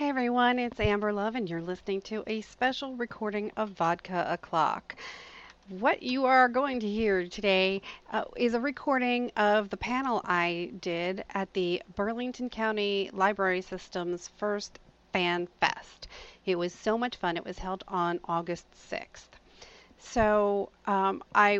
Hey 0.00 0.08
everyone, 0.08 0.58
it's 0.58 0.80
Amber 0.80 1.12
Love, 1.12 1.34
and 1.34 1.46
you're 1.46 1.60
listening 1.60 2.00
to 2.08 2.24
a 2.26 2.40
special 2.40 2.96
recording 2.96 3.52
of 3.58 3.72
Vodka 3.72 4.28
O'Clock. 4.32 4.96
What 5.68 6.02
you 6.02 6.24
are 6.24 6.48
going 6.48 6.80
to 6.80 6.88
hear 6.88 7.28
today 7.28 7.82
uh, 8.10 8.24
is 8.34 8.54
a 8.54 8.60
recording 8.60 9.30
of 9.36 9.68
the 9.68 9.76
panel 9.76 10.22
I 10.24 10.72
did 10.80 11.22
at 11.34 11.52
the 11.52 11.82
Burlington 11.96 12.48
County 12.48 13.10
Library 13.12 13.60
System's 13.60 14.28
first 14.38 14.78
Fan 15.12 15.46
Fest. 15.60 16.08
It 16.46 16.56
was 16.56 16.72
so 16.72 16.96
much 16.96 17.16
fun. 17.16 17.36
It 17.36 17.44
was 17.44 17.58
held 17.58 17.84
on 17.86 18.20
August 18.24 18.64
6th. 18.90 19.28
So 19.98 20.70
um, 20.86 21.22
I 21.34 21.58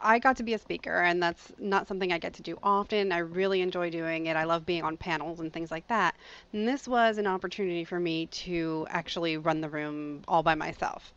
I 0.00 0.18
got 0.18 0.36
to 0.38 0.42
be 0.42 0.54
a 0.54 0.58
speaker, 0.58 1.02
and 1.02 1.22
that's 1.22 1.52
not 1.58 1.86
something 1.86 2.12
I 2.12 2.18
get 2.18 2.34
to 2.34 2.42
do 2.42 2.58
often. 2.62 3.12
I 3.12 3.18
really 3.18 3.60
enjoy 3.60 3.90
doing 3.90 4.26
it. 4.26 4.36
I 4.36 4.44
love 4.44 4.66
being 4.66 4.82
on 4.82 4.96
panels 4.96 5.40
and 5.40 5.52
things 5.52 5.70
like 5.70 5.86
that. 5.88 6.16
And 6.52 6.66
this 6.66 6.88
was 6.88 7.18
an 7.18 7.26
opportunity 7.26 7.84
for 7.84 8.00
me 8.00 8.26
to 8.26 8.86
actually 8.90 9.36
run 9.36 9.60
the 9.60 9.68
room 9.68 10.22
all 10.26 10.42
by 10.42 10.54
myself. 10.54 11.12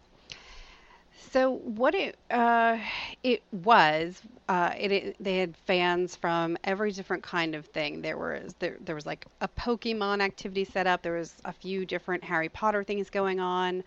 So 1.32 1.52
what 1.52 1.96
it 1.96 2.18
uh, 2.30 2.78
it 3.24 3.42
was, 3.52 4.22
uh, 4.50 4.74
it, 4.78 4.92
it 4.92 5.16
they 5.20 5.38
had 5.38 5.56
fans 5.56 6.16
from 6.16 6.58
every 6.64 6.92
different 6.92 7.24
kind 7.24 7.56
of 7.56 7.66
thing. 7.68 8.02
There 8.02 8.18
was 8.18 8.54
there 8.60 8.78
there 8.82 8.96
was 8.96 9.06
like 9.06 9.26
a 9.40 9.48
Pokemon 9.48 10.22
activity 10.22 10.66
set 10.66 10.88
up. 10.88 11.02
There 11.02 11.14
was 11.14 11.36
a 11.46 11.54
few 11.54 11.86
different 11.86 12.24
Harry 12.24 12.50
Potter 12.50 12.84
things 12.84 13.10
going 13.10 13.40
on. 13.40 13.84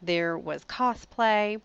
There 0.00 0.38
was 0.38 0.64
cosplay 0.64 1.60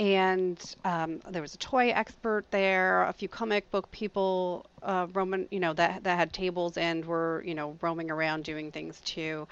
and 0.00 0.76
um, 0.84 1.20
there 1.30 1.42
was 1.42 1.54
a 1.54 1.58
toy 1.58 1.90
expert 1.90 2.46
there, 2.50 3.04
a 3.04 3.12
few 3.12 3.28
comic 3.28 3.70
book 3.70 3.90
people, 3.92 4.66
uh, 4.82 5.06
you 5.50 5.60
know, 5.60 5.74
that 5.74 6.04
that 6.04 6.18
had 6.18 6.32
tables 6.32 6.78
and 6.78 7.04
were, 7.04 7.44
you 7.46 7.54
know, 7.54 7.76
roaming 7.82 8.10
around 8.10 8.44
doing 8.44 8.72
things 8.72 9.00
too. 9.02 9.46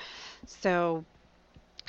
So 0.46 1.04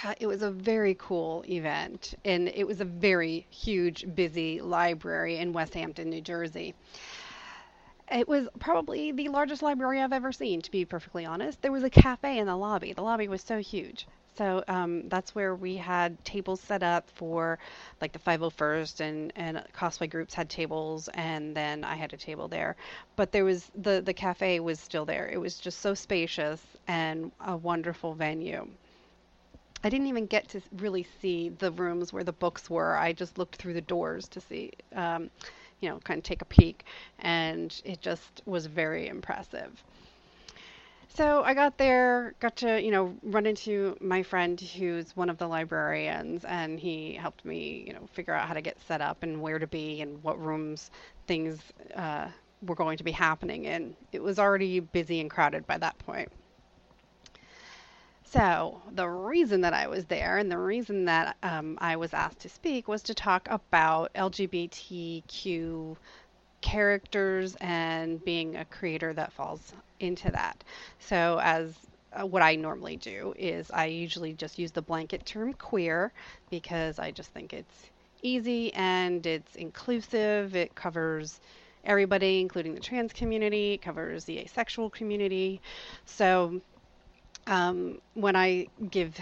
uh, 0.03 0.15
it 0.19 0.27
was 0.27 0.41
a 0.43 0.51
very 0.51 0.95
cool 0.99 1.43
event, 1.49 2.15
and 2.25 2.49
it 2.49 2.65
was 2.67 2.81
a 2.81 2.85
very 2.85 3.47
huge, 3.51 4.05
busy 4.15 4.61
library 4.61 5.37
in 5.37 5.53
Westampton, 5.53 6.07
New 6.07 6.21
Jersey. 6.21 6.75
It 8.11 8.27
was 8.27 8.47
probably 8.59 9.11
the 9.13 9.29
largest 9.29 9.63
library 9.63 10.01
I've 10.01 10.13
ever 10.13 10.31
seen, 10.31 10.61
to 10.61 10.69
be 10.69 10.85
perfectly 10.85 11.25
honest. 11.25 11.61
There 11.61 11.71
was 11.71 11.83
a 11.83 11.89
cafe 11.89 12.37
in 12.37 12.45
the 12.47 12.57
lobby. 12.57 12.93
The 12.93 13.01
lobby 13.01 13.27
was 13.27 13.41
so 13.41 13.59
huge. 13.59 14.05
So 14.39 14.63
um, 14.69 15.09
that's 15.09 15.35
where 15.35 15.53
we 15.53 15.75
had 15.75 16.23
tables 16.23 16.61
set 16.61 16.81
up 16.81 17.09
for 17.09 17.59
like 17.99 18.13
the 18.13 18.19
501st 18.19 19.01
and, 19.01 19.33
and 19.35 19.61
cosplay 19.75 20.09
groups 20.09 20.33
had 20.33 20.49
tables 20.49 21.09
and 21.13 21.53
then 21.53 21.83
I 21.83 21.95
had 21.95 22.13
a 22.13 22.17
table 22.17 22.47
there. 22.47 22.77
But 23.17 23.33
there 23.33 23.43
was 23.43 23.69
the, 23.75 24.01
the 24.01 24.13
cafe 24.13 24.61
was 24.61 24.79
still 24.79 25.03
there. 25.03 25.27
It 25.27 25.41
was 25.41 25.59
just 25.59 25.81
so 25.81 25.93
spacious 25.93 26.61
and 26.87 27.33
a 27.45 27.57
wonderful 27.57 28.13
venue. 28.13 28.65
I 29.83 29.89
didn't 29.89 30.07
even 30.07 30.25
get 30.25 30.47
to 30.49 30.61
really 30.77 31.05
see 31.21 31.49
the 31.49 31.73
rooms 31.73 32.13
where 32.13 32.23
the 32.23 32.31
books 32.31 32.69
were. 32.69 32.95
I 32.95 33.11
just 33.11 33.37
looked 33.37 33.57
through 33.57 33.73
the 33.73 33.81
doors 33.81 34.29
to 34.29 34.39
see, 34.39 34.71
um, 34.95 35.29
you 35.81 35.89
know, 35.89 35.99
kind 36.05 36.17
of 36.17 36.23
take 36.23 36.41
a 36.41 36.45
peek, 36.45 36.85
and 37.19 37.81
it 37.83 37.99
just 37.99 38.41
was 38.45 38.67
very 38.67 39.09
impressive. 39.09 39.83
So 41.15 41.43
I 41.43 41.53
got 41.53 41.77
there, 41.77 42.35
got 42.39 42.55
to, 42.57 42.81
you 42.81 42.91
know, 42.91 43.15
run 43.23 43.45
into 43.45 43.97
my 43.99 44.23
friend 44.23 44.59
who's 44.59 45.15
one 45.15 45.29
of 45.29 45.37
the 45.37 45.47
librarians, 45.47 46.45
and 46.45 46.79
he 46.79 47.13
helped 47.15 47.43
me, 47.43 47.83
you 47.87 47.93
know, 47.93 48.07
figure 48.13 48.33
out 48.33 48.47
how 48.47 48.53
to 48.53 48.61
get 48.61 48.79
set 48.87 49.01
up 49.01 49.23
and 49.23 49.41
where 49.41 49.59
to 49.59 49.67
be 49.67 50.01
and 50.01 50.23
what 50.23 50.39
rooms 50.39 50.91
things 51.27 51.59
uh, 51.95 52.27
were 52.61 52.75
going 52.75 52.97
to 52.97 53.03
be 53.03 53.11
happening 53.11 53.65
in. 53.65 53.95
It 54.11 54.21
was 54.21 54.39
already 54.39 54.79
busy 54.79 55.19
and 55.19 55.29
crowded 55.29 55.65
by 55.65 55.79
that 55.79 55.97
point. 55.99 56.31
So, 58.23 58.79
the 58.91 59.09
reason 59.09 59.61
that 59.61 59.73
I 59.73 59.87
was 59.87 60.05
there 60.05 60.37
and 60.37 60.51
the 60.51 60.59
reason 60.59 61.05
that 61.05 61.35
um, 61.41 61.79
I 61.81 61.95
was 61.95 62.13
asked 62.13 62.39
to 62.41 62.49
speak 62.49 62.87
was 62.87 63.01
to 63.03 63.15
talk 63.15 63.47
about 63.49 64.13
LGBTQ 64.13 65.97
characters 66.61 67.55
and 67.61 68.23
being 68.23 68.55
a 68.55 68.65
creator 68.65 69.13
that 69.13 69.31
falls 69.33 69.73
into 69.99 70.31
that. 70.31 70.63
So, 70.99 71.39
as 71.41 71.75
uh, 72.11 72.25
what 72.25 72.41
I 72.41 72.55
normally 72.55 72.97
do 72.97 73.33
is 73.37 73.69
I 73.71 73.85
usually 73.85 74.33
just 74.33 74.57
use 74.57 74.71
the 74.71 74.81
blanket 74.81 75.25
term 75.25 75.53
queer 75.53 76.11
because 76.49 76.97
I 76.99 77.11
just 77.11 77.31
think 77.31 77.53
it's 77.53 77.89
easy 78.21 78.73
and 78.73 79.25
it's 79.25 79.55
inclusive. 79.55 80.55
It 80.55 80.75
covers 80.75 81.39
everybody, 81.83 82.41
including 82.41 82.73
the 82.73 82.81
trans 82.81 83.13
community, 83.13 83.73
it 83.73 83.81
covers 83.81 84.25
the 84.25 84.39
asexual 84.39 84.89
community. 84.89 85.61
So, 86.05 86.61
um, 87.47 87.99
when 88.13 88.35
I 88.35 88.67
give 88.89 89.17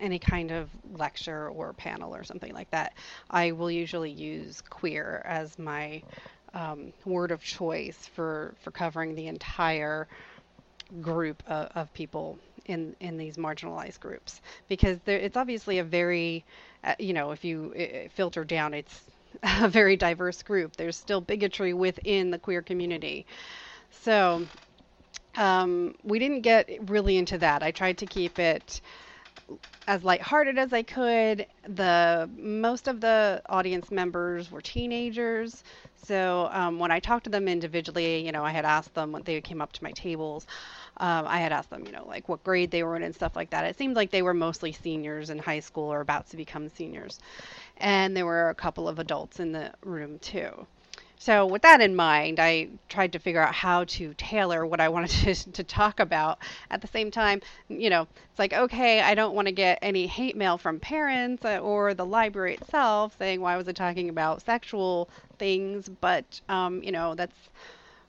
any 0.00 0.18
kind 0.18 0.50
of 0.50 0.70
lecture 0.94 1.48
or 1.48 1.72
panel 1.72 2.14
or 2.14 2.22
something 2.24 2.52
like 2.52 2.70
that, 2.70 2.92
I 3.30 3.52
will 3.52 3.70
usually 3.70 4.10
use 4.10 4.62
queer 4.68 5.22
as 5.24 5.58
my 5.58 6.02
um, 6.54 6.92
word 7.04 7.30
of 7.30 7.42
choice 7.42 8.08
for, 8.14 8.54
for 8.60 8.70
covering 8.70 9.14
the 9.14 9.26
entire 9.26 10.08
group 11.00 11.42
of, 11.46 11.70
of 11.74 11.94
people 11.94 12.38
in 12.66 12.94
in 13.00 13.16
these 13.16 13.36
marginalized 13.36 14.00
groups. 14.00 14.40
Because 14.68 14.98
there, 15.04 15.18
it's 15.18 15.36
obviously 15.36 15.78
a 15.78 15.84
very 15.84 16.44
uh, 16.84 16.94
you 16.98 17.12
know 17.12 17.32
if 17.32 17.44
you 17.44 18.08
filter 18.14 18.44
down 18.44 18.74
it's 18.74 19.02
a 19.42 19.68
very 19.68 19.96
diverse 19.96 20.42
group. 20.42 20.76
There's 20.76 20.96
still 20.96 21.20
bigotry 21.20 21.72
within 21.72 22.30
the 22.30 22.38
queer 22.38 22.62
community. 22.62 23.26
So 23.90 24.46
um, 25.36 25.94
we 26.04 26.18
didn't 26.18 26.40
get 26.42 26.68
really 26.88 27.16
into 27.16 27.38
that. 27.38 27.62
I 27.62 27.70
tried 27.70 27.98
to 27.98 28.06
keep 28.06 28.38
it 28.38 28.80
as 29.86 30.04
lighthearted 30.04 30.58
as 30.58 30.72
I 30.72 30.82
could. 30.82 31.46
The 31.66 32.28
most 32.36 32.88
of 32.88 33.00
the 33.00 33.42
audience 33.48 33.90
members 33.90 34.50
were 34.50 34.60
teenagers, 34.60 35.64
so 36.04 36.48
um, 36.52 36.78
when 36.78 36.90
I 36.90 37.00
talked 37.00 37.24
to 37.24 37.30
them 37.30 37.48
individually, 37.48 38.24
you 38.24 38.32
know, 38.32 38.44
I 38.44 38.50
had 38.50 38.64
asked 38.64 38.94
them 38.94 39.12
when 39.12 39.22
they 39.22 39.40
came 39.40 39.62
up 39.62 39.72
to 39.72 39.84
my 39.84 39.92
tables. 39.92 40.46
Um, 40.98 41.26
I 41.26 41.38
had 41.38 41.52
asked 41.52 41.70
them, 41.70 41.84
you 41.86 41.92
know, 41.92 42.06
like 42.06 42.28
what 42.28 42.44
grade 42.44 42.70
they 42.70 42.82
were 42.82 42.96
in 42.96 43.02
and 43.02 43.14
stuff 43.14 43.36
like 43.36 43.50
that. 43.50 43.64
It 43.64 43.78
seemed 43.78 43.96
like 43.96 44.10
they 44.10 44.22
were 44.22 44.34
mostly 44.34 44.72
seniors 44.72 45.30
in 45.30 45.38
high 45.38 45.60
school 45.60 45.92
or 45.92 46.00
about 46.00 46.28
to 46.30 46.36
become 46.36 46.68
seniors, 46.68 47.18
and 47.78 48.16
there 48.16 48.26
were 48.26 48.50
a 48.50 48.54
couple 48.54 48.88
of 48.88 48.98
adults 48.98 49.40
in 49.40 49.52
the 49.52 49.72
room 49.84 50.18
too. 50.18 50.66
So, 51.20 51.46
with 51.46 51.62
that 51.62 51.80
in 51.80 51.96
mind, 51.96 52.38
I 52.38 52.68
tried 52.88 53.12
to 53.12 53.18
figure 53.18 53.42
out 53.42 53.52
how 53.52 53.84
to 53.84 54.14
tailor 54.14 54.64
what 54.64 54.80
I 54.80 54.88
wanted 54.88 55.10
to, 55.34 55.52
to, 55.52 55.64
talk 55.64 55.98
about. 55.98 56.38
At 56.70 56.80
the 56.80 56.86
same 56.86 57.10
time, 57.10 57.42
you 57.68 57.90
know, 57.90 58.02
it's 58.02 58.38
like, 58.38 58.52
okay, 58.52 59.00
I 59.00 59.14
don't 59.14 59.34
want 59.34 59.46
to 59.46 59.52
get 59.52 59.80
any 59.82 60.06
hate 60.06 60.36
mail 60.36 60.58
from 60.58 60.78
parents 60.78 61.44
uh, 61.44 61.58
or 61.58 61.92
the 61.92 62.06
library 62.06 62.54
itself 62.54 63.16
saying, 63.18 63.40
why 63.40 63.56
was 63.56 63.68
I 63.68 63.72
talking 63.72 64.08
about 64.08 64.42
sexual 64.42 65.10
things? 65.38 65.88
But, 65.88 66.40
um, 66.48 66.82
you 66.82 66.92
know, 66.92 67.14
that's. 67.14 67.36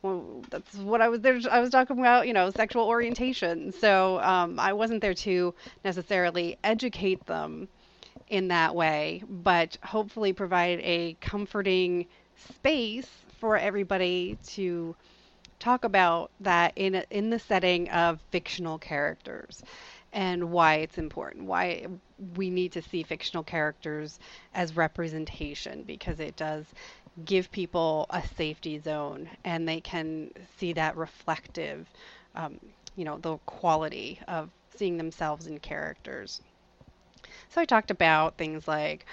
Well, 0.01 0.41
that's 0.49 0.75
what 0.75 1.01
I 1.01 1.09
was 1.09 1.19
there. 1.19 1.37
I 1.51 1.59
was 1.59 1.71
talking 1.71 1.99
about, 1.99 2.25
you 2.25 2.31
know, 2.31 2.51
sexual 2.51 2.85
orientation. 2.85 3.73
So 3.73 4.21
um, 4.21 4.57
I 4.57 4.71
wasn't 4.71 5.01
there 5.01 5.13
to 5.13 5.53
necessarily 5.83 6.57
educate 6.63 7.25
them 7.25 7.67
in 8.29 8.47
that 8.49 8.75
way, 8.75 9.23
but 9.27 9.77
hopefully 9.83 10.31
provide 10.31 10.79
a 10.83 11.17
comforting 11.19 12.05
space 12.47 13.07
for 13.39 13.57
everybody 13.57 14.37
to 14.45 14.95
talk 15.59 15.83
about 15.83 16.31
that 16.39 16.73
in 16.75 16.95
in 17.09 17.29
the 17.29 17.39
setting 17.39 17.89
of 17.89 18.19
fictional 18.31 18.77
characters 18.77 19.61
and 20.13 20.51
why 20.51 20.75
it's 20.75 20.97
important 20.97 21.45
why 21.45 21.85
we 22.35 22.49
need 22.49 22.71
to 22.71 22.81
see 22.81 23.03
fictional 23.03 23.43
characters 23.43 24.19
as 24.53 24.75
representation 24.75 25.83
because 25.83 26.19
it 26.19 26.35
does 26.35 26.65
give 27.25 27.51
people 27.51 28.05
a 28.09 28.23
safety 28.37 28.79
zone 28.79 29.29
and 29.43 29.67
they 29.67 29.81
can 29.81 30.31
see 30.57 30.73
that 30.73 30.95
reflective 30.95 31.87
um, 32.35 32.59
you 32.95 33.05
know 33.05 33.17
the 33.17 33.37
quality 33.45 34.19
of 34.27 34.49
seeing 34.75 34.97
themselves 34.97 35.47
in 35.47 35.59
characters. 35.59 36.41
So 37.49 37.59
i 37.61 37.65
talked 37.65 37.91
about 37.91 38.37
things 38.37 38.67
like 38.67 39.05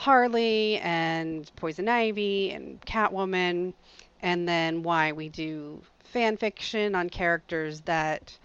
Harley 0.00 0.78
and 0.78 1.54
Poison 1.56 1.86
Ivy 1.86 2.52
and 2.52 2.80
Catwoman, 2.80 3.74
and 4.22 4.48
then 4.48 4.82
why 4.82 5.12
we 5.12 5.28
do 5.28 5.82
fan 6.04 6.38
fiction 6.38 6.94
on 6.94 7.10
characters 7.10 7.82
that 7.82 8.38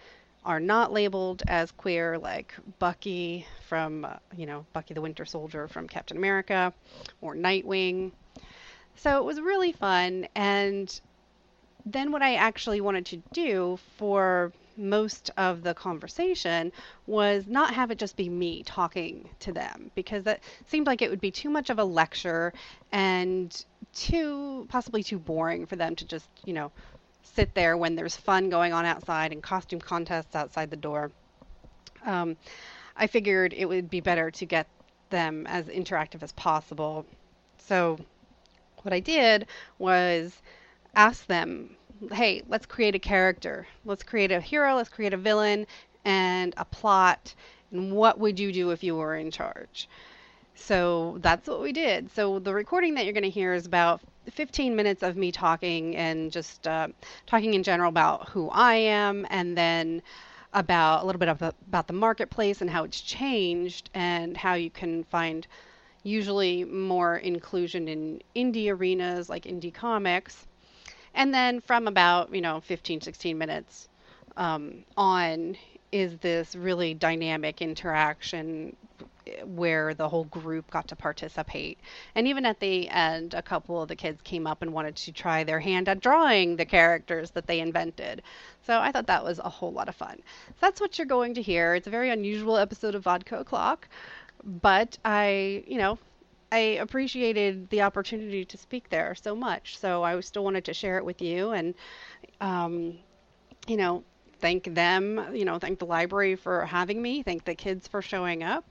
are 0.44 0.60
not 0.60 0.92
labeled 0.92 1.44
as 1.48 1.72
queer, 1.72 2.18
like 2.18 2.54
Bucky 2.78 3.48
from, 3.69 4.04
uh, 4.04 4.18
you 4.36 4.46
know, 4.46 4.66
Bucky 4.74 4.94
the 4.94 5.00
Winter 5.00 5.24
Soldier 5.24 5.69
from 5.69 5.88
Captain 5.88 6.18
America, 6.18 6.74
or 7.22 7.36
Nightwing. 7.36 8.12
So 8.98 9.18
it 9.18 9.24
was 9.24 9.40
really 9.40 9.72
fun. 9.72 10.28
And 10.36 11.00
then 11.86 12.12
what 12.12 12.22
I 12.22 12.36
actually 12.36 12.81
wanted 12.81 13.06
to 13.06 13.24
do 13.31 13.80
for 13.96 14.52
most 14.77 15.31
of 15.38 15.63
the 15.63 15.74
conversation 15.74 16.72
was 17.07 17.48
not 17.48 17.74
have 17.74 17.92
it 17.92 17.98
just 17.98 18.16
be 18.16 18.30
me 18.30 18.63
talking 18.63 19.30
to 19.39 19.51
them 19.51 19.92
because 19.95 20.24
that 20.24 20.42
seemed 20.68 20.88
like 20.88 21.01
it 21.01 21.10
would 21.10 21.22
be 21.22 21.31
too 21.31 21.50
much 21.50 21.69
of 21.69 21.80
a 21.80 21.83
lecture 21.83 22.54
and 22.92 23.66
too 23.94 24.66
possibly 24.69 25.04
too 25.04 25.19
boring 25.19 25.66
for 25.66 25.75
them 25.75 25.95
to 25.95 26.06
just, 26.06 26.30
you 26.45 26.54
know, 26.54 26.72
sit 27.24 27.54
there 27.54 27.77
when 27.77 27.95
there's 27.95 28.16
fun 28.16 28.50
going 28.50 28.74
on 28.74 28.86
outside 28.86 29.31
and 29.31 29.42
costume 29.42 29.80
contests 29.80 30.36
outside 30.36 30.69
the 30.69 30.75
door. 30.78 31.12
um, 32.06 32.38
I 32.95 33.07
figured 33.07 33.54
it 33.54 33.66
would 33.66 33.89
be 33.89 34.01
better 34.01 34.31
to 34.31 34.45
get 34.45 34.68
them 35.10 35.45
as 35.48 35.66
interactive 35.68 36.24
as 36.24 36.31
possible. 36.33 37.06
So, 37.57 37.98
what 38.83 38.94
I 38.94 39.00
did 39.00 39.48
was 39.80 40.42
ask 40.95 41.25
them, 41.28 41.75
hey, 42.12 42.44
let's 42.47 42.65
create 42.65 42.95
a 42.95 43.00
character. 43.00 43.68
Let's 43.83 44.03
create 44.03 44.31
a 44.31 44.39
hero, 44.39 44.75
let's 44.75 44.89
create 44.89 45.13
a 45.13 45.18
villain, 45.18 45.68
and 46.03 46.53
a 46.57 46.65
plot. 46.65 47.33
And 47.71 47.94
what 47.94 48.19
would 48.19 48.39
you 48.39 48.51
do 48.51 48.71
if 48.71 48.83
you 48.83 48.95
were 48.95 49.15
in 49.15 49.31
charge? 49.31 49.89
So 50.56 51.18
that's 51.21 51.47
what 51.47 51.62
we 51.62 51.74
did. 51.74 52.12
So 52.12 52.39
the 52.39 52.53
recording 52.53 52.95
that 52.95 53.06
you're 53.06 53.13
going 53.13 53.24
to 53.24 53.30
hear 53.30 53.53
is 53.53 53.65
about 53.65 54.01
15 54.31 54.75
minutes 54.75 55.03
of 55.03 55.18
me 55.18 55.31
talking 55.31 55.95
and 55.95 56.31
just 56.31 56.68
uh, 56.68 56.88
talking 57.25 57.53
in 57.53 57.63
general 57.63 57.89
about 57.89 58.30
who 58.30 58.50
I 58.50 58.75
am 58.75 59.27
and 59.30 59.57
then 59.57 60.01
about 60.53 61.03
a 61.03 61.06
little 61.06 61.19
bit 61.19 61.27
of 61.27 61.39
the, 61.39 61.53
about 61.68 61.88
the 61.88 61.94
marketplace 61.94 62.62
and 62.62 62.69
how 62.69 62.86
it's 62.86 63.01
changed 63.01 63.89
and 63.94 64.38
how 64.38 64.53
you 64.53 64.69
can 64.69 65.03
find 65.03 65.45
usually 66.03 66.63
more 66.63 67.18
inclusion 67.18 67.88
in 67.88 68.21
indie 68.36 68.71
arenas 68.71 69.27
like 69.30 69.44
indie 69.44 69.74
comics. 69.74 70.47
And 71.16 71.34
then 71.34 71.62
from 71.62 71.88
about, 71.88 72.36
you 72.36 72.42
know, 72.42 72.62
15, 72.62 73.02
16 73.02 73.38
minutes 73.38 73.88
um, 74.38 74.84
on 74.98 75.58
is 75.92 76.18
this 76.18 76.56
really 76.56 76.94
dynamic 76.94 77.62
interaction 77.62 78.76
where 79.44 79.94
the 79.94 80.08
whole 80.08 80.26
group 80.26 80.70
got 80.70 80.88
to 80.90 80.96
participate. 80.96 81.80
And 82.14 82.28
even 82.28 82.46
at 82.46 82.60
the 82.60 82.88
end, 82.90 83.34
a 83.34 83.42
couple 83.42 83.82
of 83.82 83.88
the 83.88 83.96
kids 83.96 84.22
came 84.22 84.46
up 84.46 84.62
and 84.62 84.74
wanted 84.74 84.96
to 84.98 85.12
try 85.12 85.44
their 85.44 85.60
hand 85.60 85.90
at 85.90 86.00
drawing 86.00 86.58
the 86.58 86.66
characters 86.66 87.32
that 87.32 87.48
they 87.48 87.60
invented. 87.60 88.22
So 88.66 88.80
I 88.80 88.92
thought 88.92 89.08
that 89.08 89.24
was 89.24 89.40
a 89.40 89.50
whole 89.50 89.72
lot 89.72 89.90
of 89.90 89.96
fun. 89.96 90.22
So 90.50 90.54
that's 90.62 90.82
what 90.82 90.98
you're 90.98 91.08
going 91.08 91.34
to 91.36 91.42
hear. 91.42 91.76
It's 91.76 91.88
a 91.88 91.92
very 91.92 92.10
unusual 92.12 92.58
episode 92.58 92.94
of 92.94 93.04
Vodka 93.04 93.40
O'Clock, 93.40 93.88
but 94.44 94.98
I, 95.04 95.64
you 95.66 95.78
know, 95.78 95.98
I 96.56 96.60
appreciated 96.80 97.69
the 97.69 97.81
opportunity 97.81 98.46
to 98.46 98.57
speak 98.57 98.88
there 98.90 99.13
so 99.13 99.36
much. 99.36 99.78
So 99.78 100.04
I 100.04 100.18
still 100.22 100.46
wanted 100.46 100.63
to 100.66 100.74
share 100.74 100.98
it 100.98 101.04
with 101.04 101.22
you 101.22 101.52
and, 101.52 101.74
um, 102.40 102.98
you 103.68 103.75
know, 103.75 104.06
thank 104.40 104.74
them, 104.74 105.36
you 105.36 105.44
know, 105.44 105.60
thank 105.60 105.80
the 105.80 105.86
library 105.86 106.38
for 106.38 106.66
having 106.66 107.02
me, 107.02 107.24
thank 107.24 107.44
the 107.44 107.56
kids 107.56 107.90
for 107.90 108.02
showing 108.02 108.42
up. 108.42 108.63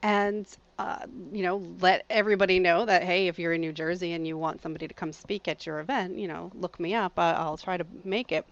And 0.00 0.46
uh, 0.78 1.04
you 1.32 1.42
know 1.42 1.56
let 1.80 2.04
everybody 2.08 2.58
know 2.58 2.84
that 2.84 3.02
hey 3.02 3.28
if 3.28 3.38
you're 3.38 3.52
in 3.52 3.60
new 3.60 3.72
jersey 3.72 4.12
and 4.14 4.26
you 4.26 4.38
want 4.38 4.62
somebody 4.62 4.88
to 4.88 4.94
come 4.94 5.12
speak 5.12 5.46
at 5.46 5.66
your 5.66 5.78
event 5.80 6.18
you 6.18 6.26
know 6.26 6.50
look 6.54 6.80
me 6.80 6.94
up. 6.94 7.12
Uh, 7.18 7.34
i'll 7.36 7.58
try 7.58 7.76
to 7.76 7.86
make 8.04 8.32
it. 8.32 8.44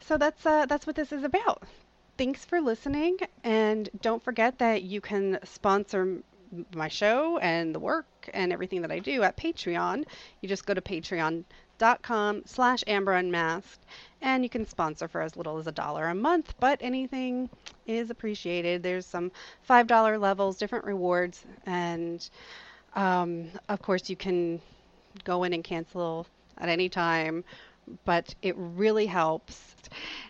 So 0.00 0.16
that's 0.16 0.44
uh, 0.46 0.66
that's 0.66 0.86
what 0.86 0.96
this 0.96 1.12
is 1.12 1.22
about. 1.22 1.62
Thanks 2.18 2.44
for 2.44 2.60
listening 2.60 3.18
and 3.44 3.88
don't 4.00 4.22
forget 4.22 4.58
that 4.58 4.82
you 4.82 5.00
can 5.00 5.38
sponsor 5.44 6.22
my 6.74 6.88
show 6.88 7.38
and 7.38 7.74
the 7.74 7.80
work 7.80 8.06
and 8.32 8.52
everything 8.52 8.82
that 8.82 8.90
i 8.90 8.98
do 8.98 9.22
at 9.22 9.36
patreon 9.36 10.04
you 10.40 10.48
just 10.48 10.66
go 10.66 10.74
to 10.74 10.80
patreon.com 10.80 12.42
slash 12.46 12.84
amber 12.86 13.12
unmasked 13.14 13.84
and 14.22 14.44
you 14.44 14.48
can 14.48 14.64
sponsor 14.66 15.08
for 15.08 15.20
as 15.20 15.36
little 15.36 15.58
as 15.58 15.66
a 15.66 15.72
dollar 15.72 16.06
a 16.06 16.14
month, 16.14 16.54
but 16.60 16.78
anything 16.80 17.50
is 17.86 18.08
appreciated. 18.08 18.82
There's 18.82 19.04
some 19.04 19.32
$5 19.68 20.20
levels, 20.20 20.56
different 20.56 20.84
rewards, 20.84 21.44
and 21.66 22.28
um, 22.94 23.50
of 23.68 23.82
course, 23.82 24.08
you 24.08 24.16
can 24.16 24.60
go 25.24 25.44
in 25.44 25.52
and 25.52 25.64
cancel 25.64 26.26
at 26.58 26.68
any 26.68 26.88
time, 26.88 27.44
but 28.04 28.34
it 28.42 28.54
really 28.56 29.06
helps. 29.06 29.74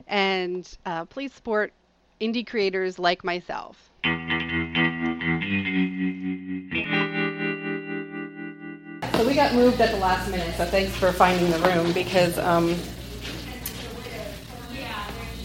And 0.06 0.68
uh, 0.86 1.04
please 1.04 1.32
support 1.32 1.72
indie 2.20 2.46
creators 2.46 2.98
like 2.98 3.24
myself. 3.24 3.90
So 9.22 9.28
we 9.28 9.36
got 9.36 9.54
moved 9.54 9.80
at 9.80 9.92
the 9.92 9.98
last 9.98 10.28
minute, 10.28 10.52
so 10.56 10.64
thanks 10.64 10.96
for 10.96 11.12
finding 11.12 11.48
the 11.52 11.58
room 11.60 11.92
because 11.92 12.36
um, 12.38 12.76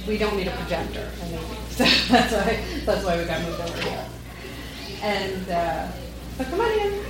we 0.08 0.18
don't 0.18 0.36
need 0.36 0.48
a 0.48 0.56
projector. 0.58 1.08
I 1.22 1.30
mean, 1.30 1.40
so 1.70 1.84
that's 1.84 2.34
why 2.34 2.64
that's 2.88 3.06
why 3.06 3.20
we 3.20 3.26
got 3.26 3.44
moved 3.44 3.62
over 3.62 3.82
here. 3.82 4.06
And 5.04 5.50
uh, 5.52 5.92
so 6.40 6.44
come 6.46 6.60
on 6.60 6.72
in. 6.72 7.06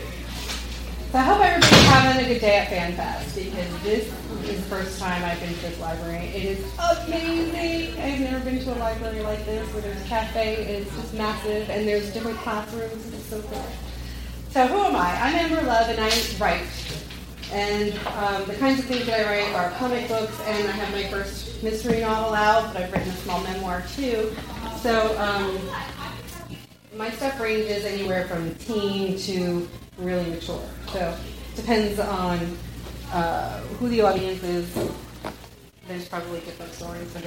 So 1.13 1.19
I 1.19 1.21
hope 1.21 1.39
everybody's 1.39 1.87
having 1.87 2.25
a 2.25 2.27
good 2.27 2.41
day 2.41 2.57
at 2.57 2.67
FanFest 2.67 3.35
because 3.45 3.83
this 3.83 4.13
is 4.49 4.57
the 4.57 4.69
first 4.69 4.99
time 4.99 5.23
I've 5.23 5.39
been 5.39 5.53
to 5.53 5.61
this 5.61 5.79
library. 5.79 6.25
It 6.35 6.43
is 6.43 6.77
amazing. 6.77 7.97
I've 8.01 8.19
never 8.19 8.43
been 8.43 8.59
to 8.59 8.73
a 8.73 8.75
library 8.75 9.21
like 9.21 9.45
this 9.45 9.71
where 9.71 9.83
there's 9.83 10.01
a 10.01 10.07
cafe. 10.09 10.65
It's 10.65 10.93
just 10.97 11.13
massive 11.13 11.69
and 11.69 11.87
there's 11.87 12.11
different 12.11 12.37
classrooms. 12.39 13.13
It's 13.13 13.27
so 13.27 13.41
cool. 13.43 13.65
So 14.49 14.65
who 14.65 14.77
am 14.79 14.95
I? 14.95 15.21
I'm 15.21 15.35
Amber 15.35 15.61
Love 15.61 15.89
and 15.89 15.99
I 15.99 16.09
write. 16.39 16.67
And 17.51 17.93
um, 18.07 18.45
the 18.45 18.55
kinds 18.55 18.79
of 18.79 18.85
things 18.85 19.05
that 19.05 19.27
I 19.27 19.29
write 19.29 19.53
are 19.53 19.71
comic 19.77 20.07
books 20.07 20.39
and 20.41 20.67
I 20.67 20.71
have 20.71 20.91
my 20.93 21.03
first 21.09 21.61
mystery 21.61 21.99
novel 21.99 22.33
out, 22.33 22.73
but 22.73 22.83
I've 22.83 22.91
written 22.91 23.09
a 23.09 23.15
small 23.17 23.43
memoir 23.43 23.83
too. 23.95 24.33
So 24.81 25.17
um, 25.19 25.59
my 26.95 27.11
stuff 27.11 27.39
ranges 27.39 27.85
anywhere 27.85 28.27
from 28.27 28.55
teen 28.55 29.17
to 29.19 29.67
really 29.97 30.29
mature. 30.29 30.67
So 30.87 31.15
it 31.53 31.55
depends 31.55 31.99
on 31.99 32.57
uh, 33.11 33.59
who 33.79 33.89
the 33.89 34.01
audience 34.01 34.41
is. 34.43 34.73
There's 35.87 36.07
probably 36.07 36.39
different 36.39 36.73
stories 36.73 37.11
for 37.11 37.19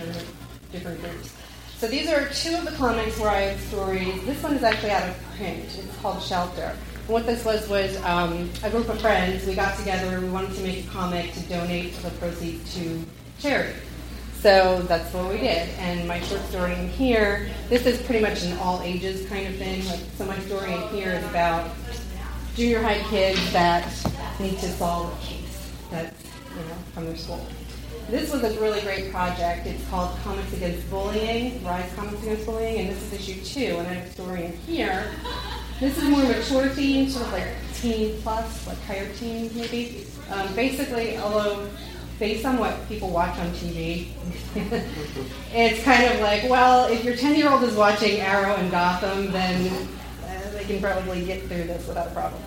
different 0.72 1.00
groups. 1.00 1.34
So 1.78 1.86
these 1.86 2.10
are 2.10 2.28
two 2.28 2.56
of 2.56 2.64
the 2.64 2.72
comics 2.72 3.18
where 3.18 3.30
I 3.30 3.40
have 3.40 3.60
stories. 3.60 4.22
This 4.24 4.42
one 4.42 4.54
is 4.54 4.62
actually 4.62 4.90
out 4.90 5.08
of 5.08 5.16
print. 5.36 5.64
It's 5.64 5.96
called 5.98 6.22
Shelter. 6.22 6.76
And 7.10 7.14
what 7.16 7.26
this 7.26 7.44
was 7.44 7.68
was 7.68 8.00
um, 8.04 8.48
a 8.62 8.70
group 8.70 8.88
of 8.88 9.00
friends. 9.00 9.44
We 9.44 9.56
got 9.56 9.76
together. 9.76 10.20
We 10.20 10.28
wanted 10.28 10.54
to 10.54 10.62
make 10.62 10.86
a 10.86 10.88
comic 10.90 11.32
to 11.32 11.40
donate 11.48 11.92
the 11.94 12.10
proceeds 12.10 12.72
to 12.76 13.04
charity. 13.40 13.76
So 14.34 14.82
that's 14.82 15.12
what 15.12 15.28
we 15.28 15.38
did. 15.38 15.70
And 15.80 16.06
my 16.06 16.20
short 16.20 16.40
story 16.42 16.72
in 16.74 16.88
here, 16.88 17.50
this 17.68 17.84
is 17.84 18.00
pretty 18.02 18.22
much 18.22 18.44
an 18.44 18.56
all 18.58 18.80
ages 18.82 19.28
kind 19.28 19.48
of 19.48 19.56
thing. 19.56 19.84
Like, 19.86 19.98
so 20.16 20.24
my 20.24 20.38
story 20.38 20.72
in 20.72 20.82
here 20.90 21.10
is 21.10 21.24
about 21.24 21.72
junior 22.54 22.80
high 22.80 23.02
kids 23.10 23.52
that 23.52 23.92
need 24.38 24.60
to 24.60 24.68
solve 24.68 25.12
a 25.12 25.26
case 25.26 25.72
that's 25.90 26.22
you 26.24 26.62
know 26.62 26.76
from 26.94 27.06
their 27.06 27.16
school. 27.16 27.44
This 28.08 28.32
was 28.32 28.44
a 28.44 28.60
really 28.60 28.82
great 28.82 29.10
project. 29.10 29.66
It's 29.66 29.84
called 29.88 30.16
Comics 30.22 30.52
Against 30.52 30.88
Bullying, 30.88 31.64
Rise 31.64 31.92
Comics 31.96 32.22
Against 32.22 32.46
Bullying, 32.46 32.78
and 32.78 32.90
this 32.90 33.12
is 33.12 33.28
issue 33.28 33.42
two. 33.42 33.78
And 33.78 33.88
I 33.88 33.94
have 33.94 34.06
a 34.06 34.10
story 34.12 34.44
in 34.44 34.52
here. 34.58 35.10
This 35.80 35.96
is 35.96 36.04
more 36.04 36.22
mature 36.24 36.66
themed, 36.66 37.08
sort 37.08 37.24
of 37.24 37.32
like 37.32 37.48
teen 37.72 38.20
plus, 38.20 38.66
like 38.66 38.78
higher 38.82 39.10
teen 39.14 39.50
maybe. 39.54 40.04
Um, 40.30 40.54
basically, 40.54 41.16
although 41.16 41.70
based 42.18 42.44
on 42.44 42.58
what 42.58 42.86
people 42.86 43.08
watch 43.08 43.38
on 43.38 43.50
TV, 43.52 44.08
it's 45.54 45.82
kind 45.82 46.04
of 46.12 46.20
like, 46.20 46.50
well, 46.50 46.86
if 46.92 47.02
your 47.02 47.16
10 47.16 47.34
year 47.34 47.50
old 47.50 47.62
is 47.62 47.74
watching 47.76 48.20
Arrow 48.20 48.56
and 48.56 48.70
Gotham, 48.70 49.32
then 49.32 49.88
uh, 50.26 50.50
they 50.50 50.64
can 50.64 50.82
probably 50.82 51.24
get 51.24 51.40
through 51.44 51.64
this 51.64 51.88
without 51.88 52.08
a 52.08 52.10
problem. 52.10 52.42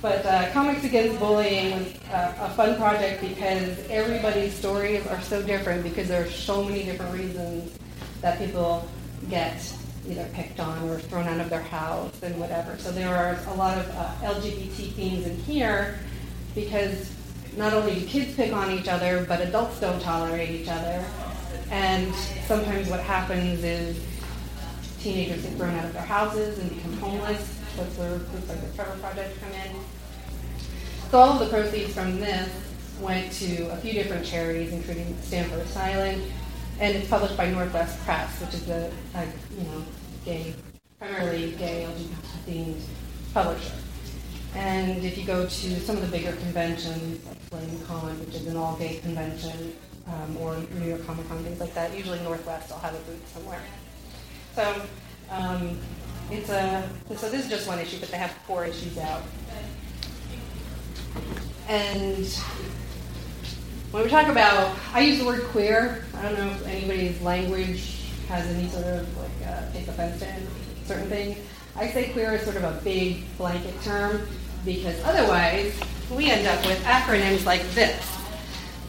But 0.00 0.24
uh, 0.24 0.52
Comics 0.52 0.84
Against 0.84 1.18
Bullying 1.18 1.76
was 1.76 1.88
uh, 2.12 2.34
a 2.38 2.50
fun 2.50 2.76
project 2.76 3.20
because 3.20 3.76
everybody's 3.88 4.54
stories 4.54 5.04
are 5.08 5.20
so 5.22 5.42
different 5.42 5.82
because 5.82 6.06
there 6.06 6.22
are 6.22 6.30
so 6.30 6.62
many 6.62 6.84
different 6.84 7.14
reasons 7.14 7.76
that 8.20 8.38
people 8.38 8.88
get 9.28 9.60
either 10.08 10.28
picked 10.32 10.60
on 10.60 10.88
or 10.88 10.98
thrown 10.98 11.26
out 11.26 11.40
of 11.40 11.50
their 11.50 11.62
house 11.62 12.22
and 12.22 12.38
whatever. 12.38 12.76
So 12.78 12.92
there 12.92 13.14
are 13.14 13.38
a 13.52 13.54
lot 13.54 13.78
of 13.78 13.88
uh, 13.90 14.14
LGBT 14.22 14.92
themes 14.92 15.26
in 15.26 15.36
here 15.38 15.98
because 16.54 17.10
not 17.56 17.72
only 17.72 18.00
do 18.00 18.06
kids 18.06 18.34
pick 18.34 18.52
on 18.52 18.70
each 18.70 18.88
other, 18.88 19.24
but 19.28 19.40
adults 19.40 19.80
don't 19.80 20.00
tolerate 20.00 20.50
each 20.50 20.68
other. 20.68 21.04
And 21.70 22.14
sometimes 22.46 22.88
what 22.88 23.00
happens 23.00 23.64
is 23.64 24.02
teenagers 25.00 25.42
get 25.42 25.54
thrown 25.54 25.74
out 25.74 25.84
of 25.84 25.92
their 25.92 26.02
houses 26.02 26.58
and 26.58 26.74
become 26.74 26.92
homeless. 26.94 27.60
That's 27.76 27.96
where 27.98 28.18
groups 28.18 28.48
like 28.48 28.60
the 28.60 28.76
Trevor 28.76 28.98
Project 28.98 29.40
come 29.40 29.52
in. 29.52 29.76
So 31.10 31.18
all 31.18 31.32
of 31.32 31.38
the 31.40 31.46
proceeds 31.46 31.92
from 31.92 32.20
this 32.20 32.50
went 33.00 33.32
to 33.32 33.70
a 33.72 33.76
few 33.76 33.92
different 33.92 34.24
charities, 34.24 34.72
including 34.72 35.16
Stand 35.20 35.50
for 35.50 35.58
Asylum, 35.58 36.22
and 36.80 36.96
it's 36.96 37.08
published 37.08 37.36
by 37.36 37.50
Northwest 37.50 38.00
Press, 38.04 38.40
which 38.40 38.54
is 38.54 38.68
a, 38.68 38.90
a 39.14 39.24
you 39.56 39.64
know 39.64 39.84
gay, 40.24 40.54
primarily 40.98 41.52
gay 41.52 41.86
LGBT 41.88 42.46
themed 42.46 42.82
publisher. 43.32 43.74
And 44.54 45.04
if 45.04 45.18
you 45.18 45.24
go 45.24 45.44
to 45.44 45.80
some 45.80 45.96
of 45.96 46.02
the 46.02 46.16
bigger 46.16 46.32
conventions, 46.32 47.24
like 47.26 47.38
FlameCon, 47.50 48.24
which 48.24 48.36
is 48.36 48.46
an 48.46 48.56
all-gay 48.56 48.98
convention, 48.98 49.74
um, 50.06 50.36
or 50.36 50.56
New 50.78 50.86
York 50.86 51.04
Comic 51.06 51.26
Con, 51.28 51.42
things 51.42 51.58
like 51.58 51.74
that, 51.74 51.96
usually 51.96 52.20
Northwest 52.20 52.70
will 52.70 52.78
have 52.78 52.94
a 52.94 52.98
booth 52.98 53.32
somewhere. 53.32 53.62
So 54.54 54.82
um, 55.30 55.78
it's 56.30 56.50
a 56.50 56.88
so 57.16 57.28
this 57.30 57.44
is 57.44 57.50
just 57.50 57.66
one 57.66 57.78
issue, 57.78 57.98
but 57.98 58.10
they 58.10 58.16
have 58.16 58.32
four 58.46 58.64
issues 58.64 58.96
out. 58.98 59.22
And 61.68 62.26
when 63.94 64.02
we 64.02 64.10
talk 64.10 64.26
about, 64.26 64.76
I 64.92 65.02
use 65.02 65.20
the 65.20 65.24
word 65.24 65.44
queer. 65.44 66.02
I 66.16 66.22
don't 66.22 66.36
know 66.36 66.50
if 66.50 66.66
anybody's 66.66 67.20
language 67.22 68.10
has 68.26 68.44
any 68.48 68.68
sort 68.68 68.86
of 68.86 69.16
like 69.16 69.30
uh, 69.46 69.70
take 69.70 69.86
offense 69.86 70.18
to 70.18 70.26
certain 70.84 71.08
things. 71.08 71.38
I 71.76 71.86
say 71.86 72.08
queer 72.08 72.32
is 72.32 72.42
sort 72.42 72.56
of 72.56 72.64
a 72.64 72.80
big 72.82 73.22
blanket 73.38 73.80
term 73.82 74.26
because 74.64 75.00
otherwise 75.04 75.78
we 76.10 76.28
end 76.28 76.44
up 76.44 76.66
with 76.66 76.82
acronyms 76.82 77.44
like 77.44 77.62
this. 77.70 78.18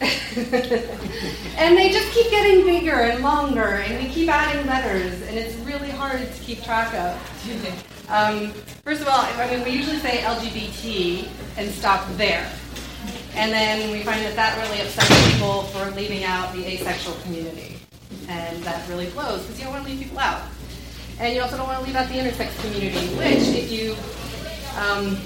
and 1.56 1.78
they 1.78 1.90
just 1.92 2.12
keep 2.12 2.28
getting 2.28 2.66
bigger 2.66 2.96
and 2.96 3.22
longer, 3.22 3.76
and 3.76 4.02
we 4.02 4.10
keep 4.10 4.28
adding 4.28 4.66
letters, 4.66 5.22
and 5.22 5.38
it's 5.38 5.54
really 5.58 5.88
hard 5.88 6.18
to 6.18 6.42
keep 6.42 6.64
track 6.64 6.92
of. 6.94 7.82
Um, 8.08 8.52
first 8.84 9.02
of 9.02 9.08
all, 9.08 9.18
I 9.18 9.50
mean, 9.50 9.64
we 9.64 9.70
usually 9.70 9.98
say 9.98 10.18
LGBT 10.18 11.28
and 11.56 11.68
stop 11.72 12.06
there. 12.16 12.48
And 13.36 13.52
then 13.52 13.90
we 13.90 14.02
find 14.02 14.24
that 14.24 14.34
that 14.34 14.56
really 14.56 14.80
upsets 14.80 15.32
people 15.32 15.64
for 15.64 15.90
leaving 15.94 16.24
out 16.24 16.54
the 16.54 16.64
asexual 16.64 17.14
community. 17.16 17.76
And 18.28 18.62
that 18.64 18.88
really 18.88 19.10
blows 19.10 19.42
because 19.42 19.58
you 19.58 19.64
don't 19.64 19.74
want 19.74 19.84
to 19.84 19.90
leave 19.92 20.02
people 20.02 20.18
out. 20.18 20.42
And 21.20 21.34
you 21.34 21.42
also 21.42 21.58
don't 21.58 21.66
want 21.66 21.80
to 21.80 21.84
leave 21.84 21.96
out 21.96 22.08
the 22.08 22.14
intersex 22.14 22.58
community, 22.62 23.06
which 23.14 23.48
if 23.54 23.70
you, 23.70 23.94
um, 24.80 25.18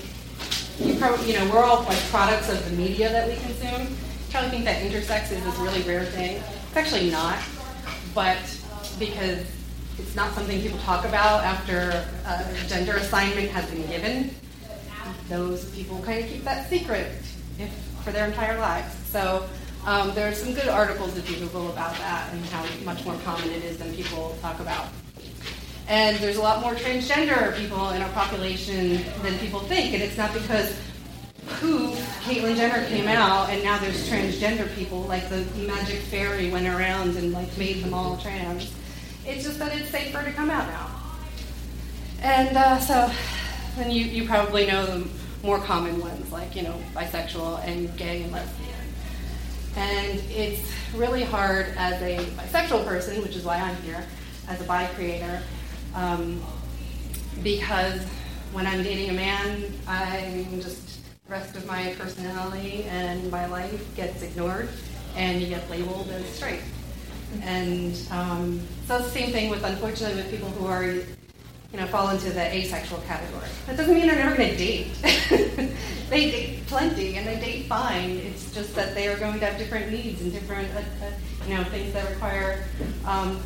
you 0.80 0.98
probably, 0.98 1.32
you 1.32 1.38
know, 1.38 1.48
we're 1.50 1.62
all 1.62 1.84
like 1.84 1.98
products 2.10 2.48
of 2.52 2.68
the 2.68 2.76
media 2.76 3.10
that 3.10 3.28
we 3.28 3.34
consume. 3.36 3.82
You 3.82 4.30
probably 4.30 4.50
think 4.50 4.64
that 4.64 4.82
intersex 4.82 5.30
is 5.30 5.44
this 5.44 5.56
really 5.58 5.82
rare 5.82 6.04
thing. 6.04 6.36
It's 6.36 6.76
actually 6.76 7.10
not, 7.10 7.38
but 8.12 8.38
because 8.98 9.46
it's 9.98 10.16
not 10.16 10.34
something 10.34 10.60
people 10.60 10.78
talk 10.80 11.04
about 11.04 11.44
after 11.44 12.04
a 12.26 12.68
gender 12.68 12.96
assignment 12.96 13.50
has 13.50 13.70
been 13.70 13.86
given, 13.86 14.34
those 15.28 15.64
people 15.76 16.00
kind 16.02 16.24
of 16.24 16.28
keep 16.28 16.42
that 16.42 16.68
secret 16.68 17.12
if, 17.60 17.89
for 18.02 18.12
their 18.12 18.26
entire 18.26 18.58
lives. 18.58 18.94
So 19.08 19.48
um, 19.86 20.14
there 20.14 20.28
are 20.30 20.34
some 20.34 20.52
good 20.54 20.68
articles 20.68 21.16
if 21.16 21.30
you 21.30 21.36
Google 21.36 21.70
about 21.70 21.96
that 21.96 22.32
and 22.32 22.44
how 22.46 22.64
much 22.84 23.04
more 23.04 23.16
common 23.24 23.50
it 23.50 23.64
is 23.64 23.78
than 23.78 23.94
people 23.94 24.36
talk 24.42 24.60
about. 24.60 24.86
And 25.88 26.16
there's 26.18 26.36
a 26.36 26.42
lot 26.42 26.60
more 26.60 26.74
transgender 26.74 27.56
people 27.56 27.90
in 27.90 28.02
our 28.02 28.10
population 28.10 29.02
than 29.22 29.36
people 29.38 29.60
think, 29.60 29.94
and 29.94 30.02
it's 30.02 30.16
not 30.16 30.32
because 30.32 30.78
who 31.58 31.90
Caitlyn 32.22 32.54
Jenner 32.54 32.86
came 32.86 33.08
out 33.08 33.50
and 33.50 33.62
now 33.64 33.78
there's 33.78 34.08
transgender 34.08 34.72
people, 34.76 35.02
like 35.02 35.28
the 35.28 35.44
magic 35.66 35.98
fairy 35.98 36.50
went 36.50 36.66
around 36.66 37.16
and 37.16 37.32
like 37.32 37.56
made 37.58 37.82
them 37.82 37.92
all 37.92 38.16
trans. 38.18 38.72
It's 39.26 39.44
just 39.44 39.58
that 39.58 39.76
it's 39.76 39.90
safer 39.90 40.22
to 40.22 40.32
come 40.32 40.50
out 40.50 40.68
now. 40.68 40.90
And 42.22 42.56
uh, 42.56 42.78
so, 42.78 43.10
and 43.78 43.92
you, 43.92 44.04
you 44.04 44.26
probably 44.26 44.66
know 44.66 44.86
the 44.86 45.08
more 45.42 45.58
common 45.58 46.00
ones, 46.00 46.30
like, 46.32 46.54
you 46.54 46.62
know, 46.62 46.74
bisexual 46.94 47.66
and 47.66 47.96
gay 47.96 48.22
and 48.22 48.32
lesbian. 48.32 48.68
And 49.76 50.18
it's 50.30 50.72
really 50.94 51.22
hard 51.22 51.66
as 51.76 52.00
a 52.02 52.18
bisexual 52.36 52.84
person, 52.84 53.22
which 53.22 53.36
is 53.36 53.44
why 53.44 53.56
I'm 53.56 53.76
here, 53.82 54.04
as 54.48 54.60
a 54.60 54.64
bi 54.64 54.86
creator, 54.86 55.40
um, 55.94 56.42
because 57.42 58.02
when 58.52 58.66
I'm 58.66 58.82
dating 58.82 59.10
a 59.10 59.12
man, 59.12 59.72
I'm 59.86 60.60
just 60.60 61.00
the 61.26 61.32
rest 61.32 61.56
of 61.56 61.64
my 61.66 61.94
personality 61.96 62.84
and 62.84 63.30
my 63.30 63.46
life 63.46 63.96
gets 63.96 64.22
ignored, 64.22 64.68
and 65.16 65.40
you 65.40 65.46
get 65.46 65.70
labeled 65.70 66.08
as 66.10 66.26
straight. 66.26 66.60
And 67.42 67.96
um, 68.10 68.60
so 68.86 68.98
the 68.98 69.08
same 69.08 69.30
thing 69.30 69.50
with, 69.50 69.62
unfortunately, 69.62 70.16
with 70.16 70.30
people 70.30 70.48
who 70.48 70.66
are, 70.66 70.96
you 71.72 71.78
know, 71.78 71.86
fall 71.86 72.10
into 72.10 72.30
the 72.30 72.54
asexual 72.54 73.00
category. 73.02 73.46
That 73.66 73.76
doesn't 73.76 73.94
mean 73.94 74.06
they're 74.06 74.16
never 74.16 74.36
going 74.36 74.50
to 74.50 74.56
date. 74.56 74.88
they 76.10 76.30
date 76.30 76.66
plenty 76.66 77.16
and 77.16 77.26
they 77.26 77.38
date 77.38 77.66
fine. 77.66 78.10
It's 78.10 78.52
just 78.52 78.74
that 78.74 78.94
they 78.94 79.06
are 79.08 79.16
going 79.18 79.38
to 79.38 79.46
have 79.46 79.56
different 79.56 79.92
needs 79.92 80.20
and 80.20 80.32
different, 80.32 80.68
uh, 80.74 80.80
uh, 80.80 81.10
you 81.46 81.54
know, 81.54 81.64
things 81.64 81.92
that 81.92 82.10
require 82.10 82.64
um, 83.06 83.40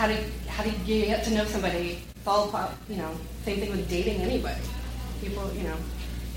how 0.00 0.06
do 0.06 0.16
how 0.48 0.64
you 0.64 1.04
get 1.04 1.22
to 1.24 1.30
know 1.34 1.44
somebody? 1.44 2.02
It's 2.16 2.26
all 2.26 2.50
you 2.88 2.96
know, 2.96 3.10
same 3.44 3.60
thing 3.60 3.70
with 3.70 3.86
dating 3.86 4.22
anyway. 4.22 4.56
People, 5.20 5.52
you 5.52 5.64
know, 5.64 5.76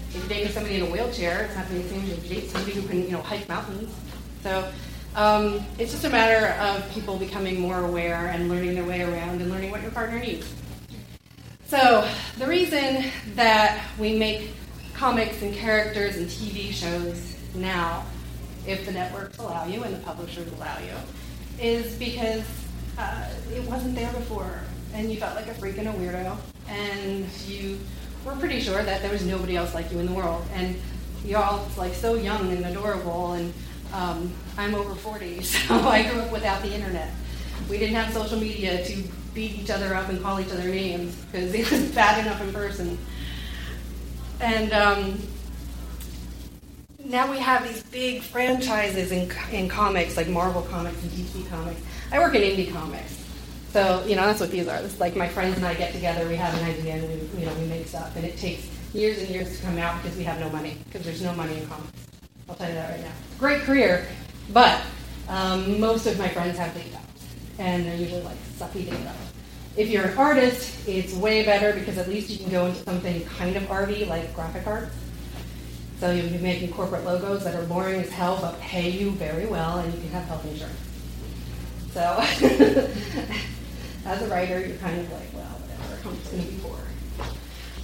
if 0.09 0.15
you're 0.17 0.27
dating 0.27 0.51
somebody 0.51 0.75
in 0.75 0.81
a 0.81 0.91
wheelchair, 0.91 1.45
it's 1.45 1.55
not 1.55 1.69
the 1.69 1.81
same 1.83 2.01
as 2.03 2.29
you 2.29 2.35
date 2.35 2.49
somebody 2.49 2.73
who 2.73 2.85
can, 2.85 3.03
you 3.03 3.11
know, 3.11 3.21
hike 3.21 3.47
mountains. 3.47 3.93
So 4.41 4.69
um, 5.15 5.65
it's 5.79 5.93
just 5.93 6.03
a 6.03 6.09
matter 6.09 6.47
of 6.61 6.91
people 6.91 7.17
becoming 7.17 7.57
more 7.61 7.85
aware 7.85 8.27
and 8.27 8.49
learning 8.49 8.75
their 8.75 8.83
way 8.83 9.01
around 9.01 9.41
and 9.41 9.49
learning 9.49 9.71
what 9.71 9.81
your 9.81 9.91
partner 9.91 10.19
needs. 10.19 10.53
So, 11.67 12.07
the 12.37 12.45
reason 12.45 13.05
that 13.35 13.83
we 13.97 14.17
make 14.17 14.51
comics 14.93 15.41
and 15.41 15.53
characters 15.53 16.17
and 16.17 16.27
TV 16.27 16.71
shows 16.71 17.35
now, 17.55 18.05
if 18.67 18.85
the 18.85 18.91
networks 18.91 19.37
allow 19.37 19.65
you 19.65 19.83
and 19.83 19.93
the 19.93 19.99
publishers 19.99 20.51
allow 20.53 20.77
you, 20.79 20.93
is 21.59 21.95
because 21.97 22.43
uh, 22.97 23.29
it 23.53 23.67
wasn't 23.67 23.95
there 23.95 24.11
before 24.13 24.61
and 24.93 25.11
you 25.11 25.19
felt 25.19 25.35
like 25.35 25.47
a 25.47 25.53
freak 25.55 25.77
and 25.77 25.87
a 25.87 25.93
weirdo 25.93 26.37
and 26.69 27.25
you 27.47 27.79
were 28.25 28.33
pretty 28.33 28.59
sure 28.59 28.83
that 28.83 29.01
there 29.01 29.11
was 29.11 29.25
nobody 29.25 29.55
else 29.57 29.73
like 29.73 29.91
you 29.91 29.99
in 29.99 30.05
the 30.05 30.13
world. 30.13 30.45
And 30.53 30.79
you're 31.25 31.41
all 31.41 31.67
like 31.77 31.93
so 31.93 32.15
young 32.15 32.51
and 32.51 32.65
adorable 32.65 33.33
and 33.33 33.53
um, 33.93 34.31
I'm 34.57 34.75
over 34.75 34.95
40, 34.95 35.41
so 35.43 35.75
I 35.75 36.03
grew 36.09 36.21
up 36.21 36.31
without 36.31 36.61
the 36.61 36.73
internet. 36.73 37.09
We 37.69 37.77
didn't 37.77 37.95
have 37.95 38.13
social 38.13 38.39
media 38.39 38.83
to 38.85 39.03
beat 39.33 39.59
each 39.59 39.69
other 39.69 39.93
up 39.95 40.09
and 40.09 40.21
call 40.21 40.39
each 40.39 40.51
other 40.51 40.67
names 40.67 41.15
because 41.15 41.53
it 41.53 41.69
was 41.69 41.91
bad 41.95 42.25
enough 42.25 42.41
in 42.41 42.53
person. 42.53 42.97
And 44.39 44.73
um, 44.73 45.19
now 47.05 47.29
we 47.29 47.39
have 47.39 47.67
these 47.67 47.83
big 47.83 48.21
franchises 48.21 49.11
in, 49.11 49.31
in 49.51 49.69
comics, 49.69 50.17
like 50.17 50.27
Marvel 50.27 50.61
Comics 50.63 51.01
and 51.01 51.11
DC 51.11 51.49
Comics. 51.49 51.81
I 52.11 52.19
work 52.19 52.35
in 52.35 52.41
indie 52.41 52.71
comics. 52.71 53.19
So, 53.71 54.03
you 54.05 54.15
know, 54.15 54.25
that's 54.27 54.39
what 54.39 54.51
these 54.51 54.67
are. 54.67 54.77
It's 54.77 54.99
like 54.99 55.15
my 55.15 55.27
friends 55.27 55.57
and 55.57 55.65
I 55.65 55.73
get 55.73 55.93
together, 55.93 56.27
we 56.27 56.35
have 56.35 56.53
an 56.59 56.65
idea, 56.65 56.93
and 56.93 57.33
we, 57.33 57.39
you 57.39 57.45
know, 57.47 57.53
we 57.55 57.65
make 57.65 57.87
stuff. 57.87 58.15
And 58.15 58.23
it 58.23 58.37
takes 58.37 58.69
years 58.93 59.17
and 59.17 59.29
years 59.29 59.57
to 59.57 59.65
come 59.65 59.79
out 59.79 60.01
because 60.01 60.15
we 60.15 60.23
have 60.23 60.39
no 60.39 60.49
money, 60.49 60.77
because 60.85 61.03
there's 61.03 61.23
no 61.23 61.33
money 61.33 61.57
in 61.57 61.67
comics. 61.67 61.91
I'll 62.47 62.55
tell 62.55 62.67
you 62.67 62.75
that 62.75 62.91
right 62.91 63.01
now. 63.01 63.11
Great 63.39 63.61
career, 63.61 64.07
but 64.51 64.81
um, 65.27 65.79
most 65.79 66.05
of 66.05 66.19
my 66.19 66.27
friends 66.27 66.57
have 66.59 66.73
day 66.75 66.85
jobs, 66.91 67.25
and 67.57 67.85
they're 67.85 67.95
usually 67.95 68.21
like 68.21 68.37
sucky 68.59 68.85
day 68.85 69.03
jobs. 69.03 69.22
If 69.75 69.89
you're 69.89 70.05
an 70.05 70.17
artist, 70.17 70.87
it's 70.87 71.13
way 71.13 71.43
better 71.43 71.73
because 71.73 71.97
at 71.97 72.07
least 72.07 72.29
you 72.29 72.37
can 72.37 72.51
go 72.51 72.67
into 72.67 72.83
something 72.83 73.25
kind 73.25 73.55
of 73.55 73.69
arty 73.71 74.05
like 74.05 74.33
graphic 74.35 74.67
art. 74.67 74.89
So 75.99 76.11
you'll 76.11 76.29
be 76.29 76.37
making 76.37 76.73
corporate 76.73 77.05
logos 77.05 77.43
that 77.43 77.55
are 77.55 77.65
boring 77.65 78.01
as 78.01 78.09
hell 78.09 78.37
but 78.41 78.59
pay 78.59 78.89
you 78.89 79.11
very 79.11 79.45
well, 79.45 79.79
and 79.79 79.93
you 79.93 79.99
can 79.99 80.09
have 80.09 80.25
health 80.25 80.45
insurance. 80.45 80.77
So, 81.93 82.01
as 84.05 84.21
a 84.21 84.27
writer, 84.27 84.59
you're 84.59 84.77
kind 84.77 84.99
of 84.99 85.11
like, 85.11 85.33
well, 85.33 85.45
whatever, 85.45 86.09
I'm 86.09 86.15
just 86.17 86.31
going 86.31 86.43
to 86.43 86.51
be 86.51 86.59
poor. 86.59 86.77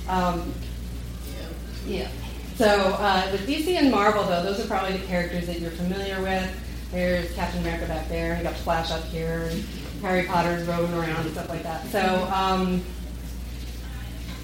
Um, 0.10 0.54
yeah. 1.86 2.10
So 2.56 2.68
uh, 2.68 3.30
with 3.32 3.48
DC 3.48 3.78
and 3.78 3.90
Marvel, 3.90 4.24
though, 4.24 4.44
those 4.44 4.60
are 4.60 4.68
probably 4.68 4.98
the 4.98 5.06
characters 5.06 5.48
that 5.48 5.62
you're 5.62 5.72
familiar 5.72 6.22
with. 6.22 6.90
There's 6.92 7.34
Captain 7.36 7.62
America 7.62 7.86
back 7.86 8.10
there. 8.10 8.36
You 8.36 8.44
got 8.44 8.56
Flash 8.56 8.92
up 8.92 9.06
here. 9.06 9.48
And 9.52 9.64
Harry 10.02 10.26
Potter's 10.26 10.68
roaming 10.68 10.94
around 10.94 11.26
and 11.26 11.32
stuff 11.32 11.50
like 11.50 11.64
that. 11.64 11.86
So 11.88 12.28
um, 12.34 12.82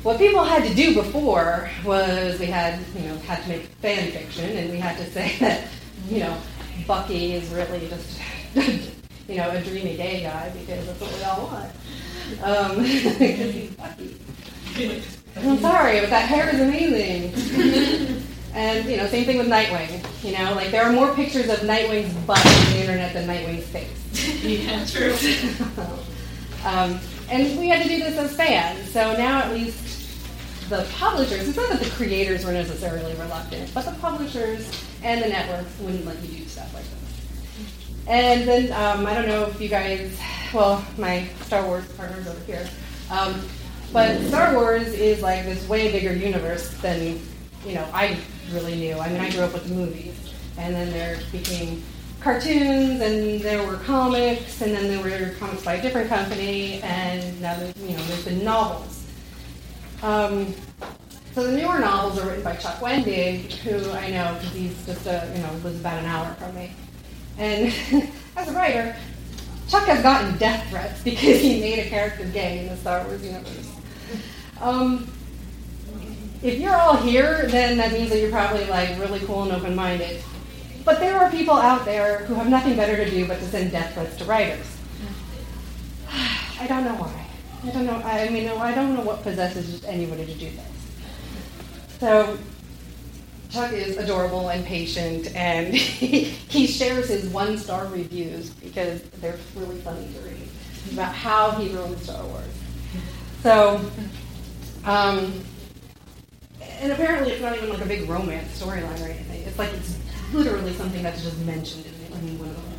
what 0.04 0.18
people 0.18 0.44
had 0.44 0.64
to 0.68 0.74
do 0.76 0.94
before 0.94 1.70
was 1.84 2.40
we 2.40 2.46
had, 2.46 2.80
you 2.96 3.08
know, 3.08 3.18
had 3.20 3.42
to 3.44 3.50
make 3.50 3.64
fan 3.82 4.12
fiction, 4.12 4.56
and 4.58 4.70
we 4.70 4.78
had 4.78 4.98
to 4.98 5.12
say 5.12 5.36
that, 5.40 5.68
you 6.10 6.20
know, 6.20 6.38
Bucky 6.88 7.34
is 7.34 7.50
really 7.50 7.88
just, 7.88 8.20
you 9.28 9.38
know, 9.38 9.50
a 9.50 9.62
dreamy 9.62 9.98
gay 9.98 10.24
guy 10.24 10.50
because 10.50 10.86
that's 10.86 11.02
what 11.02 11.14
we 11.14 11.24
all 11.24 11.48
want. 11.48 11.72
Um, 12.44 12.76
Bucky. 13.78 15.04
I'm 15.38 15.60
sorry, 15.60 16.00
but 16.02 16.10
that 16.10 16.30
hair 16.30 16.54
is 16.54 16.62
amazing. 16.62 18.24
And 18.56 18.90
you 18.90 18.96
know, 18.96 19.06
same 19.08 19.26
thing 19.26 19.38
with 19.38 19.48
Nightwing. 19.48 20.02
You 20.24 20.38
know, 20.38 20.54
like 20.56 20.72
there 20.72 20.84
are 20.84 20.92
more 20.92 21.14
pictures 21.14 21.50
of 21.50 21.60
Nightwing's 21.60 22.14
butt 22.26 22.44
on 22.44 22.72
the 22.72 22.80
internet 22.80 23.14
than 23.14 23.28
Nightwing's 23.28 23.68
face. 23.68 24.44
yeah, 24.44 24.86
true. 24.86 25.14
um, 26.66 27.00
and 27.30 27.60
we 27.60 27.68
had 27.68 27.84
to 27.84 27.90
do 27.90 28.00
this 28.00 28.18
as 28.18 28.36
fans. 28.36 28.90
So 28.92 29.16
now 29.18 29.40
at 29.40 29.52
least 29.52 30.70
the 30.70 30.88
publishers, 30.98 31.50
it's 31.50 31.58
not 31.58 31.70
that 31.70 31.82
the 31.82 31.90
creators 31.92 32.46
were 32.46 32.54
necessarily 32.54 33.14
reluctant, 33.16 33.74
but 33.74 33.86
the 33.86 33.92
publishers 34.00 34.72
and 35.04 35.22
the 35.22 35.28
networks 35.28 35.78
wouldn't 35.80 36.06
let 36.06 36.22
you 36.24 36.40
do 36.40 36.46
stuff 36.46 36.74
like 36.74 36.84
this. 36.84 38.08
And 38.08 38.48
then 38.48 38.72
um, 38.72 39.06
I 39.06 39.16
don't 39.16 39.28
know 39.28 39.44
if 39.48 39.60
you 39.60 39.68
guys, 39.68 40.18
well, 40.54 40.86
my 40.98 41.28
Star 41.42 41.66
Wars 41.66 41.86
partners 41.94 42.26
over 42.26 42.40
here. 42.46 42.68
Um, 43.12 43.42
but 43.92 44.20
Star 44.28 44.56
Wars 44.56 44.88
is 44.88 45.22
like 45.22 45.44
this 45.46 45.68
way 45.68 45.92
bigger 45.92 46.14
universe 46.14 46.70
than 46.82 47.20
you 47.66 47.74
know 47.74 47.88
I 47.94 48.18
really 48.52 48.76
new. 48.76 48.98
I 49.00 49.10
mean, 49.10 49.22
I 49.22 49.30
grew 49.32 49.42
up 49.42 49.54
with 49.54 49.68
the 49.68 49.74
movies, 49.74 50.16
and 50.58 50.74
then 50.74 50.92
there 50.92 51.20
became 51.32 51.84
cartoons, 52.22 53.02
and 53.02 53.42
there 53.42 53.66
were 53.66 53.78
comics, 53.78 54.62
and 54.62 54.74
then 54.74 54.88
there 54.88 55.04
were 55.04 55.36
comics 55.36 55.64
by 55.64 55.76
a 55.76 55.82
different 55.82 56.10
company, 56.10 56.82
and 56.82 57.40
now 57.42 57.58
there's, 57.58 57.78
you 57.78 57.96
know 57.96 58.04
there's 58.04 58.26
been 58.26 58.44
novels. 58.44 59.06
Um, 60.02 60.54
so 61.34 61.44
the 61.44 61.58
newer 61.58 61.80
novels 61.80 62.20
are 62.20 62.28
written 62.28 62.44
by 62.44 62.56
Chuck 62.56 62.76
Wendig, 62.80 63.52
who 63.52 63.92
I 63.92 64.10
know 64.10 64.36
because 64.36 64.54
he's 64.54 64.86
just 64.86 65.06
a 65.06 65.32
you 65.36 65.42
know 65.42 65.52
lives 65.64 65.80
about 65.80 66.00
an 66.00 66.06
hour 66.06 66.34
from 66.36 66.56
me, 66.56 66.72
and 67.38 67.74
as 68.38 68.48
a 68.48 68.54
writer, 68.54 68.96
Chuck 69.68 69.84
has 69.86 70.02
gotten 70.02 70.38
death 70.38 70.70
threats 70.70 71.04
because 71.04 71.42
he 71.42 71.60
made 71.60 71.80
a 71.80 71.90
character 71.90 72.26
gay 72.26 72.60
in 72.60 72.68
the 72.68 72.78
Star 72.78 73.04
Wars 73.06 73.24
universe. 73.24 73.72
Um, 74.62 75.12
if 76.46 76.60
you're 76.60 76.76
all 76.76 76.96
here, 76.96 77.48
then 77.48 77.78
that 77.78 77.92
means 77.92 78.10
that 78.10 78.20
you're 78.20 78.30
probably 78.30 78.66
like 78.66 79.00
really 79.00 79.20
cool 79.22 79.44
and 79.44 79.52
open-minded. 79.52 80.22
But 80.84 81.00
there 81.00 81.18
are 81.18 81.32
people 81.32 81.56
out 81.56 81.86
there 81.86 82.20
who 82.26 82.36
have 82.36 82.48
nothing 82.48 82.76
better 82.76 82.96
to 83.04 83.10
do 83.10 83.28
but 83.28 83.40
to 83.40 83.46
send 83.46 83.72
death 83.72 83.96
threats 83.96 84.16
to 84.18 84.26
writers. 84.26 84.78
I 86.60 86.68
don't 86.68 86.86
know 86.86 86.94
why. 86.96 87.26
I 87.64 87.74
don't 87.74 87.88
know. 87.88 87.96
I 87.96 88.30
mean, 88.30 88.48
I 88.48 88.76
don't 88.76 88.94
know 88.94 89.02
what 89.02 89.24
possesses 89.24 89.84
anybody 89.86 90.26
to 90.28 90.34
do 90.34 90.52
this. 90.52 91.98
So 92.00 92.38
Chuck 93.50 93.74
is 93.74 93.98
adorable 93.98 94.50
and 94.50 94.64
patient, 94.64 95.36
and 95.36 95.74
he 95.76 96.68
shares 96.68 97.08
his 97.08 97.28
one-star 97.30 97.88
reviews 97.88 98.52
because 98.52 99.02
they're 99.22 99.40
really 99.56 99.78
funny 99.78 100.08
to 100.14 100.20
read 100.20 100.48
about 100.92 101.16
how 101.16 101.52
he 101.52 101.70
ruined 101.70 101.98
Star 102.00 102.24
Wars. 102.26 102.46
So, 103.42 103.90
um, 104.84 105.42
and 106.82 106.92
apparently 106.92 107.34
it's 107.34 107.42
not 107.42 107.56
even 107.56 107.70
like 107.70 107.82
a 107.82 107.86
big 107.86 108.08
romance 108.10 108.62
storyline 108.62 109.02
or 109.02 109.10
anything. 109.10 109.42
It's 109.44 109.58
like 109.58 109.74
it's 109.74 109.98
literally 110.34 110.74
something 110.74 111.04
that's 111.04 111.24
just 111.24 111.40
mentioned 111.40 111.86
in, 111.86 112.40
one 112.40 112.50
of 112.50 112.56
them. 112.56 112.76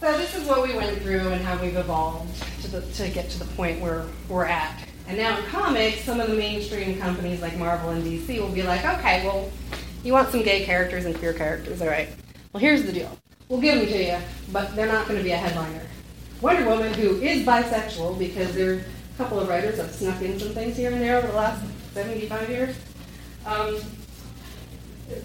So 0.00 0.16
this 0.16 0.34
is 0.34 0.48
what 0.48 0.66
we 0.66 0.74
went 0.74 1.00
through 1.02 1.28
and 1.28 1.44
how 1.44 1.60
we've 1.62 1.76
evolved 1.76 2.42
to, 2.62 2.68
the, 2.68 2.80
to 2.80 3.10
get 3.10 3.28
to 3.30 3.38
the 3.38 3.44
point 3.54 3.80
where 3.80 4.06
we're 4.28 4.46
at. 4.46 4.82
And 5.06 5.18
now 5.18 5.38
in 5.38 5.44
comics, 5.46 6.02
some 6.04 6.20
of 6.20 6.30
the 6.30 6.36
mainstream 6.36 6.98
companies 6.98 7.42
like 7.42 7.56
Marvel 7.58 7.90
and 7.90 8.02
DC 8.02 8.40
will 8.40 8.48
be 8.48 8.62
like, 8.62 8.84
okay, 8.84 9.26
well, 9.26 9.50
you 10.02 10.12
want 10.12 10.30
some 10.30 10.42
gay 10.42 10.64
characters 10.64 11.04
and 11.04 11.14
queer 11.16 11.34
characters, 11.34 11.82
all 11.82 11.88
right. 11.88 12.08
Well, 12.52 12.60
here's 12.60 12.84
the 12.84 12.92
deal. 12.92 13.16
We'll 13.48 13.60
give 13.60 13.78
them 13.78 13.88
to 13.88 14.04
you, 14.04 14.18
but 14.52 14.74
they're 14.74 14.86
not 14.86 15.06
going 15.06 15.18
to 15.18 15.24
be 15.24 15.32
a 15.32 15.36
headliner. 15.36 15.82
Wonder 16.40 16.66
Woman, 16.66 16.94
who 16.94 17.16
is 17.16 17.44
bisexual, 17.44 18.18
because 18.18 18.54
there 18.54 18.72
are 18.72 18.76
a 18.76 18.82
couple 19.18 19.38
of 19.38 19.48
writers 19.48 19.76
have 19.76 19.90
snuck 19.90 20.22
in 20.22 20.38
some 20.38 20.50
things 20.50 20.76
here 20.76 20.90
and 20.90 21.02
there 21.02 21.18
over 21.18 21.26
the 21.26 21.34
last 21.34 21.62
75 21.94 22.48
years, 22.48 22.76
um, 23.46 23.80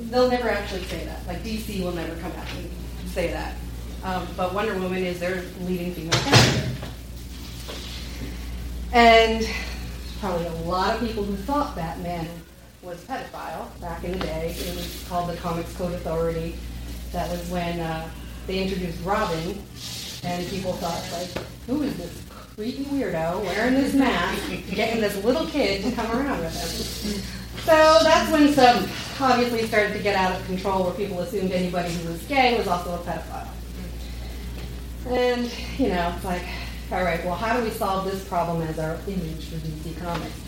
they'll 0.10 0.29
never 0.29 0.50
actually 0.50 0.84
say 0.84 1.05
that. 1.05 1.25
Like 1.27 1.43
DC 1.43 1.84
will 1.84 1.91
never 1.91 2.15
come 2.17 2.31
out 2.31 2.48
and 2.57 3.10
say 3.10 3.31
that. 3.31 3.55
Um, 4.03 4.27
but 4.38 4.53
Wonder 4.53 4.77
Woman 4.79 5.03
is 5.03 5.19
their 5.19 5.43
leading 5.62 5.93
female 5.93 6.12
character. 6.12 6.69
And 8.93 9.48
probably 10.19 10.45
a 10.45 10.53
lot 10.67 10.95
of 10.95 11.01
people 11.01 11.24
who 11.24 11.36
thought 11.36 11.75
Batman 11.75 12.27
was 12.81 13.03
pedophile 13.05 13.67
back 13.81 14.03
in 14.03 14.12
the 14.13 14.19
day. 14.19 14.55
It 14.57 14.75
was 14.75 15.05
called 15.10 15.29
the 15.29 15.36
Comics 15.38 15.75
Code 15.75 15.93
Authority. 15.93 16.55
That 17.12 17.29
was 17.29 17.50
when 17.50 17.79
uh, 17.79 18.07
they 18.48 18.62
introduced 18.62 19.03
Robin, 19.03 19.62
and 20.24 20.48
people 20.48 20.74
thought, 20.74 21.01
like, 21.13 21.45
who 21.65 21.81
is 21.84 21.98
this 21.98 22.25
creepy 22.56 22.86
weirdo 22.86 23.44
wearing 23.44 23.74
this 23.74 23.94
mask, 23.94 24.42
getting 24.72 25.02
this 25.02 25.22
little 25.26 25.46
kid 25.48 25.84
to 25.84 25.92
come 25.92 26.10
around 26.10 26.40
with 26.40 27.04
him? 27.04 27.22
So 27.64 28.00
that's 28.02 28.32
when 28.32 28.54
some 28.54 28.88
obviously 29.20 29.68
started 29.68 29.92
to 29.94 30.00
get 30.00 30.16
out 30.16 30.40
of 30.40 30.46
control, 30.46 30.86
where 30.86 30.94
people 30.94 31.20
assumed 31.20 31.52
anybody 31.52 31.92
who 31.94 32.14
was 32.14 32.22
gay 32.24 32.58
was 32.58 32.68
also 32.68 32.94
a 32.94 32.98
pedophile. 33.00 33.50
And, 35.08 35.52
you 35.78 35.90
know, 35.90 36.14
it's 36.16 36.24
like, 36.24 36.44
all 36.92 37.04
right, 37.04 37.24
well, 37.26 37.36
how 37.36 37.58
do 37.58 37.64
we 37.64 37.72
solve 37.72 38.10
this 38.10 38.26
problem 38.26 38.62
as 38.62 38.80
our 38.80 38.98
image 39.06 39.50
for 39.50 39.58
DC 39.58 40.00
Comics? 40.00 40.40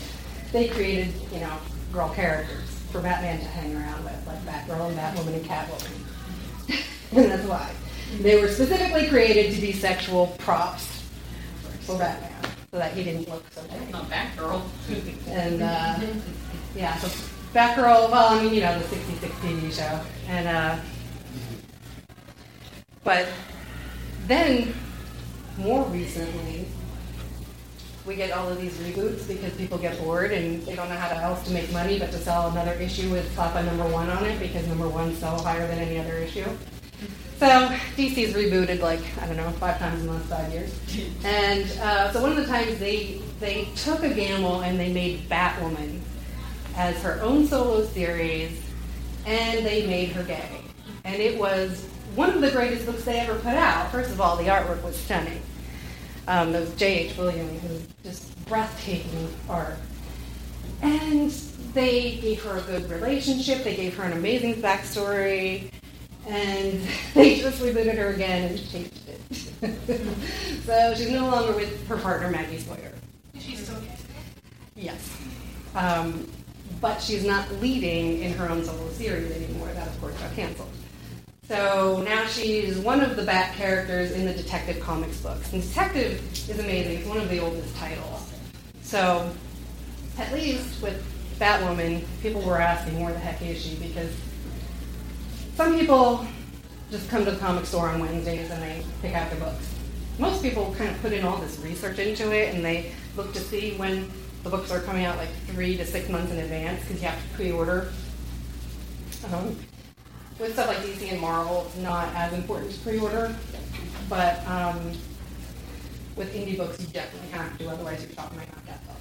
They 0.50 0.68
created, 0.68 1.12
you 1.30 1.40
know, 1.40 1.58
girl 1.92 2.08
characters 2.08 2.68
for 2.90 3.02
Batman 3.02 3.38
to 3.38 3.44
hang 3.44 3.76
around 3.76 4.02
with, 4.04 4.26
like 4.26 4.40
Batgirl 4.46 4.88
and 4.88 4.98
Batwoman 4.98 5.34
and 5.34 5.44
Catwoman. 5.44 6.82
and 7.18 7.30
that's 7.30 7.46
why. 7.46 7.70
They 8.20 8.40
were 8.40 8.48
specifically 8.48 9.08
created 9.08 9.54
to 9.54 9.60
be 9.60 9.72
sexual 9.72 10.28
props 10.38 10.97
for 11.88 11.96
Batman, 11.96 12.30
so 12.70 12.78
that 12.78 12.92
he 12.92 13.02
didn't 13.02 13.28
look 13.30 13.42
so 13.50 13.62
gay. 13.62 13.90
Not 13.90 14.10
Batgirl. 14.10 14.62
and, 15.28 15.62
uh, 15.62 15.98
yeah, 16.76 16.94
so 16.98 17.08
Batgirl, 17.54 18.10
well, 18.10 18.28
I 18.28 18.42
mean, 18.42 18.52
you 18.52 18.60
know, 18.60 18.78
the 18.78 18.84
66 18.88 19.34
TV 19.36 19.72
show. 19.72 20.00
And, 20.28 20.48
uh, 20.48 20.76
but 23.04 23.26
then, 24.26 24.74
more 25.56 25.82
recently, 25.86 26.66
we 28.04 28.16
get 28.16 28.32
all 28.32 28.50
of 28.50 28.60
these 28.60 28.74
reboots 28.74 29.26
because 29.26 29.54
people 29.54 29.78
get 29.78 29.98
bored 29.98 30.32
and 30.32 30.62
they 30.66 30.76
don't 30.76 30.90
know 30.90 30.96
how 30.96 31.08
else 31.20 31.42
to 31.46 31.52
make 31.52 31.72
money 31.72 31.98
but 31.98 32.10
to 32.10 32.18
sell 32.18 32.50
another 32.50 32.72
issue 32.74 33.10
with 33.10 33.34
slap 33.34 33.54
a 33.54 33.62
number 33.62 33.86
one 33.88 34.10
on 34.10 34.24
it 34.24 34.38
because 34.40 34.66
number 34.66 34.88
one 34.88 35.14
sells 35.16 35.42
higher 35.42 35.66
than 35.66 35.78
any 35.78 35.98
other 35.98 36.14
issue. 36.14 36.44
So 37.38 37.46
DC's 37.96 38.34
rebooted 38.34 38.80
like 38.80 39.00
I 39.20 39.26
don't 39.28 39.36
know 39.36 39.48
five 39.52 39.78
times 39.78 40.00
in 40.00 40.08
the 40.08 40.14
last 40.14 40.26
five 40.26 40.52
years, 40.52 40.74
and 41.24 41.70
uh, 41.80 42.12
so 42.12 42.20
one 42.20 42.32
of 42.32 42.36
the 42.36 42.46
times 42.46 42.80
they 42.80 43.20
they 43.38 43.68
took 43.76 44.02
a 44.02 44.12
gamble 44.12 44.62
and 44.62 44.78
they 44.78 44.92
made 44.92 45.28
Batwoman 45.28 46.00
as 46.74 47.00
her 47.02 47.20
own 47.22 47.46
solo 47.46 47.84
series, 47.84 48.60
and 49.24 49.64
they 49.64 49.86
made 49.86 50.08
her 50.10 50.24
gay, 50.24 50.62
and 51.04 51.22
it 51.22 51.38
was 51.38 51.86
one 52.16 52.30
of 52.30 52.40
the 52.40 52.50
greatest 52.50 52.86
books 52.86 53.04
they 53.04 53.20
ever 53.20 53.36
put 53.36 53.54
out. 53.54 53.92
First 53.92 54.10
of 54.10 54.20
all, 54.20 54.36
the 54.36 54.44
artwork 54.44 54.82
was 54.82 54.96
stunning. 54.96 55.40
Um, 56.26 56.52
it 56.54 56.60
was 56.60 56.74
J.H. 56.74 57.16
Williams, 57.16 57.62
who 57.62 57.68
was 57.68 57.86
just 58.02 58.46
breathtaking 58.46 59.28
art. 59.48 59.76
And 60.82 61.30
they 61.72 62.16
gave 62.16 62.42
her 62.42 62.58
a 62.58 62.62
good 62.62 62.90
relationship. 62.90 63.62
They 63.62 63.76
gave 63.76 63.96
her 63.96 64.02
an 64.02 64.12
amazing 64.12 64.56
backstory. 64.56 65.70
And 66.28 66.80
they 67.14 67.40
just 67.40 67.60
rebooted 67.62 67.96
her 67.96 68.08
again 68.08 68.50
and 68.50 68.70
changed 68.70 69.08
it. 69.08 70.62
so 70.64 70.94
she's 70.94 71.10
no 71.10 71.26
longer 71.26 71.54
with 71.54 71.86
her 71.88 71.96
partner, 71.96 72.30
Maggie 72.30 72.58
Sawyer. 72.58 72.92
She's 73.38 73.64
still 73.64 73.80
gay. 73.80 73.96
Yes. 74.76 75.16
Um, 75.74 76.30
but 76.80 77.00
she's 77.00 77.24
not 77.24 77.50
leading 77.60 78.20
in 78.20 78.34
her 78.34 78.48
own 78.48 78.62
solo 78.62 78.90
series 78.90 79.32
anymore. 79.32 79.68
That, 79.68 79.88
of 79.88 80.00
course, 80.00 80.14
got 80.18 80.32
canceled. 80.34 80.68
So 81.48 82.02
now 82.02 82.26
she's 82.26 82.76
one 82.76 83.00
of 83.00 83.16
the 83.16 83.22
Bat 83.22 83.54
characters 83.56 84.12
in 84.12 84.26
the 84.26 84.34
Detective 84.34 84.80
Comics 84.80 85.18
books. 85.22 85.50
And 85.54 85.62
Detective 85.62 86.22
is 86.48 86.58
amazing. 86.58 86.98
It's 86.98 87.08
one 87.08 87.16
of 87.16 87.30
the 87.30 87.38
oldest 87.38 87.74
titles. 87.76 88.30
So 88.82 89.30
at 90.18 90.30
least 90.34 90.82
with 90.82 91.02
Batwoman, 91.38 92.04
people 92.20 92.42
were 92.42 92.60
asking, 92.60 93.02
where 93.02 93.14
the 93.14 93.18
heck 93.18 93.40
is 93.40 93.62
she? 93.62 93.76
Because 93.76 94.14
some 95.58 95.76
people 95.76 96.24
just 96.88 97.10
come 97.10 97.24
to 97.24 97.32
the 97.32 97.36
comic 97.38 97.66
store 97.66 97.88
on 97.88 97.98
Wednesdays 97.98 98.48
and 98.48 98.62
they 98.62 98.80
pick 99.02 99.12
out 99.12 99.28
their 99.28 99.40
books. 99.40 99.74
Most 100.16 100.40
people 100.40 100.72
kind 100.78 100.88
of 100.88 101.02
put 101.02 101.12
in 101.12 101.24
all 101.24 101.36
this 101.38 101.58
research 101.58 101.98
into 101.98 102.30
it 102.30 102.54
and 102.54 102.64
they 102.64 102.92
look 103.16 103.32
to 103.32 103.40
see 103.40 103.72
when 103.72 104.08
the 104.44 104.50
books 104.50 104.70
are 104.70 104.78
coming 104.78 105.04
out 105.04 105.16
like 105.16 105.30
three 105.48 105.76
to 105.76 105.84
six 105.84 106.08
months 106.08 106.30
in 106.30 106.38
advance 106.38 106.80
because 106.82 107.02
you 107.02 107.08
have 107.08 107.20
to 107.20 107.34
pre-order. 107.34 107.90
Um, 109.32 109.56
with 110.38 110.52
stuff 110.52 110.68
like 110.68 110.76
DC 110.76 111.10
and 111.10 111.20
Marvel, 111.20 111.64
it's 111.66 111.76
not 111.78 112.14
as 112.14 112.32
important 112.34 112.70
to 112.70 112.78
pre-order, 112.78 113.34
but 114.08 114.46
um, 114.46 114.78
with 116.14 116.32
indie 116.36 116.56
books, 116.56 116.80
you 116.80 116.86
definitely 116.86 117.30
have 117.30 117.58
to, 117.58 117.68
otherwise 117.68 118.00
your 118.04 118.12
shop 118.12 118.32
might 118.36 118.48
not 118.54 118.64
get 118.64 118.86
them. 118.86 118.96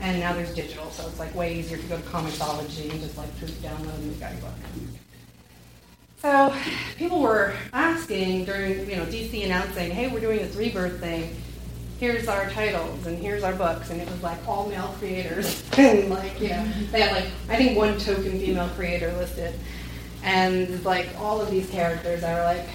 And 0.00 0.20
now 0.20 0.32
there's 0.32 0.54
digital, 0.54 0.92
so 0.92 1.08
it's 1.08 1.18
like 1.18 1.34
way 1.34 1.58
easier 1.58 1.76
to 1.76 1.86
go 1.88 1.96
to 1.96 2.02
Comixology 2.04 2.88
and 2.88 3.00
just 3.00 3.18
like 3.18 3.34
download 3.34 3.96
and 3.96 4.14
you 4.14 4.20
got 4.20 4.30
your 4.30 4.42
book. 4.42 4.54
So 6.20 6.52
people 6.96 7.20
were 7.20 7.54
asking 7.72 8.44
during, 8.44 8.90
you 8.90 8.96
know, 8.96 9.06
DC 9.06 9.44
announcing, 9.44 9.92
hey, 9.92 10.08
we're 10.08 10.20
doing 10.20 10.38
this 10.38 10.56
rebirth 10.56 10.98
thing. 10.98 11.40
Here's 12.00 12.26
our 12.26 12.50
titles 12.50 13.06
and 13.06 13.18
here's 13.18 13.44
our 13.44 13.52
books, 13.52 13.90
and 13.90 14.00
it 14.00 14.08
was 14.10 14.22
like 14.22 14.38
all 14.46 14.68
male 14.68 14.94
creators, 14.98 15.64
and 15.78 16.10
like 16.10 16.40
know, 16.40 16.68
they 16.92 17.00
had 17.00 17.12
like 17.12 17.26
I 17.48 17.56
think 17.56 17.76
one 17.76 17.98
token 17.98 18.38
female 18.38 18.68
creator 18.70 19.12
listed, 19.14 19.58
and 20.22 20.84
like 20.84 21.08
all 21.18 21.40
of 21.40 21.50
these 21.50 21.68
characters 21.70 22.22
are 22.22 22.44
like, 22.44 22.66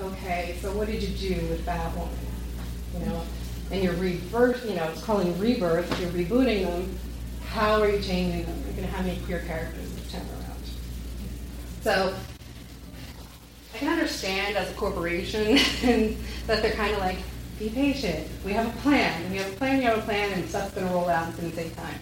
okay, 0.00 0.56
so 0.60 0.72
what 0.76 0.86
did 0.86 1.02
you 1.02 1.08
do 1.16 1.46
with 1.48 1.64
Batwoman? 1.66 2.08
You 2.94 3.06
know, 3.06 3.22
and 3.72 3.82
you're 3.82 3.94
rebirth, 3.94 4.64
you 4.68 4.76
know, 4.76 4.88
it's 4.90 5.02
calling 5.02 5.36
rebirth, 5.40 6.00
you're 6.00 6.10
rebooting 6.10 6.64
them. 6.64 6.98
How 7.46 7.80
are 7.80 7.88
you 7.88 8.00
changing 8.00 8.44
them? 8.44 8.62
You're 8.64 8.74
going 8.74 8.88
to 8.88 8.94
have 8.94 9.04
many 9.04 9.18
queer 9.20 9.40
characters 9.40 9.92
this 9.92 10.12
time 10.12 10.22
around. 10.22 10.42
So 11.82 12.14
can 13.82 13.92
understand 13.92 14.56
as 14.56 14.70
a 14.70 14.74
corporation 14.74 15.54
that 16.46 16.62
they're 16.62 16.72
kind 16.72 16.92
of 16.92 17.00
like, 17.00 17.18
be 17.58 17.68
patient. 17.68 18.28
We 18.44 18.52
have 18.52 18.66
a 18.66 18.80
plan. 18.80 19.30
We 19.30 19.38
have 19.38 19.52
a 19.52 19.56
plan, 19.56 19.78
we 19.78 19.84
have 19.84 19.98
a 19.98 20.02
plan, 20.02 20.32
and 20.32 20.48
stuff's 20.48 20.74
going 20.74 20.86
to 20.86 20.92
roll 20.92 21.08
out. 21.08 21.28
It's 21.28 21.38
going 21.38 21.50
to 21.50 21.56
take 21.56 21.76
time. 21.76 21.98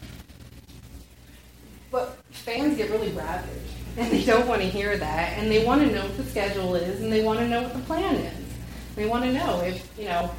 But 1.90 2.18
fans 2.30 2.76
get 2.76 2.90
really 2.90 3.10
rabid 3.12 3.60
and 3.96 4.12
they 4.12 4.24
don't 4.24 4.46
want 4.46 4.62
to 4.62 4.68
hear 4.68 4.96
that, 4.96 5.36
and 5.36 5.50
they 5.50 5.64
want 5.64 5.82
to 5.82 5.92
know 5.92 6.02
what 6.02 6.16
the 6.16 6.24
schedule 6.24 6.76
is, 6.76 7.00
and 7.00 7.12
they 7.12 7.24
want 7.24 7.40
to 7.40 7.48
know 7.48 7.62
what 7.62 7.72
the 7.72 7.80
plan 7.80 8.14
is. 8.14 8.46
They 8.94 9.06
want 9.06 9.24
to 9.24 9.32
know 9.32 9.60
if, 9.60 9.86
you 9.98 10.04
know, 10.04 10.30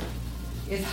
is 0.70 0.86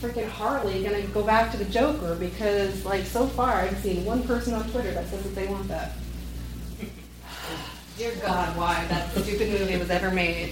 freaking 0.00 0.28
Harley 0.28 0.82
going 0.82 1.00
to 1.00 1.08
go 1.08 1.24
back 1.24 1.50
to 1.50 1.56
the 1.56 1.64
Joker 1.64 2.14
because, 2.14 2.84
like, 2.84 3.04
so 3.04 3.26
far 3.26 3.54
I've 3.54 3.76
seen 3.78 4.04
one 4.04 4.22
person 4.22 4.54
on 4.54 4.70
Twitter 4.70 4.92
that 4.92 5.08
says 5.08 5.22
that 5.24 5.34
they 5.34 5.48
want 5.48 5.66
that. 5.68 5.96
Dear 7.96 8.12
God, 8.22 8.56
why 8.56 8.84
that 8.88 9.10
stupid 9.12 9.50
movie 9.50 9.76
was 9.76 9.88
ever 9.90 10.10
made. 10.10 10.50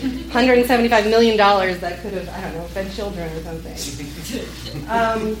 175 0.00 1.06
million 1.06 1.36
dollars 1.36 1.78
that 1.80 2.00
could 2.02 2.12
have, 2.14 2.28
I 2.28 2.40
don't 2.40 2.54
know, 2.54 2.64
fed 2.64 2.92
children 2.92 3.30
or 3.32 3.42
something. 3.42 4.86
Um, 4.88 5.36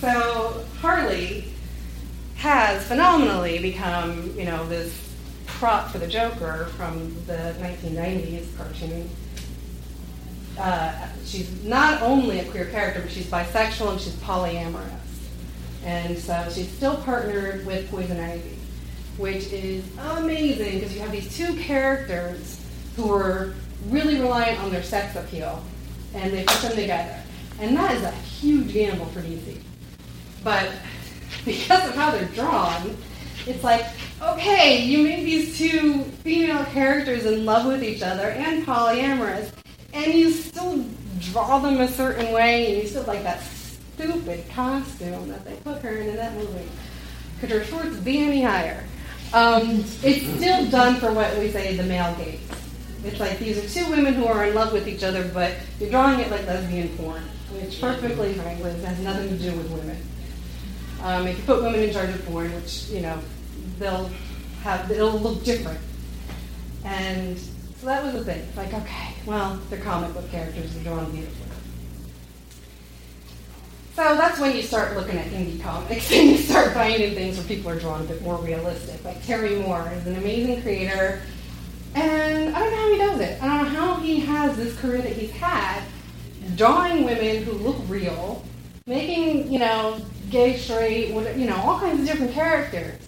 so 0.00 0.64
Harley 0.80 1.52
has 2.36 2.84
phenomenally 2.86 3.60
become, 3.60 4.34
you 4.36 4.44
know, 4.44 4.66
this 4.68 4.92
prop 5.46 5.90
for 5.90 5.98
the 5.98 6.06
Joker 6.08 6.66
from 6.76 7.14
the 7.26 7.54
1990s 7.60 8.56
cartoon. 8.56 9.08
Uh, 10.58 11.08
she's 11.24 11.62
not 11.64 12.02
only 12.02 12.40
a 12.40 12.44
queer 12.50 12.66
character, 12.66 13.00
but 13.00 13.10
she's 13.10 13.26
bisexual 13.26 13.92
and 13.92 14.00
she's 14.00 14.14
polyamorous. 14.14 14.90
And 15.84 16.18
so 16.18 16.46
she's 16.52 16.68
still 16.70 16.96
partnered 16.98 17.64
with 17.66 17.88
Poison 17.90 18.18
Ivy, 18.20 18.56
which 19.16 19.52
is 19.52 19.84
amazing 19.98 20.78
because 20.78 20.94
you 20.94 21.00
have 21.00 21.12
these 21.12 21.36
two 21.36 21.54
characters 21.54 22.64
who 22.96 23.12
are 23.12 23.54
really 23.88 24.20
reliant 24.20 24.60
on 24.60 24.70
their 24.70 24.82
sex 24.82 25.16
appeal, 25.16 25.62
and 26.14 26.32
they 26.32 26.44
put 26.44 26.60
them 26.62 26.76
together. 26.76 27.20
And 27.60 27.76
that 27.76 27.94
is 27.94 28.02
a 28.02 28.10
huge 28.10 28.72
gamble 28.72 29.06
for 29.06 29.20
DC. 29.20 29.58
But 30.42 30.70
because 31.44 31.88
of 31.88 31.94
how 31.94 32.10
they're 32.10 32.24
drawn, 32.26 32.96
it's 33.46 33.62
like, 33.62 33.84
okay, 34.22 34.82
you 34.84 35.04
made 35.04 35.24
these 35.24 35.58
two 35.58 36.04
female 36.22 36.64
characters 36.66 37.26
in 37.26 37.44
love 37.44 37.66
with 37.66 37.84
each 37.84 38.02
other 38.02 38.30
and 38.30 38.64
polyamorous, 38.64 39.50
and 39.92 40.14
you 40.14 40.30
still 40.30 40.84
draw 41.20 41.58
them 41.58 41.80
a 41.80 41.88
certain 41.88 42.32
way, 42.32 42.72
and 42.72 42.82
you 42.82 42.88
still 42.88 43.04
like 43.04 43.22
that 43.22 43.42
stupid 43.42 44.44
costume 44.50 45.28
that 45.28 45.44
they 45.44 45.54
put 45.56 45.82
her 45.82 45.96
in 45.96 46.08
in 46.08 46.16
that 46.16 46.34
movie. 46.34 46.68
Could 47.40 47.50
her 47.50 47.64
shorts 47.64 47.96
be 47.98 48.20
any 48.20 48.42
higher? 48.42 48.82
Um, 49.34 49.84
it's 50.04 50.24
still 50.36 50.70
done 50.70 50.94
for 51.00 51.12
what 51.12 51.36
we 51.38 51.50
say 51.50 51.76
the 51.76 51.82
male 51.82 52.14
gaze. 52.14 52.38
It's 53.04 53.18
like 53.18 53.40
these 53.40 53.58
are 53.58 53.68
two 53.68 53.90
women 53.90 54.14
who 54.14 54.26
are 54.26 54.44
in 54.44 54.54
love 54.54 54.72
with 54.72 54.86
each 54.86 55.02
other, 55.02 55.28
but 55.34 55.56
you're 55.80 55.90
drawing 55.90 56.20
it 56.20 56.30
like 56.30 56.46
lesbian 56.46 56.88
porn, 56.96 57.20
which 57.50 57.80
perfectly 57.80 58.34
frankly 58.34 58.70
has 58.70 59.00
nothing 59.00 59.30
to 59.30 59.36
do 59.36 59.52
with 59.56 59.68
women. 59.72 59.96
Um, 61.02 61.26
if 61.26 61.36
you 61.36 61.44
put 61.46 61.64
women 61.64 61.80
in 61.80 61.92
charge 61.92 62.10
of 62.10 62.24
porn, 62.26 62.54
which 62.54 62.84
you 62.90 63.00
know, 63.00 63.18
they'll 63.80 64.08
have 64.62 64.88
it'll 64.88 65.18
look 65.18 65.42
different. 65.42 65.80
And 66.84 67.36
so 67.36 67.86
that 67.86 68.04
was 68.04 68.12
the 68.12 68.24
thing. 68.24 68.46
Like, 68.56 68.72
okay, 68.72 69.14
well, 69.26 69.60
they're 69.68 69.80
comic 69.80 70.14
book 70.14 70.30
characters, 70.30 70.72
they're 70.74 70.84
drawn 70.84 71.10
beautifully. 71.10 71.43
So 73.94 74.02
that's 74.16 74.40
when 74.40 74.56
you 74.56 74.62
start 74.62 74.96
looking 74.96 75.16
at 75.16 75.26
indie 75.28 75.62
comics 75.62 76.10
and 76.12 76.30
you 76.30 76.38
start 76.38 76.72
finding 76.74 77.14
things 77.14 77.38
where 77.38 77.46
people 77.46 77.70
are 77.70 77.78
drawn 77.78 78.00
a 78.00 78.04
bit 78.04 78.22
more 78.22 78.36
realistic. 78.38 79.04
Like 79.04 79.24
Terry 79.24 79.54
Moore 79.60 79.88
is 79.94 80.04
an 80.08 80.16
amazing 80.16 80.62
creator, 80.62 81.22
and 81.94 82.56
I 82.56 82.58
don't 82.58 82.70
know 82.72 82.76
how 82.76 82.90
he 82.90 82.98
does 82.98 83.20
it. 83.20 83.40
I 83.40 83.46
don't 83.46 83.72
know 83.72 83.80
how 83.80 83.94
he 84.00 84.18
has 84.20 84.56
this 84.56 84.76
career 84.80 85.00
that 85.00 85.12
he's 85.12 85.30
had, 85.30 85.84
drawing 86.56 87.04
women 87.04 87.44
who 87.44 87.52
look 87.52 87.76
real, 87.86 88.44
making 88.86 89.52
you 89.52 89.60
know 89.60 90.00
gay, 90.28 90.56
straight, 90.56 91.10
you 91.10 91.46
know 91.46 91.56
all 91.56 91.78
kinds 91.78 92.00
of 92.00 92.06
different 92.06 92.32
characters, 92.32 92.98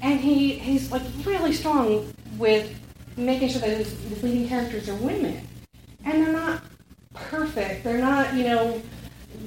and 0.00 0.20
he 0.20 0.52
he's 0.52 0.92
like 0.92 1.02
really 1.24 1.52
strong 1.52 2.14
with 2.38 2.72
making 3.16 3.48
sure 3.48 3.62
that 3.62 3.70
his, 3.70 4.00
his 4.04 4.22
leading 4.22 4.48
characters 4.48 4.88
are 4.88 4.94
women, 4.94 5.44
and 6.04 6.24
they're 6.24 6.32
not 6.32 6.62
perfect. 7.14 7.82
They're 7.82 7.98
not 7.98 8.32
you 8.34 8.44
know 8.44 8.80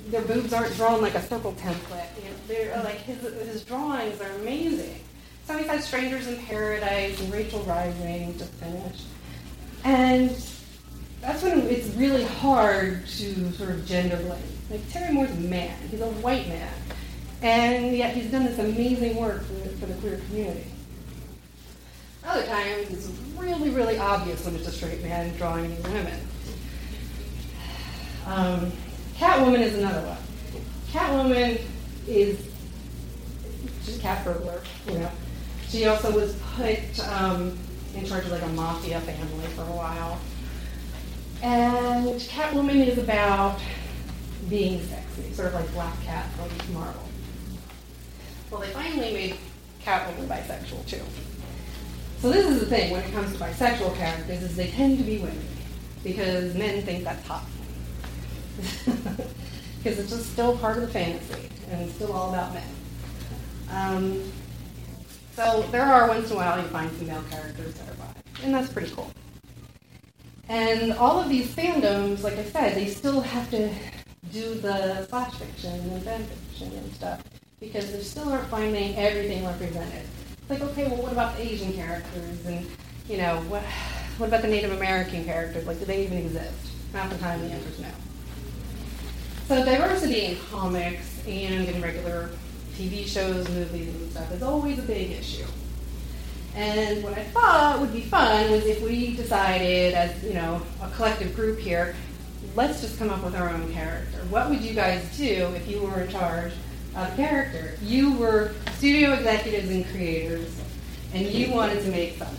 their 0.07 0.21
boobs 0.21 0.53
aren't 0.53 0.75
drawn 0.75 1.01
like 1.01 1.15
a 1.15 1.21
circle 1.21 1.53
template. 1.53 2.07
You 2.17 2.29
know, 2.29 2.35
they're 2.47 2.83
like 2.83 2.97
his 2.97 3.21
his 3.47 3.63
drawings 3.63 4.19
are 4.21 4.31
amazing. 4.41 4.99
So 5.45 5.57
he's 5.57 5.67
had 5.67 5.83
Strangers 5.83 6.27
in 6.27 6.37
Paradise 6.43 7.19
and 7.19 7.31
Rachel 7.33 7.61
Rising 7.63 8.37
just 8.37 8.53
finished, 8.53 9.05
and 9.83 10.29
that's 11.19 11.43
when 11.43 11.61
it's 11.67 11.87
really 11.95 12.23
hard 12.23 13.05
to 13.07 13.51
sort 13.53 13.71
of 13.71 13.85
gender 13.85 14.17
blend. 14.17 14.43
Like 14.69 14.89
Terry 14.89 15.13
Moore's 15.13 15.31
a 15.31 15.35
man; 15.35 15.77
he's 15.89 16.01
a 16.01 16.07
white 16.07 16.47
man, 16.47 16.73
and 17.41 17.95
yet 17.95 18.15
he's 18.15 18.31
done 18.31 18.45
this 18.45 18.59
amazing 18.59 19.17
work 19.17 19.43
for, 19.43 19.53
for 19.53 19.85
the 19.87 19.95
queer 19.95 20.21
community. 20.27 20.65
Other 22.25 22.45
times, 22.45 22.89
it's 22.89 23.11
really, 23.35 23.69
really 23.69 23.97
obvious 23.97 24.45
when 24.45 24.55
it's 24.55 24.67
a 24.67 24.71
straight 24.71 25.03
man 25.03 25.35
drawing 25.35 25.75
these 25.75 25.83
women. 25.83 26.19
Um, 28.25 28.71
Catwoman 29.23 29.61
is 29.61 29.75
another 29.75 30.05
one. 30.05 30.17
Catwoman 30.91 31.61
is 32.09 32.45
she's 33.85 33.97
a 33.97 34.01
cat 34.01 34.25
burglar, 34.25 34.61
you 34.85 34.99
know. 34.99 35.09
She 35.69 35.85
also 35.85 36.11
was 36.11 36.35
put 36.57 36.99
um, 37.07 37.57
in 37.95 38.05
charge 38.05 38.25
of 38.25 38.31
like 38.31 38.41
a 38.41 38.49
mafia 38.49 38.99
family 38.99 39.47
for 39.55 39.61
a 39.61 39.75
while. 39.77 40.19
And 41.41 42.19
Catwoman 42.19 42.85
is 42.85 42.97
about 42.97 43.61
being 44.49 44.83
sexy, 44.87 45.31
sort 45.31 45.47
of 45.47 45.53
like 45.53 45.71
Black 45.71 46.03
Cat 46.03 46.29
from 46.33 46.73
Marvel. 46.73 47.03
Well, 48.51 48.59
they 48.59 48.71
finally 48.71 49.13
made 49.13 49.37
Catwoman 49.85 50.27
bisexual 50.27 50.85
too. 50.85 51.01
So 52.19 52.29
this 52.29 52.45
is 52.45 52.59
the 52.59 52.65
thing 52.65 52.91
when 52.91 53.01
it 53.01 53.13
comes 53.13 53.31
to 53.31 53.39
bisexual 53.41 53.95
characters 53.95 54.43
is 54.43 54.57
they 54.57 54.67
tend 54.67 54.97
to 54.97 55.05
be 55.05 55.19
women 55.19 55.47
because 56.03 56.53
men 56.55 56.81
think 56.81 57.05
that's 57.05 57.25
hot 57.25 57.45
because 59.77 59.99
it's 59.99 60.09
just 60.09 60.31
still 60.31 60.57
part 60.57 60.77
of 60.77 60.83
the 60.83 60.89
fantasy 60.89 61.49
and 61.69 61.81
it's 61.81 61.95
still 61.95 62.13
all 62.13 62.29
about 62.29 62.53
men. 62.53 62.63
Um, 63.69 64.31
so 65.35 65.63
there 65.71 65.83
are 65.83 66.07
once 66.07 66.29
in 66.29 66.35
a 66.35 66.39
while 66.39 66.61
you 66.61 66.67
find 66.67 66.91
female 66.91 67.23
characters 67.29 67.73
that 67.75 67.89
are 67.89 67.95
bi, 67.95 68.05
and 68.43 68.53
that's 68.53 68.71
pretty 68.71 68.91
cool. 68.91 69.09
And 70.47 70.93
all 70.93 71.19
of 71.19 71.29
these 71.29 71.53
fandoms, 71.55 72.21
like 72.21 72.37
I 72.37 72.43
said, 72.43 72.75
they 72.75 72.87
still 72.87 73.21
have 73.21 73.49
to 73.51 73.73
do 74.31 74.55
the 74.55 75.05
slash 75.07 75.33
fiction 75.35 75.73
and 75.73 76.03
fan 76.03 76.23
fiction 76.25 76.71
and 76.77 76.93
stuff 76.93 77.23
because 77.59 77.91
they 77.91 78.01
still 78.01 78.29
aren't 78.29 78.47
finding 78.49 78.95
everything 78.97 79.45
represented. 79.45 80.05
It's 80.41 80.49
like, 80.49 80.61
okay, 80.61 80.87
well, 80.87 81.01
what 81.01 81.11
about 81.11 81.37
the 81.37 81.43
Asian 81.43 81.73
characters 81.73 82.45
and 82.45 82.67
you 83.09 83.17
know 83.17 83.37
what? 83.47 83.63
What 84.17 84.27
about 84.27 84.41
the 84.43 84.47
Native 84.47 84.73
American 84.73 85.25
characters? 85.25 85.65
Like, 85.65 85.79
do 85.79 85.85
they 85.85 86.03
even 86.03 86.19
exist? 86.19 86.53
Half 86.93 87.09
the 87.09 87.17
time, 87.17 87.41
the 87.41 87.47
answer 87.47 87.69
is 87.69 87.79
no. 87.79 87.87
So 89.47 89.63
diversity 89.65 90.25
in 90.25 90.37
comics 90.49 91.21
and 91.27 91.67
in 91.67 91.81
regular 91.81 92.29
TV 92.77 93.05
shows, 93.05 93.47
movies, 93.49 93.93
and 93.93 94.11
stuff 94.11 94.31
is 94.31 94.41
always 94.41 94.79
a 94.79 94.83
big 94.83 95.11
issue. 95.11 95.45
And 96.55 97.03
what 97.03 97.17
I 97.17 97.23
thought 97.25 97.81
would 97.81 97.91
be 97.91 98.01
fun 98.01 98.51
was 98.51 98.65
if 98.65 98.81
we 98.81 99.15
decided, 99.15 99.95
as 99.95 100.23
you 100.23 100.33
know, 100.33 100.61
a 100.81 100.89
collective 100.91 101.35
group 101.35 101.59
here, 101.59 101.93
let's 102.55 102.79
just 102.79 102.97
come 102.97 103.09
up 103.09 103.23
with 103.23 103.35
our 103.35 103.49
own 103.49 103.71
character. 103.73 104.19
What 104.29 104.49
would 104.49 104.61
you 104.61 104.73
guys 104.73 105.17
do 105.17 105.51
if 105.55 105.67
you 105.67 105.81
were 105.81 106.01
in 106.01 106.09
charge 106.09 106.53
of 106.95 107.11
a 107.11 107.15
character? 107.17 107.77
You 107.81 108.13
were 108.13 108.53
studio 108.77 109.13
executives 109.13 109.69
and 109.69 109.85
creators, 109.87 110.57
and 111.13 111.27
you 111.27 111.51
wanted 111.51 111.83
to 111.83 111.89
make 111.89 112.17
something. 112.17 112.37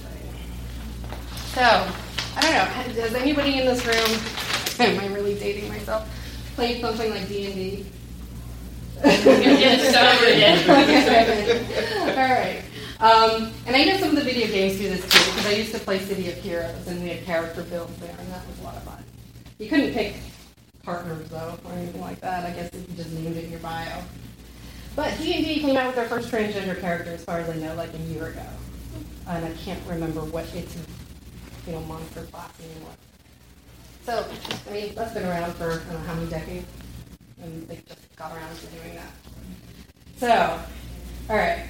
So, 1.52 1.62
I 2.36 2.40
don't 2.40 2.96
know. 2.96 3.02
Does 3.02 3.14
anybody 3.14 3.58
in 3.58 3.66
this 3.66 3.84
room? 3.84 4.20
Am 4.88 4.98
I 5.00 5.14
really 5.14 5.34
dating 5.34 5.68
myself? 5.68 6.08
Played 6.54 6.80
something 6.80 7.10
like 7.10 7.28
D 7.28 7.46
and 7.46 7.54
D. 7.54 7.86
All 9.04 9.10
right. 12.16 12.62
Um, 13.00 13.52
and 13.66 13.76
I 13.76 13.84
know 13.84 13.96
some 13.98 14.10
of 14.10 14.16
the 14.16 14.22
video 14.22 14.46
games 14.46 14.78
do 14.78 14.88
this 14.88 15.02
too, 15.02 15.30
because 15.30 15.46
I 15.46 15.52
used 15.52 15.72
to 15.74 15.80
play 15.80 15.98
City 15.98 16.30
of 16.30 16.36
Heroes, 16.36 16.86
and 16.86 17.02
we 17.02 17.10
had 17.10 17.24
character 17.24 17.62
builds 17.64 17.94
there, 17.98 18.14
and 18.18 18.32
that 18.32 18.46
was 18.46 18.58
a 18.60 18.62
lot 18.62 18.76
of 18.76 18.82
fun. 18.84 19.02
You 19.58 19.68
couldn't 19.68 19.92
pick 19.92 20.16
partners 20.84 21.28
though, 21.28 21.58
or 21.64 21.72
anything 21.72 22.00
like 22.00 22.20
that. 22.20 22.44
I 22.44 22.50
guess 22.52 22.70
you 22.72 22.94
just 22.96 23.10
named 23.12 23.36
it 23.36 23.44
in 23.44 23.50
your 23.50 23.60
bio. 23.60 24.02
But 24.96 25.18
D 25.18 25.34
and 25.34 25.44
D 25.44 25.60
came 25.60 25.76
out 25.76 25.88
with 25.88 25.96
their 25.96 26.08
first 26.08 26.30
transgender 26.30 26.80
character, 26.80 27.10
as 27.10 27.24
far 27.24 27.40
as 27.40 27.50
I 27.50 27.56
know, 27.56 27.74
like 27.74 27.92
a 27.92 27.98
year 27.98 28.26
ago, 28.28 28.46
and 29.28 29.44
I 29.44 29.52
can't 29.64 29.80
remember 29.88 30.20
what 30.20 30.44
its 30.54 30.76
you 31.66 31.72
know 31.72 31.80
monster 31.80 32.22
class 32.22 32.52
anymore. 32.60 32.92
So, 34.04 34.26
I 34.68 34.72
mean, 34.72 34.94
that's 34.94 35.14
been 35.14 35.24
around 35.24 35.54
for 35.54 35.64
I 35.64 35.76
don't 35.76 35.92
know 35.92 35.98
how 36.00 36.14
many 36.14 36.28
decades, 36.28 36.66
and 37.42 37.66
they 37.66 37.80
just 37.88 38.14
got 38.16 38.36
around 38.36 38.54
to 38.56 38.66
doing 38.66 38.96
that. 38.96 39.12
So, 40.18 40.60
all 41.30 41.36
right. 41.36 41.66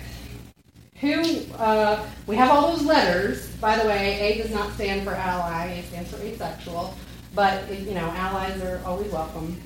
Who, 0.96 1.42
uh, 1.54 2.04
we 2.26 2.34
have 2.34 2.50
all 2.50 2.72
those 2.72 2.84
letters. 2.84 3.48
By 3.56 3.78
the 3.78 3.86
way, 3.86 4.20
A 4.20 4.42
does 4.42 4.50
not 4.50 4.72
stand 4.74 5.04
for 5.04 5.14
ally, 5.14 5.74
it 5.74 5.84
stands 5.86 6.10
for 6.10 6.20
asexual, 6.22 6.94
but, 7.34 7.70
you 7.72 7.94
know, 7.94 8.10
allies 8.10 8.60
are 8.62 8.80
always 8.84 9.12
welcome. 9.12 9.60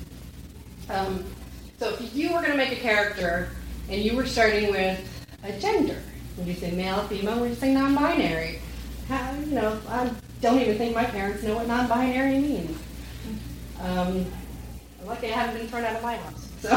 Um, 0.89 1.25
so 1.79 1.93
if 1.93 2.15
you 2.15 2.33
were 2.33 2.39
going 2.39 2.51
to 2.51 2.57
make 2.57 2.71
a 2.71 2.81
character 2.81 3.49
and 3.89 4.01
you 4.01 4.15
were 4.15 4.27
starting 4.27 4.69
with 4.69 4.99
a 5.43 5.57
gender, 5.59 6.01
would 6.37 6.45
you 6.45 6.53
say 6.53 6.71
male, 6.71 7.07
female, 7.07 7.39
would 7.39 7.49
you 7.49 7.55
say 7.55 7.73
non-binary? 7.73 8.59
How, 9.07 9.33
you 9.33 9.47
know, 9.47 9.79
I 9.87 10.11
don't 10.41 10.59
even 10.59 10.77
think 10.77 10.95
my 10.95 11.03
parents 11.03 11.43
know 11.43 11.55
what 11.55 11.67
non-binary 11.67 12.39
means. 12.39 12.77
Um, 13.81 14.25
lucky 15.05 15.27
I 15.27 15.31
haven't 15.31 15.59
been 15.59 15.67
thrown 15.67 15.85
out 15.85 15.95
of 15.95 16.03
my 16.03 16.15
house. 16.17 16.45
So, 16.59 16.75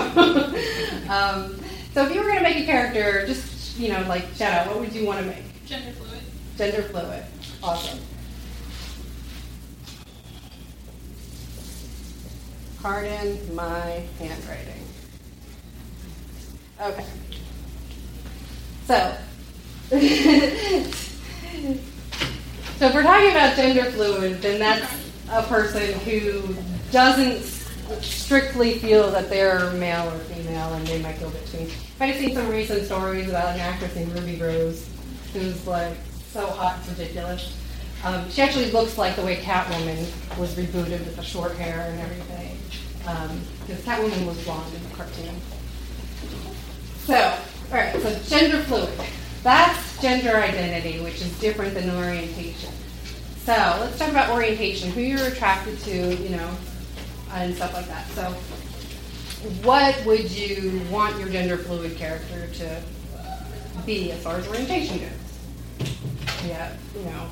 um, 1.10 1.60
so 1.92 2.06
if 2.06 2.14
you 2.14 2.20
were 2.20 2.28
going 2.28 2.38
to 2.38 2.42
make 2.44 2.58
a 2.58 2.64
character, 2.64 3.26
just 3.26 3.76
you 3.76 3.88
know, 3.88 4.00
like 4.08 4.32
shout 4.36 4.52
out, 4.52 4.68
what 4.68 4.78
would 4.78 4.92
you 4.92 5.04
want 5.04 5.18
to 5.18 5.26
make? 5.26 5.66
Gender 5.66 5.90
fluid. 5.90 6.22
Gender 6.56 6.82
fluid. 6.82 7.24
Awesome. 7.64 7.98
Pardon 12.80 13.54
my 13.56 14.04
handwriting. 14.20 14.86
Okay. 16.80 17.06
So. 18.86 19.16
so 22.82 22.88
if 22.88 22.94
we're 22.94 23.04
talking 23.04 23.30
about 23.30 23.54
gender 23.54 23.84
fluid, 23.92 24.42
then 24.42 24.58
that's 24.58 24.92
a 25.30 25.44
person 25.44 25.96
who 26.00 26.52
doesn't 26.90 27.40
strictly 28.02 28.80
feel 28.80 29.08
that 29.12 29.30
they're 29.30 29.70
male 29.74 30.08
or 30.08 30.18
female, 30.18 30.74
and 30.74 30.84
they 30.88 31.00
might 31.00 31.20
go 31.20 31.30
between. 31.30 31.70
I've 32.00 32.16
seen 32.16 32.34
some 32.34 32.48
recent 32.48 32.84
stories 32.86 33.28
about 33.28 33.54
an 33.54 33.60
actress 33.60 33.94
named 33.94 34.12
Ruby 34.18 34.34
Rose, 34.42 34.90
who's 35.32 35.64
like 35.64 35.96
so 36.32 36.44
hot 36.44 36.80
it's 36.80 36.98
ridiculous. 36.98 37.56
Um, 38.02 38.28
she 38.30 38.42
actually 38.42 38.72
looks 38.72 38.98
like 38.98 39.14
the 39.14 39.22
way 39.22 39.36
Catwoman 39.36 40.36
was 40.36 40.56
rebooted 40.56 41.04
with 41.04 41.14
the 41.14 41.22
short 41.22 41.54
hair 41.54 41.88
and 41.88 42.00
everything, 42.00 42.58
because 42.98 43.86
um, 43.86 43.94
Catwoman 43.94 44.26
was 44.26 44.42
blonde 44.42 44.74
in 44.74 44.82
the 44.82 44.96
cartoon. 44.96 45.36
So, 47.04 47.38
all 47.70 47.78
right, 47.78 47.94
so 48.02 48.18
gender 48.28 48.58
fluid. 48.64 48.90
That's 49.42 50.00
gender 50.00 50.36
identity, 50.36 51.00
which 51.00 51.20
is 51.20 51.38
different 51.40 51.74
than 51.74 51.90
orientation. 51.90 52.72
So 53.44 53.52
let's 53.52 53.98
talk 53.98 54.08
about 54.08 54.30
orientation, 54.30 54.90
who 54.92 55.00
you're 55.00 55.26
attracted 55.26 55.78
to, 55.80 56.14
you 56.14 56.28
know, 56.28 56.56
and 57.32 57.54
stuff 57.54 57.74
like 57.74 57.88
that. 57.88 58.06
So 58.10 58.34
what 59.64 60.04
would 60.06 60.30
you 60.30 60.80
want 60.90 61.18
your 61.18 61.28
gender 61.28 61.56
fluid 61.56 61.96
character 61.96 62.46
to 62.54 62.82
be 63.84 64.12
as 64.12 64.22
far 64.22 64.36
as 64.36 64.46
orientation 64.46 64.98
goes? 64.98 65.90
Yeah, 66.46 66.72
you 66.94 67.04
know, 67.04 67.26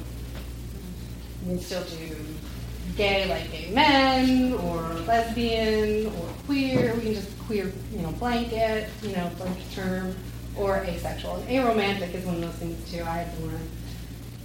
you 1.45 1.53
can 1.53 1.61
still 1.61 1.85
do 1.85 2.17
gay 2.97 3.29
like 3.29 3.53
gay 3.53 3.71
men, 3.73 4.55
or 4.55 4.83
lesbian, 5.07 6.07
or 6.07 6.29
queer. 6.47 6.95
We 6.95 7.03
can 7.03 7.15
just 7.15 7.39
queer, 7.47 7.73
you 7.93 7.99
know, 8.01 8.11
blanket, 8.13 8.89
you 9.03 9.15
know, 9.15 9.31
blanket 9.39 9.71
term, 9.73 10.17
or 10.57 10.79
asexual. 10.85 11.45
And 11.49 11.49
aromantic 11.49 12.15
is 12.15 12.25
one 12.25 12.37
of 12.37 12.41
those 12.43 12.55
things 12.55 12.91
too. 12.91 13.03
I 13.03 13.19
had 13.19 13.37
to 13.37 13.45
learn. 13.45 13.69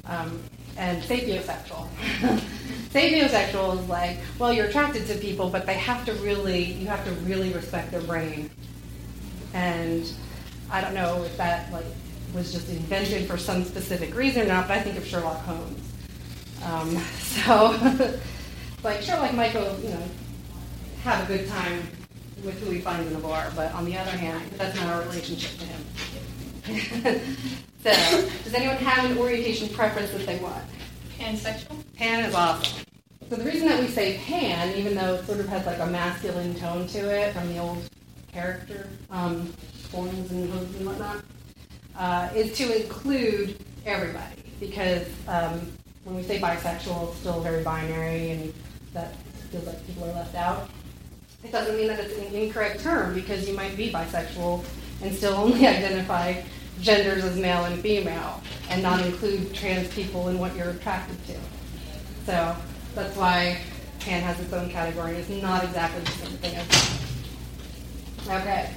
Um, 0.06 0.44
and 0.78 1.02
sapiosexual. 1.04 1.88
sapiosexual 2.90 3.82
is 3.82 3.90
like, 3.90 4.18
well, 4.40 4.52
you're 4.52 4.68
attracted 4.68 5.08
to 5.08 5.16
people, 5.16 5.50
but 5.50 5.66
they 5.66 5.76
have 5.76 6.06
to 6.06 6.14
really, 6.16 6.64
you 6.64 6.88
have 6.88 7.04
to 7.06 7.12
really 7.22 7.52
respect 7.54 7.92
their 7.92 8.02
brain. 8.02 8.50
And 9.54 10.12
I 10.70 10.82
don't 10.82 10.94
know 10.94 11.24
if 11.24 11.38
that 11.38 11.72
like 11.72 11.86
was 12.34 12.52
just 12.52 12.70
invented 12.70 13.28
for 13.28 13.38
some 13.38 13.64
specific 13.64 14.14
reason 14.14 14.44
or 14.44 14.46
not, 14.48 14.68
but 14.68 14.78
I 14.78 14.82
think 14.82 14.98
of 14.98 15.06
Sherlock 15.06 15.42
Holmes. 15.44 15.92
Um, 16.64 16.98
so, 17.20 18.20
like 18.84 19.02
Sherlock 19.02 19.32
go, 19.54 19.78
you 19.82 19.90
know, 19.90 20.04
have 21.04 21.24
a 21.24 21.38
good 21.38 21.48
time 21.48 21.88
with 22.44 22.60
who 22.62 22.72
he 22.72 22.80
finds 22.80 23.10
in 23.10 23.18
a 23.18 23.20
bar, 23.20 23.52
but 23.56 23.72
on 23.74 23.86
the 23.86 23.98
other 23.98 24.12
hand, 24.12 24.44
that's 24.58 24.76
not 24.76 24.88
our 24.88 25.02
relationship 25.04 25.52
to 25.60 25.66
him. 25.66 27.22
So, 27.86 27.92
does 28.44 28.56
anyone 28.56 28.78
have 28.78 29.12
an 29.12 29.16
orientation 29.20 29.70
preference 29.70 30.10
that 30.10 30.26
they 30.26 30.40
want? 30.40 30.64
Pansexual. 31.20 31.84
Pan 31.96 32.26
is 32.26 32.34
awesome. 32.34 32.84
So 33.30 33.36
the 33.36 33.44
reason 33.44 33.68
that 33.68 33.80
we 33.80 33.86
say 33.86 34.18
pan, 34.26 34.76
even 34.76 34.96
though 34.96 35.14
it 35.14 35.26
sort 35.28 35.40
of 35.40 35.48
has 35.50 35.68
like 35.68 35.78
a 35.78 35.86
masculine 35.86 36.56
tone 36.56 36.88
to 36.88 36.98
it 36.98 37.32
from 37.34 37.48
the 37.54 37.60
old 37.60 37.88
character 38.32 38.90
um, 39.12 39.46
forms 39.92 40.32
and 40.32 40.50
hoods 40.50 40.76
and 40.78 40.88
whatnot, 40.88 41.24
uh, 41.96 42.30
is 42.34 42.58
to 42.58 42.84
include 42.84 43.64
everybody. 43.86 44.42
Because 44.60 45.06
um, 45.28 45.72
when 46.06 46.16
we 46.16 46.24
say 46.24 46.40
bisexual, 46.40 47.10
it's 47.10 47.20
still 47.20 47.40
very 47.42 47.64
binary, 47.64 48.32
and 48.32 48.54
that 48.94 49.16
feels 49.52 49.68
like 49.68 49.86
people 49.86 50.06
are 50.06 50.14
left 50.14 50.34
out. 50.34 50.70
It 51.46 51.52
doesn't 51.52 51.78
mean 51.78 51.88
that 51.90 52.00
it's 52.00 52.18
an 52.18 52.34
incorrect 52.34 52.82
term 52.82 53.14
because 53.14 53.48
you 53.48 53.56
might 53.56 53.78
be 53.78 53.92
bisexual 53.92 54.66
and 55.04 55.16
still 55.16 55.36
only 55.36 55.68
identify 55.68 56.42
genders 56.82 57.24
as 57.24 57.38
male 57.38 57.66
and 57.66 57.80
female 57.82 58.42
and 58.72 58.82
not 58.82 59.06
include 59.06 59.54
trans 59.54 59.88
people 59.94 60.30
in 60.30 60.40
what 60.40 60.56
you're 60.56 60.72
attracted 60.72 61.24
to. 61.28 61.36
So 62.26 62.56
that's 62.96 63.16
why 63.16 63.60
pan 64.00 64.24
has 64.24 64.40
its 64.40 64.52
own 64.54 64.72
category. 64.72 65.18
It's 65.18 65.30
not 65.30 65.64
exactly 65.64 66.02
the 66.02 66.12
same 66.12 66.38
thing 66.38 66.56
as 66.56 66.68
Okay, 68.28 68.72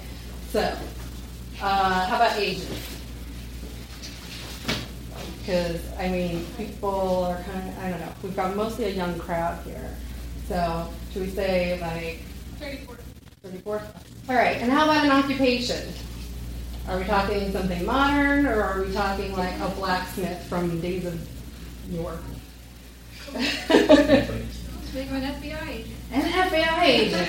so 0.51 0.77
uh, 1.63 2.05
how 2.05 2.17
about 2.17 2.37
ages? 2.37 3.01
Because 5.39 5.81
I 5.99 6.11
mean, 6.11 6.45
people 6.59 7.25
are 7.25 7.43
kind 7.45 7.67
of 7.67 7.79
I 7.79 7.89
don't 7.89 8.01
know. 8.01 8.13
We've 8.23 8.37
got 8.37 8.55
mostly 8.55 8.85
a 8.85 8.91
young 8.91 9.19
crowd 9.19 9.65
here, 9.65 9.97
so 10.47 10.93
should 11.11 11.23
we 11.23 11.31
say 11.31 11.81
like 11.81 12.28
34? 12.59 12.97
34. 13.43 13.83
All 14.29 14.35
right, 14.35 14.57
and 14.59 14.71
how 14.71 14.85
about 14.85 15.05
an 15.05 15.11
occupation? 15.11 15.93
Are 16.89 16.99
we 16.99 17.05
talking 17.05 17.53
something 17.53 17.85
modern, 17.85 18.47
or 18.47 18.63
are 18.63 18.83
we 18.83 18.93
talking 18.93 19.33
like 19.33 19.55
a 19.61 19.69
blacksmith 19.77 20.43
from 20.47 20.81
days 20.81 21.05
of? 21.05 21.21
Big 24.93 25.09
an 25.09 25.23
FBI 25.23 25.69
agent. 25.69 25.97
An 26.13 26.23
FBI 26.23 26.83
agent. 26.83 27.29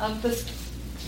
um, 0.00 0.20
this 0.22 0.48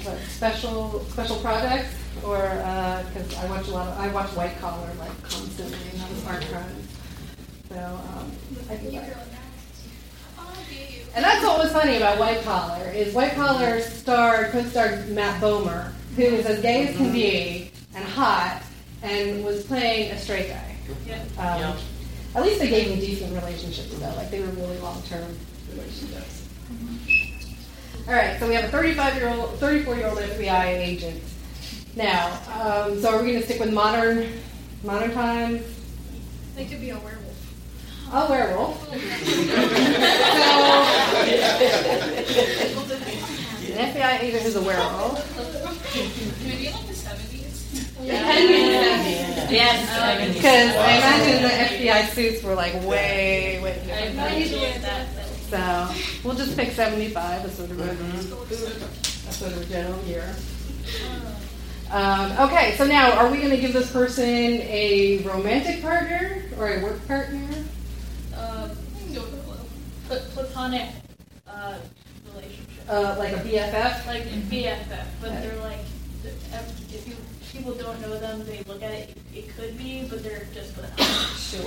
what, 0.05 0.19
special 0.29 1.01
special 1.09 1.37
projects, 1.37 1.95
or 2.23 2.37
because 2.37 3.35
uh, 3.35 3.41
I 3.41 3.47
watch 3.51 3.69
a 3.69 3.71
lot 3.71 3.89
of 3.89 3.99
I 3.99 4.09
watch 4.09 4.29
white 4.37 4.59
collar 4.61 4.91
like 4.99 5.23
constantly, 5.23 5.79
and 5.93 6.01
those 6.03 6.27
art 6.27 6.45
crimes. 6.45 6.94
So 7.75 7.81
um, 7.81 8.31
I 8.71 8.77
think. 8.77 9.03
That, 9.03 9.17
and 11.17 11.25
that's 11.25 11.45
what 11.45 11.59
was 11.59 11.73
funny 11.73 11.97
about 11.97 12.21
White 12.21 12.43
Collar 12.43 12.89
is 12.91 13.13
White 13.15 13.35
Collar 13.35 13.81
starred 13.81 14.53
co-starred 14.53 15.09
Matt 15.11 15.41
Bomer, 15.41 15.93
who 16.15 16.23
is 16.23 16.47
as 16.47 16.61
gay 16.61 16.87
as 16.87 16.97
can 16.97 17.13
be 17.13 17.73
and 17.97 18.05
hot, 18.05 18.63
and 19.03 19.45
was 19.45 19.65
playing 19.65 20.13
a 20.13 20.19
straight 20.19 20.49
guy. 20.51 20.77
Um, 21.37 21.77
At 22.37 22.45
least 22.45 22.61
they 22.61 22.69
gave 22.69 22.91
him 22.91 23.01
decent 23.01 23.35
relationships 23.35 23.93
though, 23.99 24.15
like 24.15 24.31
they 24.31 24.41
were 24.41 24.47
really 24.49 24.79
long-term 24.79 25.37
relationships. 25.73 26.47
Mm-hmm. 26.73 28.09
All 28.09 28.15
right, 28.15 28.39
so 28.39 28.47
we 28.47 28.55
have 28.55 28.73
a 28.73 28.77
35-year-old, 28.77 29.59
34-year-old 29.59 30.19
FBI 30.19 30.65
agent. 30.65 31.23
Now, 31.97 32.27
um, 32.61 33.01
so 33.01 33.11
are 33.11 33.23
we 33.23 33.31
going 33.31 33.41
to 33.41 33.45
stick 33.45 33.61
with 33.61 33.73
modern, 33.73 34.29
modern 34.83 35.13
times? 35.13 35.63
They 36.55 36.67
could 36.67 36.81
be 36.81 36.91
a 36.91 36.99
werewolf 36.99 37.24
a 38.15 38.31
werewolf. 38.31 38.89
so, 38.91 38.97
an 43.75 43.93
FBI 43.93 44.23
agent 44.23 44.43
who's 44.45 44.57
a 44.57 44.63
werewolf. 44.63 45.19
Maybe 46.47 46.71
like 46.71 46.87
the 46.87 46.93
70s. 46.93 47.75
Yes, 49.51 50.35
because 50.35 50.77
I 50.77 50.97
imagine 50.97 51.43
the 51.43 51.49
FBI 51.49 52.09
suits 52.11 52.43
were 52.43 52.55
like 52.55 52.75
way, 52.85 53.61
way 53.63 53.83
different. 53.85 55.09
So 55.51 55.95
we'll 56.23 56.37
just 56.37 56.57
pick 56.57 56.71
75 56.71 57.45
as 57.45 57.57
sort 57.57 57.71
of 57.71 57.81
a, 57.81 57.91
a 57.91 59.33
sort 59.33 59.53
of 59.53 59.63
a 59.63 59.65
general 59.65 60.03
year. 60.05 60.35
Um, 61.91 62.33
okay, 62.49 62.75
so 62.77 62.87
now 62.87 63.13
are 63.13 63.31
we 63.31 63.39
going 63.39 63.51
to 63.51 63.57
give 63.61 63.73
this 63.73 63.91
person 63.93 64.25
a 64.25 65.23
romantic 65.25 65.83
partner 65.83 66.45
or 66.59 66.75
a 66.75 66.83
work 66.83 67.07
partner? 67.07 67.47
Platonic 70.33 70.91
uh, 71.47 71.79
relationship. 72.33 72.89
Uh, 72.89 73.15
like 73.19 73.33
a 73.33 73.37
BFF? 73.37 74.07
Like 74.07 74.25
a 74.25 74.41
BFF, 74.51 75.07
but 75.21 75.31
okay. 75.31 75.41
they're 75.41 75.61
like, 75.61 75.79
if 76.25 77.07
you 77.07 77.17
people 77.55 77.75
don't 77.75 78.01
know 78.01 78.19
them, 78.19 78.45
they 78.47 78.63
look 78.67 78.83
at 78.83 78.91
it, 78.91 79.17
it 79.33 79.57
could 79.57 79.79
be, 79.79 80.07
but 80.11 80.23
they're 80.25 80.47
just 80.53 80.77
without. 80.77 80.99
Sure. 81.39 81.61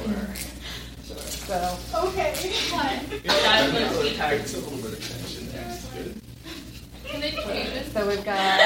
Sure. 1.06 1.18
So. 1.18 1.78
Okay, 2.08 2.34
fine. 2.70 3.00
It's 3.12 4.54
a 4.54 4.60
little 4.60 4.78
bit 4.78 4.94
of 4.94 5.08
tension 5.08 5.48
there. 5.52 5.80
Can 7.06 7.22
they 7.22 7.32
be 7.32 7.38
changes? 7.38 7.92
So 7.94 8.06
we've 8.06 8.26
got. 8.26 8.60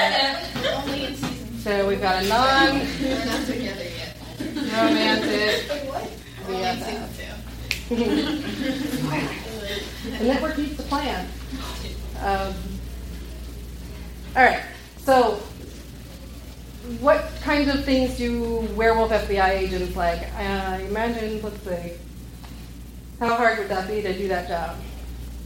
Only 0.66 1.06
in 1.06 1.16
season. 1.16 1.60
So 1.60 1.88
we've 1.88 2.02
got 2.02 2.24
a 2.24 2.28
non. 2.28 2.80
We're 3.02 3.26
not 3.26 3.46
together 3.46 3.84
yet. 3.84 4.18
Romantic. 4.40 5.70
Wait, 5.70 5.86
what? 5.88 6.10
BFF. 6.48 7.08
the 10.18 10.24
network 10.26 10.58
needs 10.58 10.78
to 10.78 10.84
plan. 10.84 11.28
Um, 12.22 12.54
all 14.36 14.44
right, 14.44 14.62
so 14.98 15.42
what 17.00 17.30
kinds 17.42 17.74
of 17.74 17.84
things 17.84 18.18
do 18.18 18.62
werewolf 18.76 19.12
FBI 19.12 19.50
agents 19.50 19.96
like? 19.96 20.22
Uh, 20.36 20.80
imagine, 20.88 21.42
let's 21.42 21.62
see, 21.64 21.94
how 23.20 23.36
hard 23.36 23.60
would 23.60 23.70
that 23.70 23.88
be 23.88 24.02
to 24.02 24.18
do 24.18 24.28
that 24.30 24.48
job? 24.48 24.78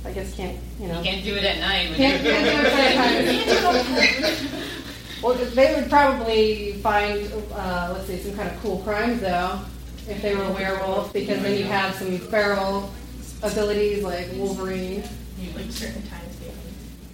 I 0.05 0.11
guess 0.11 0.35
can't, 0.35 0.57
you 0.79 0.87
know. 0.87 0.99
You 0.99 1.03
can't 1.03 1.23
do 1.23 1.35
it 1.35 1.43
at 1.43 1.59
night. 1.59 1.95
Can't, 1.95 2.21
can't 2.21 2.45
do 2.45 2.67
it 2.67 2.73
at 2.73 3.63
night. 3.63 4.51
well, 5.23 5.33
they 5.33 5.73
would 5.73 5.89
probably 5.89 6.73
find, 6.73 7.31
uh, 7.53 7.89
let's 7.93 8.05
see, 8.05 8.19
some 8.19 8.35
kind 8.35 8.49
of 8.49 8.61
cool 8.61 8.79
crimes 8.79 9.21
though. 9.21 9.59
if 10.07 10.21
they 10.21 10.35
were 10.35 10.43
a 10.43 10.51
werewolf 10.51 11.11
because 11.11 11.41
then 11.41 11.57
you 11.57 11.65
have 11.65 11.95
some 11.95 12.17
feral 12.17 12.91
abilities 13.51 14.03
like 14.03 14.27
Wolverine. 14.35 15.03
Like 15.55 15.71
certain 15.71 16.01
times 16.03 16.35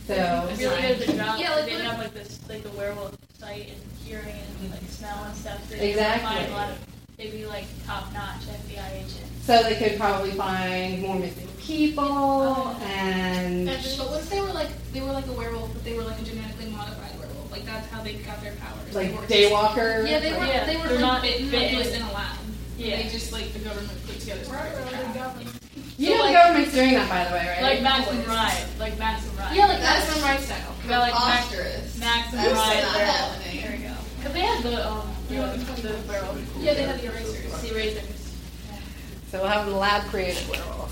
So 0.08 0.14
really 0.14 0.58
good 0.58 0.72
at 0.74 1.00
the 1.00 1.14
job. 1.14 1.40
Yeah, 1.40 1.56
like 1.56 1.66
they 1.66 1.74
what- 1.76 1.82
have 1.86 1.98
like 2.00 2.14
this, 2.14 2.40
like 2.50 2.64
the 2.64 2.70
werewolf 2.72 3.16
sight 3.40 3.70
and 3.70 3.82
hearing 4.06 4.36
and 4.62 4.72
like 4.72 4.82
smell 4.90 5.24
and 5.26 5.36
stuff. 5.36 5.60
So 5.70 5.76
Exactly. 5.76 6.30
They 6.30 6.36
find 6.42 6.52
a 6.52 6.56
lot 6.56 6.70
of, 6.70 6.78
they'd 7.18 7.32
be 7.32 7.46
like 7.46 7.66
top 7.86 8.12
notch 8.14 8.42
FBI 8.46 8.94
agents. 8.98 9.20
so 9.44 9.64
they 9.64 9.76
could 9.76 10.00
probably 10.00 10.32
find 10.32 11.02
more 11.02 11.16
missing 11.20 11.48
people 11.60 12.76
and 12.84 13.70
And 13.70 13.98
but 13.98 14.10
what 14.10 14.22
if 14.22 14.30
they 14.30 14.42
were 14.42 14.52
like 14.54 14.70
they 14.94 15.02
were 15.02 15.12
like 15.12 15.28
a 15.28 15.32
werewolf, 15.34 15.74
but 15.74 15.84
they 15.84 15.94
were 15.94 16.04
like 16.04 16.20
a 16.20 16.24
genetically 16.24 16.68
modified 16.72 17.18
werewolf? 17.20 17.52
Like 17.52 17.66
that's 17.66 17.88
how 17.90 18.02
they 18.04 18.14
got 18.16 18.42
their 18.42 18.54
powers. 18.54 18.94
like 18.96 19.28
They 19.28 19.46
were- 19.52 19.56
Daywalker. 19.56 20.08
Yeah, 20.10 20.20
they 20.20 20.32
were. 20.34 20.46
Yeah, 20.46 20.66
they 20.66 20.78
were 20.78 20.88
like 20.90 21.00
not 21.00 21.22
bitten, 21.22 21.52
like 21.52 21.60
bitten. 21.62 21.78
just 21.80 21.96
in 21.96 22.02
a 22.02 22.12
lab. 22.14 22.38
Yeah. 22.78 22.98
They 23.04 23.10
just 23.10 23.32
like 23.32 23.54
the 23.54 23.60
government 23.60 23.98
put 24.08 24.20
together. 24.20 24.44
some 24.44 24.54
Right, 24.56 24.74
kind 24.74 24.80
of 24.80 24.92
right, 24.94 25.14
trap. 25.14 25.14
government. 25.16 25.58
You 26.02 26.08
So, 26.10 26.14
know 26.18 26.24
like- 26.24 26.32
the 26.34 26.34
government's 26.42 26.74
doing 26.74 26.94
that 26.98 27.10
by 27.10 27.24
the 27.26 27.32
way, 27.38 27.46
right? 27.48 27.62
Like 27.62 27.82
Maximum 27.84 28.26
Ride, 28.26 28.66
like 28.80 28.98
Maximum 28.98 29.38
Ride. 29.38 29.54
Yeah, 29.56 29.68
like 29.68 29.80
That's 29.82 30.06
that's 30.08 30.20
from 30.20 30.42
style. 30.42 30.76
Yeah, 30.90 30.98
like 31.00 31.14
Max- 31.14 31.48
Preposterous. 31.48 31.98
Max 32.00 32.34
and 32.34 32.40
That's 32.40 32.54
Ride. 32.58 32.82
not 32.82 32.96
happening. 33.02 33.62
There 33.62 33.72
we 33.78 33.84
go. 33.86 33.94
Cause 34.24 34.34
they 34.34 34.42
have 34.42 34.64
the 34.64 34.90
um 34.90 35.08
the, 35.30 35.36
the 35.36 35.94
werewolf. 36.10 36.40
Yeah, 36.60 36.74
they 36.74 36.84
have 36.84 37.00
the 37.02 37.06
erasers. 37.08 37.62
The 37.62 37.70
erasers. 37.72 38.18
So 39.30 39.40
we'll 39.42 39.48
have 39.50 39.68
a 39.68 39.70
lab 39.72 40.10
created 40.10 40.42
werewolf, 40.50 40.92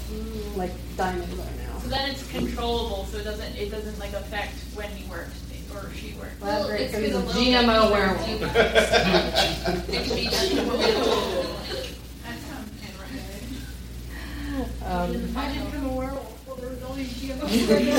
like 0.55 0.71
diamonds 0.95 1.33
are 1.33 1.37
now. 1.57 1.79
So 1.81 1.87
then 1.89 2.11
it's 2.11 2.23
controllable, 2.31 3.05
so 3.05 3.17
it 3.17 3.23
doesn't 3.23 3.55
it 3.57 3.71
doesn't 3.71 3.97
like 3.99 4.13
affect 4.13 4.53
when 4.75 4.89
he 4.91 5.09
works 5.09 5.33
or 5.73 5.89
she 5.95 6.13
works. 6.19 6.39
Lab 6.39 6.59
Well, 6.59 6.67
created 6.69 7.03
it's 7.03 7.15
a 7.15 7.21
GMO 7.33 7.65
low- 7.67 7.91
werewolf. 7.91 8.27
It 9.89 10.03
could 10.05 10.15
be 10.15 10.27
GMO. 10.27 11.95
Um, 14.85 15.15
Imagine 15.15 15.65
become 15.65 15.85
a. 15.85 15.95
Well, 15.95 16.25
there's 16.59 16.83
all 16.83 16.93
these 16.93 17.23
no, 17.29 17.35
there's 17.47 17.97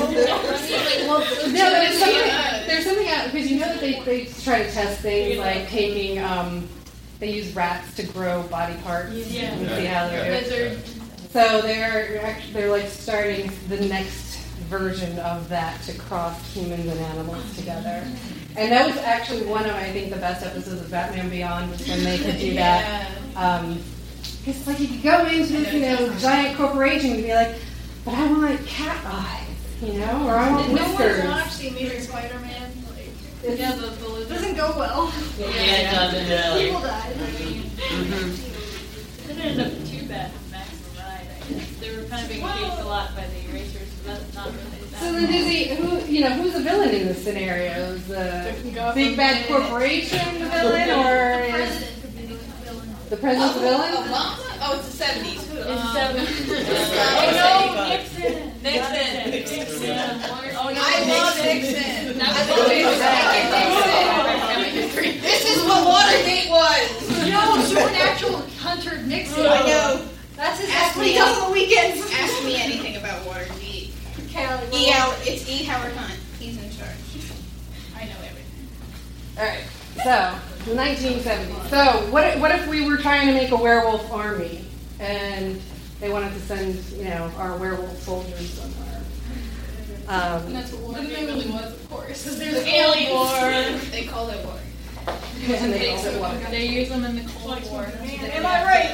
something, 1.99 2.67
there's 2.67 2.85
something 2.85 3.09
out 3.09 3.31
because 3.33 3.51
you 3.51 3.59
know 3.61 3.69
that 3.69 3.81
they, 3.81 4.01
they 4.01 4.25
try 4.27 4.63
to 4.65 4.71
test 4.71 5.01
things 5.01 5.39
like 5.39 5.69
taking 5.69 6.19
um, 6.23 6.69
they 7.21 7.31
use 7.33 7.55
rats 7.55 7.95
to 7.97 8.03
grow 8.07 8.43
body 8.45 8.75
parts 8.83 9.13
Yeah. 9.15 9.53
and 9.53 9.69
see 9.71 9.85
how 9.85 10.09
they 10.09 10.25
do. 10.25 10.31
Lizard. 10.31 10.79
So 11.31 11.61
they're 11.63 12.21
actually, 12.25 12.53
they're 12.55 12.71
like 12.71 12.89
starting 12.89 13.51
the 13.69 13.81
next 13.87 14.39
version 14.69 15.19
of 15.21 15.49
that 15.49 15.81
to 15.83 15.97
cross 15.99 16.53
humans 16.53 16.87
and 16.87 16.99
animals 17.01 17.57
together. 17.57 18.05
And 18.57 18.73
that 18.73 18.87
was 18.87 18.97
actually 18.99 19.47
one 19.47 19.65
of 19.65 19.75
I 19.77 19.91
think 19.93 20.11
the 20.11 20.17
best 20.19 20.45
episodes 20.45 20.81
of 20.81 20.91
Batman 20.91 21.29
Beyond 21.31 21.71
was 21.71 21.87
when 21.89 22.03
they 22.05 22.19
could 22.19 22.39
do 22.39 22.55
that. 22.55 23.11
Um, 23.37 23.81
it's 24.47 24.67
like 24.67 24.81
you 24.81 24.89
could 24.89 25.03
go 25.03 25.27
into 25.27 25.53
this, 25.53 25.73
you 25.73 25.81
know, 25.81 26.15
giant 26.19 26.57
corporation 26.57 27.13
and 27.13 27.23
be 27.23 27.33
like, 27.35 27.57
but 28.05 28.15
I 28.15 28.27
want 28.33 28.67
cat 28.67 28.99
eyes, 29.05 29.47
you 29.83 29.95
know, 30.01 30.27
or 30.27 30.35
I 30.37 30.51
want 30.51 30.67
Did 30.67 30.77
no 30.77 30.83
one 30.83 30.91
whiskers. 30.97 31.25
watch 31.25 31.59
the 31.59 31.69
Amazing 31.69 32.01
Spider-Man? 32.03 32.73
Like, 32.89 33.09
It's- 33.45 33.59
yeah, 33.59 33.73
the, 33.73 33.87
the 33.89 34.25
doesn't 34.27 34.57
go 34.57 34.73
well. 34.79 35.13
Yeah, 35.39 35.47
it 35.49 35.91
doesn't 35.95 36.29
really. 36.29 36.65
People 36.67 36.81
died. 36.81 37.15
Mm-hmm. 37.15 38.31
It 39.31 39.37
didn't 39.37 39.43
end 39.43 39.61
up 39.61 39.89
too 39.89 40.07
bad 40.09 40.33
with 40.33 40.51
Maximum 40.51 40.97
Ride, 40.97 41.29
I 41.29 41.53
guess. 41.53 41.77
They 41.81 41.97
were 41.97 42.03
kind 42.05 42.23
of 42.23 42.29
being 42.29 42.41
chased 42.43 42.81
a 42.81 42.85
lot 42.85 43.15
by 43.17 43.25
the 43.27 43.51
erasers, 43.51 43.89
so 43.89 44.09
that's 44.13 44.35
not 44.35 44.47
really 44.47 44.87
that. 44.91 45.01
So 45.01 45.13
then, 45.13 45.25
who's 45.27 45.45
the, 45.47 45.65
who, 45.75 46.13
you 46.13 46.21
know, 46.23 46.31
who's 46.31 46.53
the 46.55 46.61
villain 46.61 46.91
in 46.91 47.07
this 47.07 47.23
scenario? 47.25 47.73
Is 47.73 48.07
the 48.09 48.55
big 48.95 49.17
bad 49.17 49.47
corporation 49.49 50.41
the 50.41 50.47
villain, 50.51 50.91
or 50.91 51.37
The 51.39 51.45
is 51.47 51.51
president 51.53 51.93
could 51.93 52.00
be 52.00 52.00
the 53.11 53.17
president's 53.17 53.55
the 53.55 53.61
villain? 53.61 53.93
Obama? 53.93 54.39
Oh, 54.63 54.77
it's 54.79 54.87
the 54.91 54.97
seventies. 54.97 55.43
Who? 55.51 55.59
It's 55.59 55.69
Um, 55.69 55.93
seven. 55.95 56.27
Oh, 57.21 57.27
no, 57.37 57.89
Nixon. 57.89 58.63
Nixon. 58.63 59.31
Nixon. 59.31 59.83
Yeah. 59.83 60.55
Oh, 60.57 60.69
I 60.71 61.05
love 61.09 61.37
Nixon. 61.45 62.19
That 62.19 62.31
I 62.31 62.41
was 62.41 62.51
love 62.51 62.69
Nixon. 64.75 65.21
This 65.21 65.43
is 65.57 65.65
what 65.65 65.81
Watergate 65.87 66.49
was. 66.51 66.89
No, 67.29 67.63
supernatural 67.65 68.37
Hunter 68.61 69.03
Nixon. 69.03 69.47
I 69.47 69.67
know. 69.67 70.07
That's 70.37 70.61
his. 70.61 70.71
Ask 70.71 70.79
That's 70.79 70.97
what 70.97 71.07
he 71.07 71.13
me. 71.15 71.19
on 71.21 71.47
the 71.47 71.53
weekends. 71.53 72.11
Ask 72.13 72.45
me 72.45 72.57
anything 72.61 72.97
about 72.97 73.25
Watergate. 73.27 73.93
Kelly, 74.31 74.67
E. 74.73 74.91
Howard, 74.91 75.19
it's 75.27 75.49
E. 75.49 75.65
Howard 75.65 75.93
Hunt. 75.95 76.19
He's 76.39 76.57
in 76.57 76.71
charge. 76.71 76.97
I 77.97 78.05
know 78.05 78.17
everything. 78.25 78.69
All 79.39 79.45
right. 79.45 79.65
So, 80.05 80.35
the 80.65 80.75
1970s. 80.75 81.69
So, 81.69 82.11
what 82.11 82.25
if, 82.27 82.39
what 82.41 82.51
if 82.53 82.67
we 82.69 82.87
were 82.89 82.97
trying 82.97 83.27
to 83.29 83.33
make 83.35 83.51
a 83.51 83.57
werewolf 83.57 84.11
army 84.13 84.65
and 84.99 85.61
they 86.01 86.11
wanted 86.11 86.33
to 86.33 86.41
send, 86.41 86.75
you 86.97 87.05
know, 87.05 87.31
our 87.37 87.57
werewolf 87.59 87.99
soldiers 88.03 88.51
somewhere? 88.51 89.03
And 90.09 90.47
Um, 90.47 90.53
that's 90.53 90.73
what 90.73 90.83
Watergate 90.95 91.27
really 91.29 91.51
was, 91.51 91.73
of 91.73 91.89
course. 91.91 92.23
Because 92.25 92.39
there's 92.39 92.65
Alien 92.67 93.11
aliens. 93.13 93.91
They 93.93 94.05
call 94.07 94.29
it 94.31 94.45
war. 94.45 94.59
and 95.07 95.73
they 95.73 95.91
called 95.95 96.07
it 96.07 96.21
what? 96.21 96.51
They 96.51 96.67
use 96.67 96.89
them 96.89 97.05
in 97.05 97.17
the 97.17 97.31
Cold 97.33 97.63
War. 97.71 97.85
Am 97.85 98.47
I 98.47 98.65
right? 98.65 98.91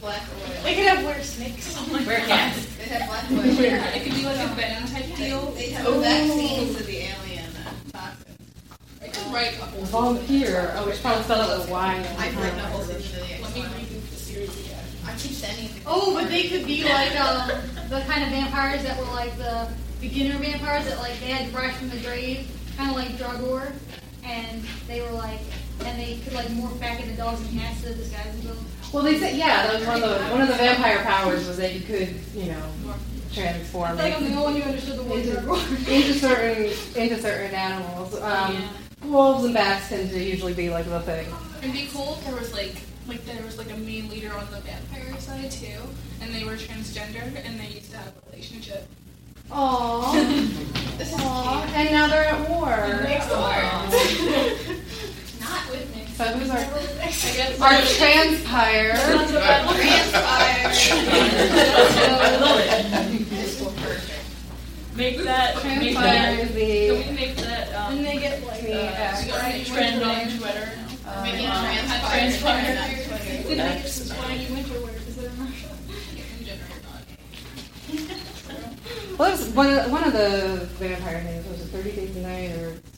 Black 0.00 0.22
oil. 0.22 0.45
They 0.66 0.74
could 0.74 0.86
have 0.86 1.04
wear 1.04 1.22
snakes. 1.22 1.78
We're 1.92 2.16
cats. 2.26 2.66
They 2.74 2.86
have 2.86 3.06
black 3.08 3.30
oil. 3.30 3.38
It 3.38 4.02
could 4.02 4.14
be 4.14 4.24
like 4.24 4.40
a 4.40 4.48
venom 4.48 4.88
type 4.88 5.14
deal. 5.14 5.52
They 5.52 5.70
have 5.70 5.84
the 5.86 5.92
vaccines 5.92 6.80
of 6.80 6.86
the 6.88 6.96
alien 6.96 7.44
uh, 7.54 7.70
toxins. 7.92 8.38
I 9.00 9.06
could 9.06 9.32
write 9.32 9.54
a 9.60 9.62
whole. 9.62 10.14
Vampire. 10.14 10.74
Oh, 10.74 10.86
we 10.86 10.92
should 10.92 11.02
probably 11.02 11.22
spell 11.22 11.48
it 11.52 11.58
with 11.60 11.68
a 11.68 11.70
Y. 11.70 12.06
I've 12.18 12.42
written 12.42 12.58
a 12.58 12.62
whole 12.64 12.80
thing 12.80 13.00
for 13.00 13.14
the 13.14 13.42
Let 13.44 13.54
me 13.54 13.60
X-Men. 13.62 13.80
redo 13.80 14.10
the 14.10 14.16
series 14.16 14.60
again. 14.66 14.84
I 15.06 15.12
keep 15.12 15.30
sending 15.38 15.66
it. 15.66 15.82
Oh, 15.86 16.12
but 16.14 16.28
they 16.30 16.48
could 16.48 16.66
be 16.66 16.82
like 16.82 17.14
um, 17.14 17.48
the 17.88 18.00
kind 18.00 18.24
of 18.24 18.30
vampires 18.30 18.82
that 18.82 18.98
were 18.98 19.04
like 19.14 19.38
the 19.38 19.68
beginner 20.00 20.36
vampires 20.36 20.84
that 20.86 20.98
like 20.98 21.16
they 21.20 21.26
had 21.26 21.48
fresh 21.52 21.76
from 21.76 21.90
the 21.90 21.98
grave, 21.98 22.50
kind 22.76 22.90
of 22.90 22.96
like 22.96 23.10
Dragor, 23.10 23.70
and 24.24 24.64
they 24.88 25.00
were 25.00 25.12
like, 25.12 25.38
and 25.84 25.96
they 25.96 26.18
could 26.24 26.32
like 26.32 26.48
morph 26.48 26.80
back 26.80 27.00
into 27.00 27.14
dogs 27.16 27.40
and 27.40 27.56
cats 27.56 27.82
to 27.82 27.94
disguise 27.94 28.32
themselves. 28.32 28.64
Well, 28.96 29.04
they 29.04 29.18
said 29.18 29.36
yeah. 29.36 29.66
That 29.66 29.78
was 29.78 29.86
one 29.86 30.02
of 30.02 30.08
the 30.08 30.16
one 30.30 30.40
of 30.40 30.48
the 30.48 30.54
vampire 30.54 31.02
powers 31.02 31.46
was 31.46 31.58
that 31.58 31.74
you 31.74 31.82
could 31.82 32.14
you 32.34 32.52
know 32.52 32.62
transform 33.30 33.98
like 33.98 34.14
I'm 34.14 34.24
the 34.24 34.30
only 34.30 34.42
one 34.42 34.56
who 34.62 34.70
understood 34.70 34.98
the 34.98 35.02
word 35.02 35.26
into, 35.26 35.38
into 35.92 36.14
certain 36.14 36.72
into 36.96 37.20
certain 37.20 37.54
animals. 37.54 38.18
Um, 38.22 38.56
Wolves 39.04 39.44
and 39.44 39.52
bats 39.52 39.90
tend 39.90 40.08
to 40.12 40.18
usually 40.18 40.54
be 40.54 40.70
like 40.70 40.86
the 40.86 41.00
thing. 41.00 41.28
It'd 41.58 41.74
be 41.74 41.88
cool 41.92 42.14
if 42.14 42.24
there 42.24 42.36
was 42.36 42.54
like 42.54 42.76
like 43.06 43.22
there 43.26 43.44
was 43.44 43.58
like 43.58 43.70
a 43.70 43.76
main 43.76 44.08
leader 44.08 44.32
on 44.32 44.50
the 44.50 44.60
vampire 44.60 45.14
side 45.20 45.50
too, 45.50 45.78
and 46.22 46.34
they 46.34 46.44
were 46.44 46.56
transgender 46.56 47.36
and 47.44 47.60
they 47.60 47.66
used 47.66 47.90
to 47.90 47.98
have 47.98 48.14
a 48.16 48.22
relationship. 48.30 48.88
Aww. 49.50 50.04
Aww. 50.96 51.66
And 51.74 51.90
now 51.90 52.06
they're 52.06 52.24
at 52.24 52.48
war. 52.48 52.70
Not 55.38 55.70
with 55.70 55.94
me. 55.94 56.05
So 56.18 56.24
who's 56.24 56.48
our 56.48 56.56
our 56.56 57.82
transpire? 57.82 58.96
Make 64.96 65.18
that, 65.24 65.56
make 65.56 65.92
Transpire 65.92 66.04
that, 66.04 66.38
is 66.38 66.48
can 66.48 66.56
we 66.56 67.20
make 67.20 67.36
that, 67.36 67.74
um, 67.74 67.98
And 67.98 68.06
they 68.06 68.16
get 68.16 68.42
like 68.46 68.62
the, 68.62 68.72
uh, 68.72 68.88
uh, 68.88 69.64
trend 69.64 70.02
on 70.02 70.38
Twitter? 70.38 70.70
Making 71.22 71.46
Um, 71.46 71.64
transpire. 71.66 72.08
transpire. 72.10 72.74
not 72.74 72.88
Twitter. 72.88 73.24
They 73.46 73.56
make 73.56 73.84
it 73.84 73.88
some 73.88 74.16
swaggy 74.16 74.50
winter 74.50 74.80
wear 74.80 74.92
because 74.94 75.16
they're 75.16 75.28
in 75.28 75.38
Russia. 75.38 75.68
well, 79.18 79.28
that 79.30 79.38
was 79.38 79.48
one 79.50 79.66
of 79.68 79.74
the, 79.84 79.90
one 79.90 80.04
of 80.04 80.12
the 80.14 80.66
vampire 80.80 81.22
names 81.24 81.46
was 81.46 81.60
it 81.60 81.66
Thirty 81.66 81.92
Days 81.92 82.16
a 82.16 82.20
Night 82.20 82.52
or 82.52 82.68
twenty? 82.70 82.95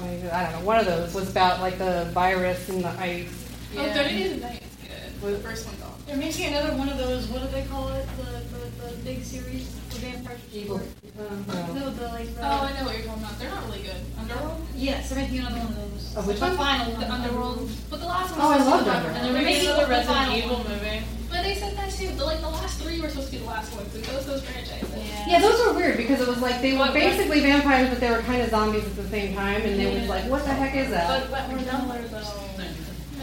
I 0.00 0.42
don't 0.50 0.60
know. 0.60 0.66
One 0.66 0.78
of 0.78 0.86
those 0.86 1.14
was 1.14 1.30
about 1.30 1.60
like 1.60 1.78
the 1.78 2.08
virus 2.12 2.68
and 2.68 2.82
the 2.84 2.88
ice. 3.00 3.28
Oh, 3.76 3.90
30 3.92 4.08
Days 4.16 4.32
a 4.32 4.36
Night 4.40 4.62
is 4.62 5.20
good. 5.20 5.34
The 5.34 5.38
first 5.40 5.66
one's 5.66 5.82
off. 5.82 6.04
They're 6.06 6.16
making 6.16 6.46
another 6.54 6.76
one 6.76 6.88
of 6.88 6.98
those. 6.98 7.26
What 7.28 7.42
do 7.42 7.48
they 7.48 7.64
call 7.66 7.88
it? 7.88 8.06
The 8.16 8.42
the, 8.52 8.86
the 8.90 8.96
big 9.04 9.22
series, 9.22 9.72
the 9.90 9.96
vampire. 10.00 10.36
Evil. 10.52 10.76
Um, 11.18 11.44
no. 11.48 11.72
No, 11.74 11.90
the 11.90 12.08
like. 12.08 12.34
The, 12.34 12.40
Oh, 12.42 12.68
I 12.68 12.72
know 12.78 12.84
what 12.86 12.96
you're 12.96 13.06
talking 13.06 13.22
about. 13.22 13.38
They're 13.38 13.50
not 13.50 13.64
really 13.66 13.82
good. 13.82 14.00
Underworld? 14.18 14.66
Yes, 14.74 15.08
they're 15.10 15.18
making 15.18 15.38
another 15.38 15.58
one 15.58 15.68
of 15.68 15.76
those. 15.92 16.16
Of 16.16 16.26
which 16.26 16.40
the 16.40 16.46
one? 16.48 16.56
final 16.56 16.96
The. 16.96 17.10
Underworld. 17.12 17.70
But 17.90 18.00
the 18.00 18.06
last 18.06 18.32
one 18.32 18.40
Oh, 18.40 18.50
I 18.50 18.56
was 18.58 18.66
loved 18.66 18.84
supposed 18.84 18.84
to 18.86 18.90
Underworld. 18.96 19.16
And 19.16 19.24
they're 19.26 19.32
They're 19.32 19.42
making 19.42 19.54
making 19.54 19.68
another 19.70 19.84
the 19.86 19.90
Resident 19.90 20.36
Evil 20.36 20.56
one. 20.58 20.68
movie. 20.68 21.02
But 21.42 21.48
they 21.48 21.54
said 21.56 21.76
that 21.76 21.90
too. 21.90 22.06
The, 22.14 22.24
like 22.24 22.40
the 22.40 22.48
last 22.48 22.80
three 22.80 23.00
were 23.00 23.08
supposed 23.08 23.26
to 23.26 23.32
be 23.32 23.38
the 23.38 23.48
last 23.50 23.74
ones. 23.74 23.92
Like 23.92 24.04
those 24.06 24.26
those 24.26 24.44
franchises. 24.44 24.94
Yeah, 25.26 25.40
those 25.40 25.58
were 25.66 25.72
weird 25.74 25.96
because 25.96 26.20
it 26.20 26.28
was 26.28 26.38
like 26.40 26.60
they 26.62 26.72
were 26.72 26.78
What- 26.78 26.90
what- 26.90 26.94
basically 26.94 27.40
vampires, 27.40 27.88
but 27.88 27.98
they 27.98 28.10
were 28.12 28.20
kind 28.20 28.42
of 28.42 28.50
zombies 28.50 28.84
at 28.86 28.94
the 28.94 29.08
same 29.08 29.34
time, 29.34 29.60
and 29.62 29.82
it 29.82 29.92
was 30.00 30.08
like, 30.08 30.24
what 30.30 30.44
the 30.44 30.52
heck 30.54 30.76
is 30.76 30.90
that? 30.90 31.08
But 31.08 31.30
Wentworth 31.32 31.66
Miller 31.66 32.02
though, 32.02 33.22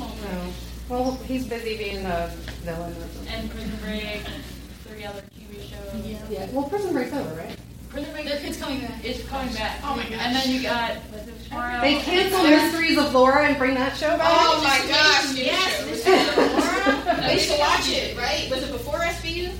No. 0.00 0.52
Well, 0.88 1.12
he's 1.28 1.46
busy 1.46 1.76
being 1.76 2.04
a 2.04 2.26
villain 2.62 2.92
and 3.28 3.48
Prison 3.50 3.78
Break, 3.84 4.22
three 4.88 5.04
other 5.04 5.22
TV 5.38 5.60
shows. 5.60 6.04
Yeah. 6.04 6.18
Yeah. 6.28 6.46
Well, 6.50 6.68
Prison 6.68 6.92
Break's 6.92 7.12
over, 7.12 7.34
right? 7.36 7.56
Prison 7.88 8.12
Break 8.12 8.24
Their 8.26 8.40
kid's 8.40 8.58
coming 8.58 8.80
back. 8.80 9.04
is 9.04 9.22
coming 9.28 9.54
back. 9.54 9.78
Oh 9.84 9.94
my 9.94 10.02
gosh. 10.02 10.12
And 10.18 10.34
then 10.34 10.50
you 10.50 10.62
got 10.62 10.96
tomorrow? 11.48 11.80
They 11.80 12.00
cancel 12.00 12.42
Mysteries 12.42 12.98
of 12.98 13.14
Laura 13.14 13.46
and 13.46 13.56
bring 13.56 13.74
that 13.74 13.96
show 13.96 14.16
back. 14.18 14.26
Oh 14.28 14.60
my 14.64 14.78
gosh, 14.88 15.36
Yes, 15.36 16.50
We 17.32 17.38
should 17.38 17.58
watch 17.58 17.88
it, 17.88 18.16
right? 18.18 18.50
Was 18.50 18.62
it 18.62 18.72
before 18.72 18.98
SVU 18.98 19.50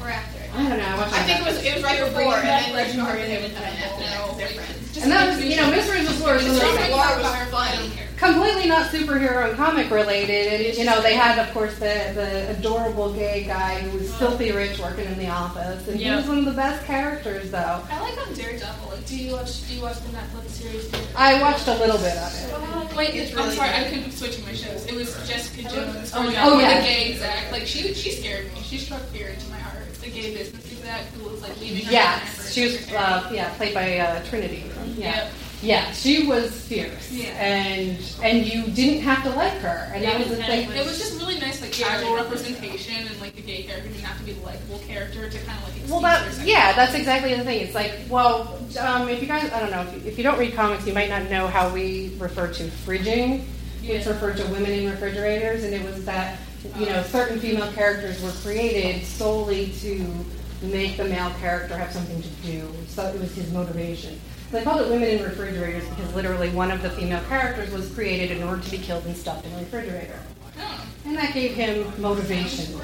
or 0.00 0.08
after? 0.08 0.35
I 0.56 0.68
don't 0.68 0.78
know. 0.78 0.84
I, 0.84 1.04
I 1.04 1.22
think 1.24 1.40
it 1.40 1.44
was 1.46 1.62
it 1.64 1.74
was 1.74 1.82
right 1.84 1.96
They're 1.98 2.06
before, 2.06 2.32
bringing 2.32 2.40
and 2.40 2.48
back 2.48 2.64
then 2.66 2.74
Legend 2.74 2.98
Legend 2.98 3.00
of 3.00 3.06
Harvey 3.06 3.22
Raven 3.22 3.42
would 3.42 3.54
come 3.54 3.64
in 3.64 3.76
after 3.76 4.02
that. 4.02 4.28
It's 4.28 4.38
different. 4.38 5.04
And 5.04 5.12
that 5.12 5.28
was, 5.28 5.44
you 5.44 5.56
know, 5.56 5.70
Mysteries 5.70 6.08
of 6.08 6.20
Laura 6.20 6.36
is 6.36 6.44
Mysteries 6.48 6.72
really 6.72 6.84
of 6.84 6.90
Laura 6.96 7.20
was 7.20 7.50
fun. 7.50 7.90
completely 8.16 8.66
not 8.66 8.86
superhero 8.90 9.46
and 9.46 9.54
comic 9.56 9.90
related. 9.90 10.66
And 10.66 10.78
you 10.78 10.84
know, 10.86 11.02
they 11.02 11.14
had, 11.14 11.38
of 11.38 11.52
course, 11.52 11.74
the 11.74 12.12
the 12.16 12.56
adorable 12.56 13.12
gay 13.12 13.44
guy 13.44 13.80
who 13.80 13.98
was 13.98 14.14
filthy 14.16 14.52
rich 14.52 14.78
working 14.78 15.04
in 15.04 15.18
the 15.18 15.28
office, 15.28 15.86
and 15.88 16.00
he 16.00 16.10
was 16.10 16.26
one 16.26 16.38
of 16.38 16.46
the 16.46 16.52
best 16.56 16.84
characters, 16.86 17.50
though. 17.50 17.82
I 17.90 18.00
like 18.00 18.26
on 18.26 18.32
Daredevil. 18.32 18.88
Like, 18.88 19.04
do 19.06 19.16
you 19.18 19.32
watch? 19.34 19.68
Do 19.68 19.74
you 19.74 19.82
watch 19.82 20.00
the 20.00 20.08
Netflix 20.16 20.48
series? 20.48 20.90
I 21.14 21.40
watched 21.42 21.68
a 21.68 21.74
little 21.76 21.98
bit 21.98 22.16
of 22.16 22.32
it. 22.32 22.96
Wait, 22.96 23.14
It's 23.14 23.32
really 23.32 23.42
I'm 23.42 23.44
really 23.44 23.56
sorry, 23.56 23.68
good. 23.68 24.00
I 24.00 24.02
keep 24.02 24.12
switching 24.12 24.44
my 24.46 24.54
shows. 24.54 24.86
It 24.86 24.94
was 24.94 25.12
Jessica 25.28 25.68
Jones. 25.68 26.12
Oh, 26.14 26.26
yeah. 26.30 26.44
Oh, 26.46 26.56
the 26.56 26.62
gay 26.62 27.12
exec. 27.12 27.52
Like 27.52 27.66
she, 27.66 27.92
she 27.92 28.12
scared 28.12 28.50
me. 28.54 28.60
She 28.62 28.78
struck 28.78 29.02
fear 29.12 29.28
into 29.28 29.46
my 29.50 29.58
heart. 29.58 29.65
The 30.06 30.12
gay 30.12 30.34
business 30.34 30.70
exec 30.70 31.06
who 31.14 31.28
was 31.28 31.42
like 31.42 31.58
leaving. 31.60 31.84
husband 31.84 32.52
she 32.52 32.62
was, 32.64 32.92
uh, 32.92 33.28
yeah, 33.32 33.52
played 33.54 33.74
by 33.74 33.98
uh, 33.98 34.24
Trinity. 34.26 34.62
Yeah. 34.96 35.16
Yep. 35.24 35.32
Yeah, 35.62 35.90
she 35.92 36.26
was 36.28 36.54
fierce, 36.66 37.10
Yeah. 37.10 37.28
and 37.30 37.98
and 38.22 38.46
you 38.46 38.66
didn't 38.68 39.00
have 39.00 39.24
to 39.24 39.30
like 39.30 39.54
her, 39.54 39.90
and 39.94 40.04
that 40.04 40.18
was 40.18 40.28
the 40.28 40.36
thing. 40.36 40.70
It 40.70 40.84
was 40.86 40.98
just 40.98 41.18
really 41.18 41.40
nice, 41.40 41.60
like 41.62 41.72
casual 41.72 42.14
representation, 42.14 42.94
and 43.06 43.20
like 43.20 43.34
the 43.34 43.42
gay 43.42 43.62
character 43.62 43.88
didn't 43.88 44.04
have 44.04 44.18
to 44.18 44.24
be 44.24 44.32
the 44.34 44.44
likable 44.44 44.78
character 44.86 45.28
to 45.30 45.38
kind 45.44 45.58
of 45.58 45.64
like. 45.64 45.90
Well, 45.90 46.00
that 46.02 46.46
yeah, 46.46 46.72
that's 46.74 46.94
exactly 46.94 47.34
the 47.34 47.42
thing. 47.42 47.60
It's 47.62 47.74
like, 47.74 47.94
well, 48.10 48.58
um, 48.78 49.08
if 49.08 49.20
you 49.22 49.26
guys, 49.26 49.50
I 49.50 49.58
don't 49.60 49.70
know, 49.70 49.80
if 49.80 49.92
you, 49.94 50.08
if 50.10 50.18
you 50.18 50.24
don't 50.24 50.38
read 50.38 50.54
comics, 50.54 50.86
you 50.86 50.92
might 50.92 51.08
not 51.08 51.28
know 51.30 51.48
how 51.48 51.70
we 51.70 52.12
refer 52.18 52.52
to 52.52 52.64
fridging, 52.68 53.40
which 53.80 54.04
Yeah. 54.04 54.08
referred 54.10 54.36
to 54.36 54.44
women 54.48 54.70
in 54.70 54.90
refrigerators, 54.90 55.64
and 55.64 55.74
it 55.74 55.82
was 55.82 56.04
that 56.04 56.38
you 56.78 56.86
know 56.86 57.02
certain 57.02 57.38
female 57.40 57.70
characters 57.72 58.22
were 58.22 58.32
created 58.42 59.04
solely 59.04 59.72
to 59.80 60.06
make 60.62 60.96
the 60.96 61.04
male 61.04 61.30
character 61.40 61.76
have 61.76 61.92
something 61.92 62.22
to 62.22 62.28
do. 62.42 62.68
So 62.88 63.06
it 63.06 63.20
was 63.20 63.34
his 63.34 63.52
motivation. 63.52 64.18
They 64.50 64.62
called 64.62 64.80
it 64.80 64.88
women 64.88 65.08
in 65.08 65.22
refrigerators 65.24 65.86
because 65.88 66.14
literally 66.14 66.50
one 66.50 66.70
of 66.70 66.82
the 66.82 66.90
female 66.90 67.22
characters 67.28 67.70
was 67.72 67.92
created 67.92 68.36
in 68.36 68.42
order 68.42 68.62
to 68.62 68.70
be 68.70 68.78
killed 68.78 69.04
and 69.04 69.16
stuffed 69.16 69.44
in 69.44 69.52
a 69.52 69.58
refrigerator. 69.58 70.18
And 71.04 71.16
that 71.16 71.34
gave 71.34 71.52
him 71.54 71.92
motivation. 72.00 72.80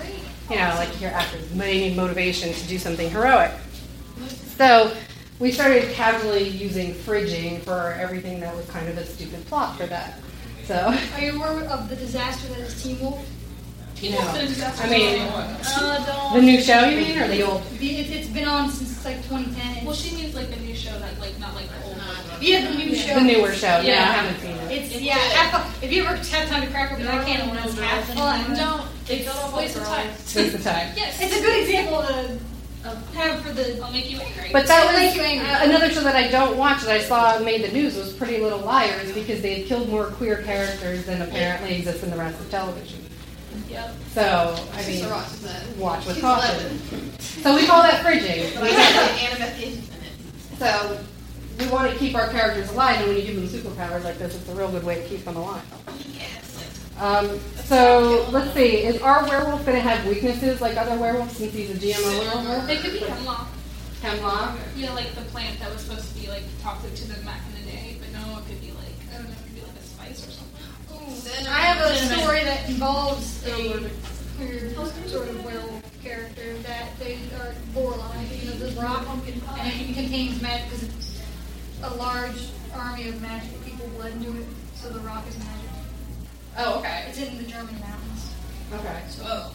You 0.50 0.56
know, 0.56 0.74
like 0.76 1.00
your 1.00 1.12
actors, 1.12 1.54
needing 1.54 1.96
motivation 1.96 2.52
to 2.52 2.66
do 2.68 2.78
something 2.78 3.08
heroic. 3.10 3.52
So 4.56 4.94
we 5.38 5.50
started 5.50 5.92
casually 5.92 6.48
using 6.48 6.94
fridging 6.94 7.60
for 7.62 7.96
everything 7.98 8.40
that 8.40 8.54
was 8.54 8.68
kind 8.68 8.88
of 8.88 8.98
a 8.98 9.06
stupid 9.06 9.44
plot 9.46 9.76
for 9.76 9.86
that. 9.86 10.20
So, 10.64 10.94
Are 11.14 11.20
you 11.20 11.42
aware 11.42 11.64
of 11.68 11.88
the 11.88 11.96
disaster 11.96 12.48
that 12.48 12.60
is 12.60 12.82
Teen 12.82 13.00
Wolf? 13.00 13.26
You 14.02 14.10
know, 14.10 14.18
Been 14.32 14.62
I 14.80 14.88
mean, 14.90 15.20
Uh, 15.22 16.34
the 16.34 16.42
new 16.42 16.60
show 16.60 16.84
you 16.88 16.96
mean, 16.96 17.18
or 17.18 17.28
the 17.28 17.42
old? 17.42 17.62
The- 17.78 18.00
It, 18.00 18.10
it's 18.10 18.28
been 18.28 18.48
on 18.48 18.68
since 18.68 19.04
like 19.04 19.16
2010. 19.28 19.84
Well, 19.84 19.94
she 19.94 20.14
means 20.16 20.34
like 20.34 20.50
the 20.50 20.56
new 20.60 20.74
show 20.74 20.90
that 20.98 21.18
like 21.20 21.38
not 21.38 21.54
like 21.54 21.68
the 21.68 21.86
old. 21.86 21.96
one. 21.96 22.40
yeah, 22.40 22.68
the 22.68 22.74
new 22.76 22.94
show. 22.96 23.14
The 23.14 23.20
newer 23.20 23.52
show. 23.52 23.66
Yeah, 23.78 23.82
Yeah. 23.82 24.00
I 24.00 24.12
haven't 24.12 24.40
seen 24.40 24.56
it. 24.56 24.70
It's 24.92 25.00
yeah. 25.00 25.14
I- 25.16 25.84
If 25.84 25.92
you 25.92 26.04
ever 26.04 26.16
have 26.16 26.48
time 26.48 26.62
to 26.62 26.68
crack 26.68 26.92
open 26.92 27.04
that 27.06 27.24
can, 27.26 27.56
it's 27.64 27.78
half 27.78 28.04
fun. 28.14 28.56
Don't. 28.56 28.82
It's 29.08 29.28
all 29.28 29.56
waste 29.56 29.76
of 29.76 29.84
time. 29.84 30.08
It's 30.10 30.32
the 30.34 30.58
time. 30.58 30.92
Yes. 30.96 31.18
It's 31.20 31.36
a 31.36 31.40
good 31.40 31.62
example 31.62 32.02
to 32.02 32.38
have 33.14 33.40
for 33.42 33.52
the. 33.52 33.80
I'll 33.80 33.92
make 33.92 34.10
you 34.10 34.18
angry. 34.18 34.50
But 34.52 34.66
that 34.66 34.80
It'll 34.84 34.92
was 34.94 35.00
make 35.00 35.14
you 35.14 35.22
angry. 35.22 35.46
uh, 35.48 35.64
another 35.68 35.90
show 35.90 36.00
that 36.02 36.16
I 36.16 36.26
don't 36.28 36.56
watch 36.56 36.82
that 36.82 36.90
I 36.90 37.00
saw 37.00 37.38
made 37.38 37.62
the 37.62 37.70
news 37.72 37.94
was 37.96 38.12
Pretty 38.12 38.38
Little 38.38 38.58
Liars 38.60 39.12
because 39.12 39.40
they 39.42 39.60
had 39.60 39.66
killed 39.68 39.88
more 39.88 40.06
queer 40.06 40.42
characters 40.42 41.04
than 41.04 41.22
apparently 41.22 41.76
exist 41.76 42.02
in 42.02 42.10
the 42.10 42.16
rest 42.16 42.40
of 42.40 42.50
television. 42.50 42.98
Yep. 43.68 43.94
So 44.12 44.66
I 44.74 44.86
mean, 44.86 45.08
Ross 45.08 45.32
is 45.34 45.42
that. 45.42 45.76
watch 45.76 46.06
with 46.06 46.16
She's 46.16 46.22
caution. 46.22 46.54
11. 46.90 47.18
So 47.20 47.54
we 47.54 47.66
call 47.66 47.82
that 47.82 48.04
fridging. 48.04 48.54
But 48.54 48.70
I 48.70 48.74
got 48.74 49.10
Annabeth 49.18 49.58
Gish. 49.60 50.58
So 50.58 51.00
we 51.58 51.66
want 51.68 51.92
to 51.92 51.98
keep 51.98 52.14
our 52.14 52.28
characters 52.28 52.70
alive, 52.70 52.98
and 53.00 53.08
when 53.08 53.16
you 53.16 53.22
give 53.24 53.36
them 53.36 53.48
superpowers 53.48 54.04
like 54.04 54.18
this, 54.18 54.34
it's 54.34 54.48
a 54.48 54.54
real 54.54 54.70
good 54.70 54.84
way 54.84 55.02
to 55.02 55.08
keep 55.08 55.24
them 55.24 55.36
alive. 55.36 55.62
Yes. 56.12 56.94
Um, 56.98 57.40
so 57.64 58.28
let's 58.30 58.52
see, 58.54 58.84
is 58.84 59.00
our 59.02 59.26
werewolf 59.28 59.64
going 59.64 59.76
to 59.76 59.82
have 59.82 60.06
weaknesses 60.06 60.60
like 60.60 60.76
other 60.76 60.96
werewolves 60.98 61.36
since 61.36 61.52
he's 61.52 61.70
a 61.70 61.74
GMO 61.74 62.18
werewolf? 62.44 62.68
It 62.68 62.80
could 62.80 62.92
be 62.92 62.98
hemlock. 63.00 63.48
Hemlock. 64.02 64.58
Know, 64.76 64.94
like 64.94 65.12
the 65.14 65.22
plant 65.22 65.58
that 65.60 65.72
was 65.72 65.80
supposed 65.82 66.14
to 66.14 66.20
be 66.20 66.28
like 66.28 66.42
toxic 66.60 66.94
to 66.94 67.08
them 67.08 67.24
back 67.24 67.40
in 67.48 67.64
the 67.64 67.70
day, 67.72 67.96
but 68.00 68.12
no, 68.12 68.38
it 68.38 68.46
could 68.48 68.60
be 68.60 68.72
like 68.72 68.94
I 69.12 69.18
don't 69.18 69.26
know, 69.26 69.32
it 69.32 69.42
could 69.44 69.54
be 69.54 69.60
like 69.62 69.76
a 69.76 69.82
spice 69.82 70.26
or 70.26 70.30
something. 70.30 71.11
I 71.24 71.60
have 71.60 71.80
a 71.88 71.94
story 72.18 72.42
that 72.42 72.68
involves 72.68 73.46
a 73.46 73.88
sort 75.08 75.28
of 75.28 75.44
werewolf 75.44 76.02
character 76.02 76.54
that 76.58 76.98
they 76.98 77.18
are 77.40 77.54
borderline, 77.72 78.26
you 78.40 78.50
know, 78.50 78.56
this 78.56 78.74
rock, 78.74 79.06
and 79.06 79.28
it 79.28 79.94
contains 79.94 80.42
magic 80.42 80.70
because 80.70 80.82
it's 80.82 81.22
a 81.84 81.94
large 81.94 82.48
army 82.74 83.08
of 83.08 83.22
magic 83.22 83.50
people 83.64 83.86
bled 83.96 84.14
into 84.14 84.36
it, 84.36 84.46
so 84.74 84.88
the 84.88 84.98
rock 85.00 85.24
is 85.28 85.38
magic. 85.38 85.70
Oh, 86.58 86.78
okay. 86.80 87.04
It's 87.08 87.18
in 87.18 87.36
the 87.38 87.44
German 87.44 87.78
mountains. 87.78 88.34
Okay. 88.72 89.02
Whoa. 89.22 89.50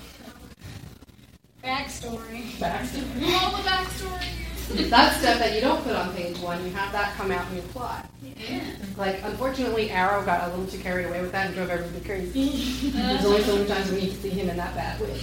Backstory. 1.63 2.59
Baxter. 2.59 2.99
All 2.99 3.51
the 3.51 3.63
backstory. 3.67 4.56
That's 4.69 5.17
stuff 5.17 5.39
that 5.39 5.55
you 5.55 5.61
don't 5.61 5.81
put 5.83 5.95
on 5.95 6.13
page 6.13 6.37
one. 6.39 6.63
You 6.65 6.71
have 6.71 6.91
that 6.91 7.15
come 7.15 7.31
out 7.31 7.47
in 7.49 7.55
your 7.57 7.65
plot. 7.67 8.09
Yeah. 8.21 8.61
Like, 8.97 9.21
unfortunately, 9.23 9.89
Arrow 9.91 10.23
got 10.25 10.47
a 10.47 10.51
little 10.51 10.67
too 10.67 10.77
carried 10.79 11.05
away 11.07 11.21
with 11.21 11.31
that 11.31 11.47
and 11.47 11.55
drove 11.55 11.69
everybody 11.69 12.03
crazy. 12.03 12.89
There's 12.91 13.25
only 13.25 13.41
so 13.43 13.55
many 13.55 13.67
times 13.67 13.89
we 13.91 14.01
need 14.01 14.11
to 14.11 14.17
see 14.17 14.29
him 14.29 14.49
in 14.49 14.57
that 14.57 14.75
bad 14.75 14.99
wig. 14.99 15.21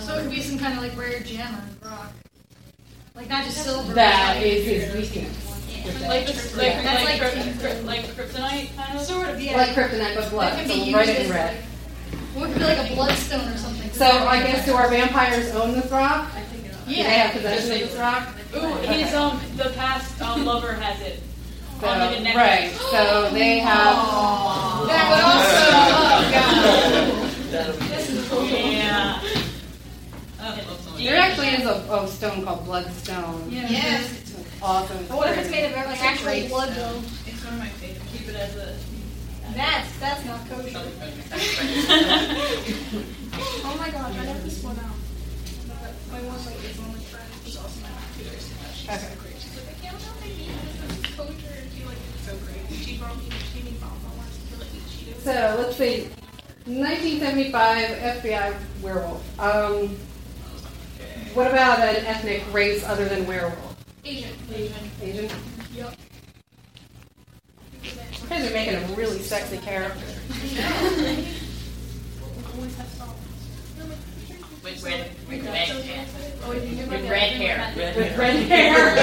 So 0.00 0.16
it 0.18 0.22
could 0.22 0.30
be 0.30 0.42
some 0.42 0.58
kind 0.58 0.74
of 0.76 0.82
like 0.82 0.96
rare 0.96 1.20
gem 1.20 1.54
or 1.82 1.88
rock. 1.88 2.12
Like 3.14 3.28
not 3.28 3.44
just 3.44 3.62
silver. 3.64 3.94
That 3.94 4.34
but 4.36 4.46
is 4.46 4.66
his 4.66 4.94
weakness. 4.94 5.40
Like, 6.06 6.26
this, 6.26 6.56
like, 6.56 6.66
Yeah. 6.66 6.82
Like, 7.04 7.20
like- 7.20 7.32
kryp- 7.32 7.52
kryp- 7.54 7.84
like 7.84 8.00
kryptonite, 8.06 8.76
kind 8.76 8.98
of? 8.98 9.04
Sort 9.06 9.28
of, 9.28 9.40
yeah. 9.40 9.56
Like 9.56 9.70
kryptonite, 9.70 10.14
but 10.16 10.30
blood. 10.30 10.66
So 10.66 10.74
be 10.74 10.80
we'll 10.84 10.92
write 10.94 11.08
it 11.08 11.26
in 11.26 11.30
red. 11.30 11.54
like, 11.56 11.64
what 12.34 12.50
could 12.50 12.58
be 12.58 12.64
like 12.64 12.90
a 12.90 12.94
bloodstone 12.94 13.48
or 13.48 13.56
something. 13.56 13.90
So 13.92 14.06
I 14.06 14.42
guess 14.42 14.66
do 14.66 14.74
our 14.74 14.88
vampires 14.88 15.50
own 15.54 15.72
this 15.72 15.90
rock? 15.90 16.30
Do 16.86 16.90
they 16.90 16.96
Yeah. 16.98 17.08
have 17.08 17.32
possession 17.32 17.72
of 17.72 17.78
this 17.78 17.96
rock? 17.98 18.28
Ooh, 18.56 18.74
his, 18.88 19.14
um, 19.14 19.40
the 19.56 19.70
past, 19.70 20.20
um, 20.22 20.44
lover 20.44 20.72
has 20.74 21.00
it. 21.00 21.22
So, 21.80 21.86
On 21.88 21.98
like 21.98 22.18
a 22.18 22.20
necklace. 22.22 22.36
right. 22.36 22.70
So 22.90 23.30
they 23.32 23.58
have. 23.58 23.96
That 24.86 25.04
would 25.10 25.24
also. 25.24 25.64
Oh 27.56 28.48
god. 28.50 28.60
Yeah. 28.60 29.20
There 30.98 31.16
actually 31.20 31.48
is 31.48 31.64
a, 31.66 31.74
a 31.92 32.06
stone 32.08 32.44
called 32.44 32.64
bloodstone. 32.64 33.48
Yeah. 33.50 33.68
Yes. 33.68 34.34
Awesome. 34.62 35.04
But 35.08 35.16
what 35.16 35.28
if 35.30 35.38
it's 35.38 35.50
made 35.50 35.64
of 35.66 35.72
like 35.72 36.02
actual 36.02 36.48
blood 36.48 36.70
though? 36.74 37.00
It's 37.26 37.44
one 37.44 37.54
of 37.54 37.58
my 37.60 37.68
favorites. 37.68 38.04
Keep 38.12 38.28
it 38.28 38.36
as 38.36 38.56
a. 38.56 38.74
That's 39.54 39.88
that's 40.00 40.24
not 40.24 40.40
kosher. 40.48 40.80
Oh 43.66 43.76
my 43.78 43.90
god! 43.90 44.12
I 44.16 44.24
got 44.26 44.42
this 44.42 44.62
one 44.62 44.78
out. 44.78 44.94
My 46.14 46.20
one 46.20 46.38
like 46.46 46.62
is 46.62 46.78
friend 47.10 47.26
who's 47.42 47.56
also 47.56 47.80
my 47.82 47.88
computer 47.90 48.38
so. 48.38 48.54
She's 48.70 48.86
Okay. 48.88 48.98
so 49.02 49.18
great. 49.18 49.34
She's 49.34 49.56
like, 49.58 49.66
I 49.66 49.74
can't 49.82 49.98
help 49.98 50.22
it. 50.22 50.30
This 50.30 51.10
is 51.10 51.16
kosher. 51.16 51.54
And 51.58 51.72
she 51.74 51.82
like 51.84 51.98
it's 52.14 52.22
so 52.22 52.36
great. 52.38 52.86
She 52.86 52.98
brought 52.98 53.16
me 53.18 53.24
she 53.50 53.62
made 53.66 53.80
bomb 53.80 53.98
to 53.98 54.54
like 54.62 54.70
Cheetos. 54.94 55.18
So 55.26 55.56
let's 55.58 55.74
see. 55.74 56.06
1975 56.70 58.22
FBI 58.22 58.54
werewolf. 58.80 59.40
Um, 59.40 59.88
what 61.34 61.48
about 61.50 61.80
an 61.80 62.06
ethnic 62.06 62.44
race 62.54 62.84
other 62.84 63.08
than 63.08 63.26
werewolf? 63.26 63.74
Asian. 64.04 64.30
Asian? 65.02 65.28
Yep. 65.74 65.96
You 67.82 67.90
guys 68.28 68.48
are 68.48 68.54
making 68.54 68.74
a 68.76 68.86
really 68.94 69.18
sexy 69.18 69.58
character. 69.58 70.06
Always 74.64 74.82
have 74.84 74.92
salt. 74.92 75.08
With 75.28 75.44
red, 75.44 75.44
with 75.44 75.44
red 75.44 75.68
hair. 75.68 76.06
You 76.54 76.70
knew 76.70 76.84
about 76.84 77.00
With 77.00 77.10
red 77.10 77.32
hair. 77.32 77.72
With 77.76 78.16
red 78.16 78.36
hair. 78.46 78.96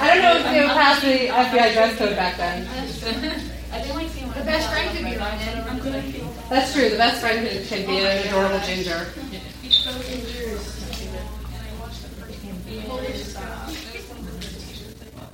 I 0.00 0.08
don't 0.08 0.22
know 0.22 0.36
if 0.36 0.44
they 0.44 0.60
would 0.60 0.70
pass 0.70 1.00
the 1.00 1.28
FBI 1.28 1.72
dress 1.74 1.96
code 1.96 2.16
back 2.16 2.36
then. 2.36 2.66
I 3.72 3.80
didn't 3.80 3.96
like 3.96 4.08
seeing 4.10 4.28
The 4.28 4.40
best 4.40 4.68
friend 4.68 4.90
could 4.96 5.04
be 5.04 5.16
right 5.16 5.38
then. 5.38 5.64
I'm. 5.68 5.78
That's 6.50 6.72
true. 6.74 6.88
The 6.90 6.96
best 6.96 7.20
friend 7.20 7.46
could 7.46 7.68
could 7.68 7.86
be 7.86 7.98
an 7.98 8.26
adorable 8.26 8.58
ginger. 8.66 9.06
Each 9.62 9.84
goes 9.84 10.10
in 10.10 10.18
years. 10.26 10.82
And 11.06 11.62
I 11.62 11.80
watched 11.80 12.02
the 12.02 12.08
first 12.08 12.44
one. 12.44 12.80
Holy 12.80 13.12
stuff. 13.14 13.94
It 13.94 14.00
was 14.00 14.08
one 14.10 14.18
of 14.18 14.26
the 14.26 14.32
first 14.42 14.60
t-shirts 14.68 15.02
I 15.02 15.04
bought. 15.20 15.32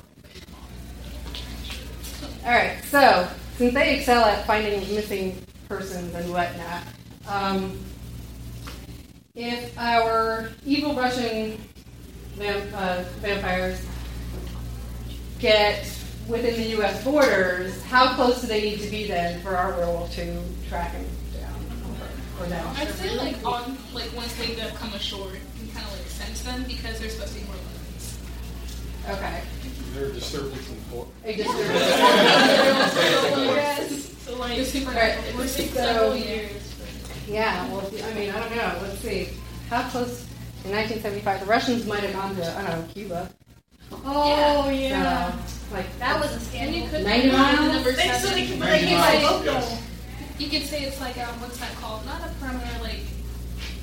All 2.44 2.52
right. 2.52 2.84
So 2.84 3.28
since 3.56 3.72
they 3.72 3.96
excel 3.96 4.24
at 4.26 4.46
finding 4.46 4.80
missing 4.94 5.42
persons 5.66 6.14
and 6.14 6.30
whatnot, 6.30 6.82
um, 7.26 7.78
if 9.38 9.78
our 9.78 10.48
evil 10.66 10.94
Russian 10.96 11.56
vamp- 12.36 12.74
uh, 12.74 13.04
vampires 13.20 13.80
get 15.38 15.88
within 16.26 16.56
the 16.56 16.68
U.S. 16.70 17.02
borders, 17.04 17.80
how 17.84 18.14
close 18.14 18.40
do 18.40 18.48
they 18.48 18.60
need 18.60 18.80
to 18.80 18.90
be 18.90 19.06
then 19.06 19.40
for 19.40 19.56
our 19.56 19.70
werewolf 19.76 20.12
to 20.16 20.42
track 20.68 20.92
them 20.92 21.04
down 21.40 21.54
or 22.40 22.48
down? 22.48 22.74
I'd 22.76 22.88
say 22.88 23.16
like 23.16 23.36
on 23.46 23.78
like 23.94 24.12
once 24.16 24.34
they 24.34 24.56
come 24.74 24.92
ashore, 24.92 25.28
you 25.28 25.38
can 25.58 25.68
kind 25.72 25.86
of 25.86 25.92
like 25.92 26.08
sense 26.08 26.42
them 26.42 26.64
because 26.64 26.98
they're 26.98 27.08
supposed 27.08 27.34
to 27.34 27.40
be 27.40 27.46
more 27.46 27.54
limits. 27.54 28.18
Okay. 29.08 29.40
They're 29.94 30.06
a 30.06 30.12
disturbance 30.12 30.68
in 30.68 30.76
court. 30.90 31.06
A 31.24 31.36
disturbance. 31.36 31.68
Yes. 33.38 34.12
So 34.24 34.36
like 34.36 34.58
It's 34.58 34.70
super 34.72 34.90
Right. 34.90 35.16
it 35.28 35.36
would 35.36 35.48
So- 35.48 35.62
several 35.62 36.16
years. 36.16 36.67
Yeah, 37.28 37.68
well, 37.70 37.86
I 37.86 38.14
mean, 38.14 38.30
I 38.30 38.40
don't 38.40 38.56
know. 38.56 38.78
Let's 38.82 38.98
see. 39.00 39.28
How 39.68 39.82
close 39.90 40.26
in 40.64 40.72
1975? 40.72 41.40
The 41.40 41.46
Russians 41.46 41.86
might 41.86 42.00
have 42.00 42.12
gone 42.14 42.34
to, 42.36 42.58
I 42.58 42.66
don't 42.70 42.86
know, 42.86 42.92
Cuba. 42.94 43.30
Oh, 44.04 44.68
yeah. 44.70 45.32
So, 45.46 45.74
like, 45.74 45.98
That 45.98 46.18
was 46.20 46.30
a 46.30 46.34
And 46.34 46.42
scandal. 46.42 46.80
you 46.80 46.88
could 46.88 47.04
90 47.04 47.30
miles? 47.32 47.72
number 47.72 47.92
Thanks 47.92 48.22
so 48.22 48.28
they 48.30 48.46
can, 48.46 48.58
Ninety 48.58 48.84
they 48.86 48.90
can 48.90 48.98
miles, 48.98 49.36
like, 49.36 49.44
yes. 49.44 49.82
You 50.38 50.48
could 50.48 50.62
say 50.62 50.84
it's 50.84 51.00
like 51.00 51.18
um, 51.18 51.40
what's 51.40 51.58
that 51.58 51.74
called? 51.76 52.06
Not 52.06 52.22
a 52.22 52.30
perimeter, 52.38 52.70
like 52.80 53.00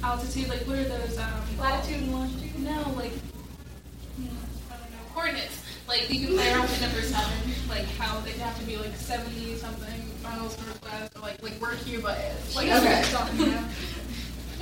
altitude. 0.01 0.47
Like 0.47 0.61
what 0.61 0.79
are 0.79 0.83
those? 0.85 1.17
Um, 1.17 1.27
latitude 1.59 2.03
and 2.03 2.13
longitude. 2.13 2.57
No, 2.59 2.93
like 2.95 3.11
hmm, 3.11 4.31
I 4.71 4.77
don't 4.77 4.89
know 4.91 5.03
coordinates. 5.13 5.61
Like 5.85 6.09
you 6.09 6.25
can 6.27 6.37
play 6.37 6.53
around 6.53 6.61
with 6.61 6.79
number 6.81 7.01
seven, 7.01 7.33
like 7.67 7.83
how 7.99 8.21
they'd 8.21 8.37
have 8.39 8.57
to 8.57 8.65
be 8.65 8.77
like 8.77 8.95
seventy 8.95 9.55
something 9.55 10.01
miles 10.25 10.57
northwest, 10.65 11.15
or 11.15 11.21
like 11.21 11.41
like 11.43 11.53
where 11.61 11.75
Cuba 11.75 12.17
is. 12.33 12.55
Like 12.55 12.67
Okay. 12.67 12.79
that's 12.85 13.13
what 13.13 13.21
I'm 13.21 13.27
talking 13.37 13.53
about. 13.53 13.69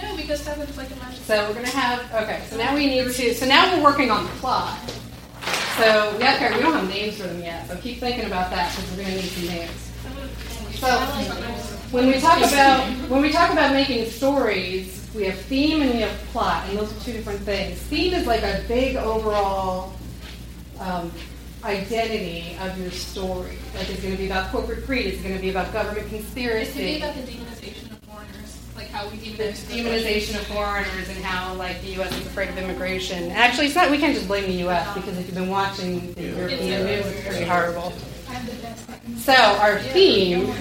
No, 0.01 0.15
because 0.17 0.41
seven's 0.41 0.75
like 0.77 0.91
a 0.91 0.95
magic. 0.97 1.21
so 1.23 1.47
we're 1.47 1.53
gonna 1.55 1.67
have. 1.69 1.99
Okay, 2.23 2.41
so 2.49 2.57
now 2.57 2.73
we 2.75 2.87
need 2.87 3.11
to. 3.11 3.33
So 3.35 3.45
now 3.45 3.75
we're 3.75 3.83
working 3.83 4.11
on 4.11 4.23
the 4.25 4.29
plot. 4.31 4.77
So 5.77 6.15
we 6.17 6.23
have 6.23 6.55
we 6.55 6.61
don't 6.61 6.73
have 6.73 6.87
names 6.89 7.17
for 7.17 7.23
them 7.27 7.41
yet. 7.41 7.67
So 7.67 7.75
keep 7.77 7.99
thinking 7.99 8.25
about 8.25 8.49
that 8.51 8.75
because 8.75 8.91
we're 8.91 9.03
gonna 9.03 9.15
need 9.15 9.23
some 9.31 9.47
names. 9.47 9.91
So 10.79 10.99
when 11.91 12.07
we 12.07 12.19
talk 12.19 12.39
about 12.39 12.87
when 13.09 13.21
we 13.21 13.31
talk 13.31 13.51
about 13.51 13.71
making 13.73 14.09
stories, 14.09 15.07
we 15.15 15.25
have 15.25 15.37
theme 15.39 15.81
and 15.81 15.91
we 15.93 16.01
have 16.01 16.11
plot, 16.31 16.67
and 16.69 16.77
those 16.77 16.91
are 16.95 16.99
two 17.05 17.13
different 17.13 17.39
things. 17.41 17.79
Theme 17.79 18.13
is 18.13 18.25
like 18.27 18.41
a 18.43 18.63
big 18.67 18.95
overall 18.97 19.93
um, 20.79 21.11
identity 21.63 22.57
of 22.59 22.77
your 22.79 22.91
story. 22.91 23.57
Like 23.75 23.89
it's 23.89 24.01
going 24.01 24.13
to 24.13 24.17
be 24.17 24.25
about 24.25 24.51
corporate 24.51 24.85
greed. 24.85 25.07
It's 25.07 25.21
going 25.21 25.35
to 25.35 25.41
be 25.41 25.49
about 25.49 25.71
government 25.71 26.07
conspiracy? 26.09 26.69
It 26.69 26.73
could 26.73 26.81
be 26.81 26.97
about 26.97 27.15
the 27.15 27.21
demonization 27.31 27.91
of 27.91 27.99
foreigners, 28.03 28.59
like 28.75 28.87
how 28.87 29.07
we 29.09 29.17
demonize 29.17 29.67
The 29.67 29.81
demonization 29.81 30.35
of 30.35 30.47
foreigners 30.47 31.09
and 31.09 31.23
how 31.23 31.53
like 31.55 31.81
the 31.81 31.91
U.S. 31.93 32.11
is 32.11 32.25
afraid 32.27 32.49
of 32.49 32.57
immigration. 32.57 33.31
Actually, 33.31 33.67
it's 33.67 33.75
not. 33.75 33.89
We 33.89 33.97
can't 33.97 34.13
just 34.13 34.27
blame 34.27 34.43
the 34.45 34.57
U.S. 34.59 34.93
because 34.93 35.17
if 35.17 35.25
you've 35.25 35.35
been 35.35 35.49
watching 35.49 36.13
the 36.13 36.23
European 36.23 36.85
news, 36.85 37.05
it's 37.05 37.27
pretty 37.27 37.45
horrible. 37.45 37.93
So 39.17 39.33
our 39.33 39.79
theme. 39.79 40.53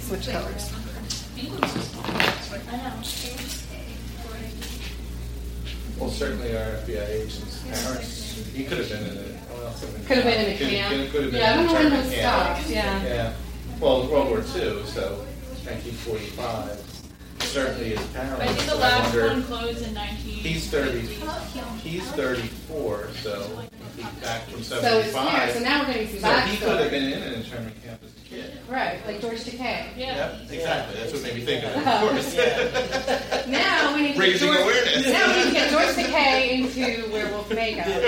Switch 0.00 0.28
colors. 0.28 0.72
Well, 5.98 6.10
certainly 6.10 6.56
our 6.56 6.62
FBI 6.86 7.08
agents' 7.08 7.62
parents, 7.68 8.44
he 8.54 8.64
could 8.64 8.78
have 8.78 8.88
been 8.88 9.04
in 9.04 9.16
it. 9.16 9.34
well, 9.52 9.74
Could 10.06 10.16
have 10.18 10.24
been 10.24 10.46
in 10.46 10.54
a 10.54 10.58
Could- 10.58 10.68
camp. 10.70 11.10
Could 11.12 11.22
have 11.24 11.32
been 11.32 11.40
Yeah, 11.40 11.50
I 11.50 11.52
in 11.52 11.56
don't 11.58 11.64
a 11.64 11.66
know 11.66 11.72
when 11.74 11.82
internment 11.86 12.04
those 12.10 12.14
camp. 12.14 12.56
stopped, 12.58 12.70
yeah. 12.70 13.04
Yeah, 13.04 13.32
well, 13.80 14.06
World 14.06 14.28
War 14.28 14.38
II, 14.38 14.86
so 14.86 15.24
1945, 15.64 16.78
certainly 17.40 17.88
his 17.96 18.00
parents. 18.08 18.40
I 18.42 18.46
think 18.46 18.68
the 18.68 18.74
I 18.76 18.78
last 18.78 19.02
wonder- 19.14 19.26
one 19.28 19.42
closed 19.44 19.82
in 19.82 19.94
19. 19.94 20.34
He's 20.34 20.66
30, 20.68 21.00
he's 21.82 22.02
34, 22.12 23.08
so 23.22 23.40
he's 23.42 23.77
back 24.02 24.42
from 24.48 24.62
So 24.62 24.76
it's 24.76 25.14
here. 25.14 25.48
So 25.48 25.60
75. 25.60 25.62
now 25.62 25.80
we're 25.80 25.92
getting 25.92 26.08
some 26.08 26.20
So 26.20 26.40
he 26.40 26.56
could 26.56 26.80
have 26.80 26.90
been 26.90 27.12
in 27.12 27.22
an 27.22 27.34
internment 27.34 27.82
camp 27.82 28.00
as 28.04 28.10
a 28.12 28.28
kid. 28.28 28.58
Right, 28.68 29.06
like 29.06 29.20
George 29.20 29.40
Takei. 29.40 29.96
Yeah. 29.96 30.38
exactly, 30.50 31.00
that's 31.00 31.12
what 31.12 31.22
made 31.22 31.34
me 31.34 31.40
think 31.44 31.64
of 31.64 31.70
it, 31.72 31.78
of 31.78 31.86
oh. 31.86 32.08
course. 32.08 32.34
Now 33.48 33.94
we 33.94 34.02
need 34.02 34.14
to 34.14 34.20
Raising 34.20 34.48
get 34.48 34.56
George, 34.58 34.60
awareness. 34.60 35.06
Now 35.12 35.26
we 35.28 35.34
need 35.36 35.44
to 35.46 35.52
get 35.52 35.70
George 35.70 35.94
Takei 35.96 36.50
into 36.58 37.10
werewolf 37.12 37.50
makeup. 37.50 37.86
I 37.86 37.90
would 37.90 38.04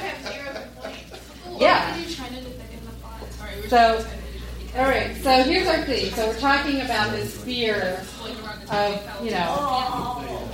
have 0.00 0.32
zero 0.32 0.62
complaints. 0.62 1.12
Yeah. 1.58 1.90
What 1.90 1.98
are 1.98 2.08
you 2.08 2.14
trying 2.14 2.34
to 2.34 2.40
depict 2.40 2.72
in 2.72 2.84
the 2.86 2.92
plot? 2.92 3.32
Sorry, 3.32 3.52
we're 3.56 3.68
So- 3.68 3.96
just 3.96 4.06
excited 4.06 4.78
All 4.78 4.84
right, 4.86 5.16
so 5.22 5.30
here's 5.42 5.68
our 5.68 5.84
theme. 5.84 6.10
So 6.12 6.26
we're 6.26 6.38
talking 6.40 6.80
about 6.80 7.10
this 7.12 7.36
fear 7.44 8.02
like 8.22 8.32
around 8.44 8.60
the 8.62 8.66
time 8.66 8.92
of, 8.92 9.24
you 9.24 9.30
know. 9.32 9.36
That's 9.36 10.47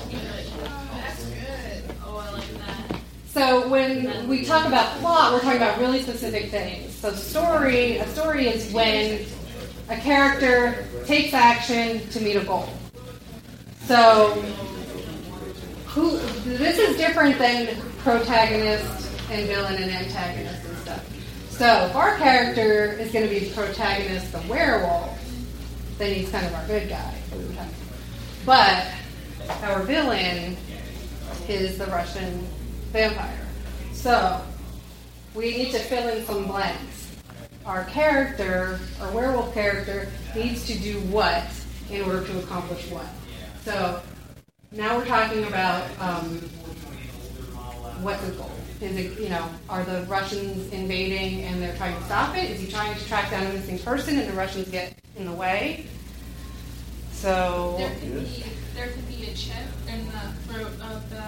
So 3.35 3.67
when 3.67 4.29
we 4.29 4.45
talk 4.45 4.65
about 4.65 4.97
plot, 5.01 5.33
we're 5.33 5.41
talking 5.41 5.57
about 5.57 5.81
really 5.81 6.01
specific 6.01 6.53
things. 6.53 6.95
So 6.95 7.11
story, 7.11 7.97
a 7.97 8.07
story 8.11 8.47
is 8.47 8.73
when 8.73 9.27
a 9.89 9.97
character 9.97 10.87
takes 11.05 11.35
action 11.35 12.09
to 12.11 12.21
meet 12.21 12.37
a 12.37 12.45
goal. 12.45 12.69
So 13.87 14.41
who 15.87 16.17
this 16.45 16.79
is 16.79 16.97
different 16.97 17.37
than 17.39 17.75
protagonist 17.99 19.11
and 19.33 19.49
villain 19.49 19.83
and 19.83 19.91
antagonist 19.91 20.65
and 20.65 20.79
stuff. 20.79 21.51
So 21.51 21.87
if 21.87 21.97
our 21.97 22.17
character 22.19 22.93
is 22.93 23.11
going 23.11 23.25
to 23.25 23.31
be 23.31 23.41
the 23.41 23.53
protagonist, 23.53 24.31
the 24.31 24.43
werewolf, 24.49 25.19
then 25.99 26.15
he's 26.15 26.31
kind 26.31 26.47
of 26.47 26.55
our 26.55 26.67
good 26.69 26.89
guy. 26.89 27.15
But 28.47 28.87
our 29.65 29.83
villain 29.83 30.57
is 31.49 31.79
the 31.79 31.87
Russian 31.87 32.47
vampire. 32.95 33.41
So 33.93 34.41
we 35.35 35.51
need 35.51 35.73
to 35.73 35.81
fill 35.81 36.09
in 36.09 36.25
some 36.25 36.47
blanks. 36.47 37.11
Our 37.67 37.85
character, 37.87 38.79
our 39.01 39.11
werewolf 39.11 39.53
character, 39.53 40.07
needs 40.37 40.65
to 40.69 40.79
do 40.79 41.01
what 41.01 41.45
in 41.91 42.03
order 42.03 42.25
to 42.25 42.39
accomplish 42.39 42.89
what. 42.91 43.07
So 43.65 44.01
now 44.71 44.97
we're 44.97 45.07
talking 45.07 45.45
about 45.45 45.91
um, 45.99 46.39
what's 48.01 48.23
his 48.23 48.37
goal. 48.37 48.51
Is 48.81 48.97
it, 48.97 49.19
you 49.19 49.29
know, 49.29 49.49
are 49.69 49.83
the 49.83 50.03
Russians 50.03 50.73
invading 50.73 51.43
and 51.45 51.61
they're 51.61 51.77
trying 51.77 51.97
to 51.97 52.05
stop 52.05 52.37
it? 52.37 52.51
Is 52.51 52.61
he 52.61 52.71
trying 52.71 52.97
to 52.97 53.05
track 53.07 53.31
down 53.31 53.45
a 53.47 53.53
missing 53.55 53.79
person 53.81 54.21
and 54.21 54.29
the 54.29 54.35
Russians 54.35 54.69
get 54.69 54.97
in 55.17 55.25
the 55.25 55.33
way? 55.33 55.87
So 57.13 57.75
There 57.77 57.91
could 57.91 58.25
be 58.25 58.45
there 58.75 58.89
could 58.89 59.09
be 59.09 59.25
a 59.27 59.35
chip 59.35 59.55
in 59.89 60.05
the 60.07 60.53
throat 60.53 60.73
the 60.79 60.85
of 60.85 61.11
the 61.11 61.25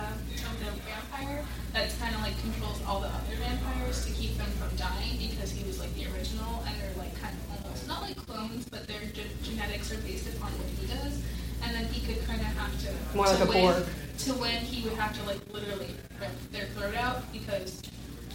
vampire 1.18 1.44
that's 1.72 1.96
kind 1.98 2.14
of 2.14 2.22
like 2.22 2.38
controls 2.40 2.80
all 2.86 3.00
the 3.00 3.08
other 3.08 3.36
vampires 3.38 4.04
to 4.06 4.12
keep 4.12 4.36
them 4.36 4.46
from 4.58 4.74
dying 4.76 5.16
because 5.18 5.50
he 5.50 5.64
was 5.64 5.78
like 5.78 5.92
the 5.94 6.04
original 6.14 6.62
and 6.66 6.80
they're 6.80 6.96
like 6.98 7.18
kind 7.20 7.34
of 7.34 7.64
almost 7.64 7.86
not 7.86 8.02
like 8.02 8.16
clones 8.16 8.66
but 8.70 8.86
their 8.86 9.00
ge- 9.12 9.30
genetics 9.42 9.92
are 9.92 9.98
based 9.98 10.28
upon 10.34 10.50
what 10.52 10.68
he 10.68 10.86
does 10.86 11.22
and 11.62 11.74
then 11.74 11.84
he 11.92 12.06
could 12.06 12.24
kind 12.26 12.40
of 12.40 12.46
have 12.46 12.72
to 12.80 13.16
More 13.16 13.26
to 13.26 13.32
like 13.32 13.40
a 13.42 13.46
win, 13.46 13.60
Borg. 13.60 13.86
to 14.18 14.32
win 14.34 14.56
he 14.62 14.88
would 14.88 14.98
have 14.98 15.16
to 15.18 15.24
like 15.26 15.40
literally 15.52 15.90
rip 16.20 16.30
their 16.52 16.66
throat 16.66 16.94
out 16.94 17.30
because 17.32 17.82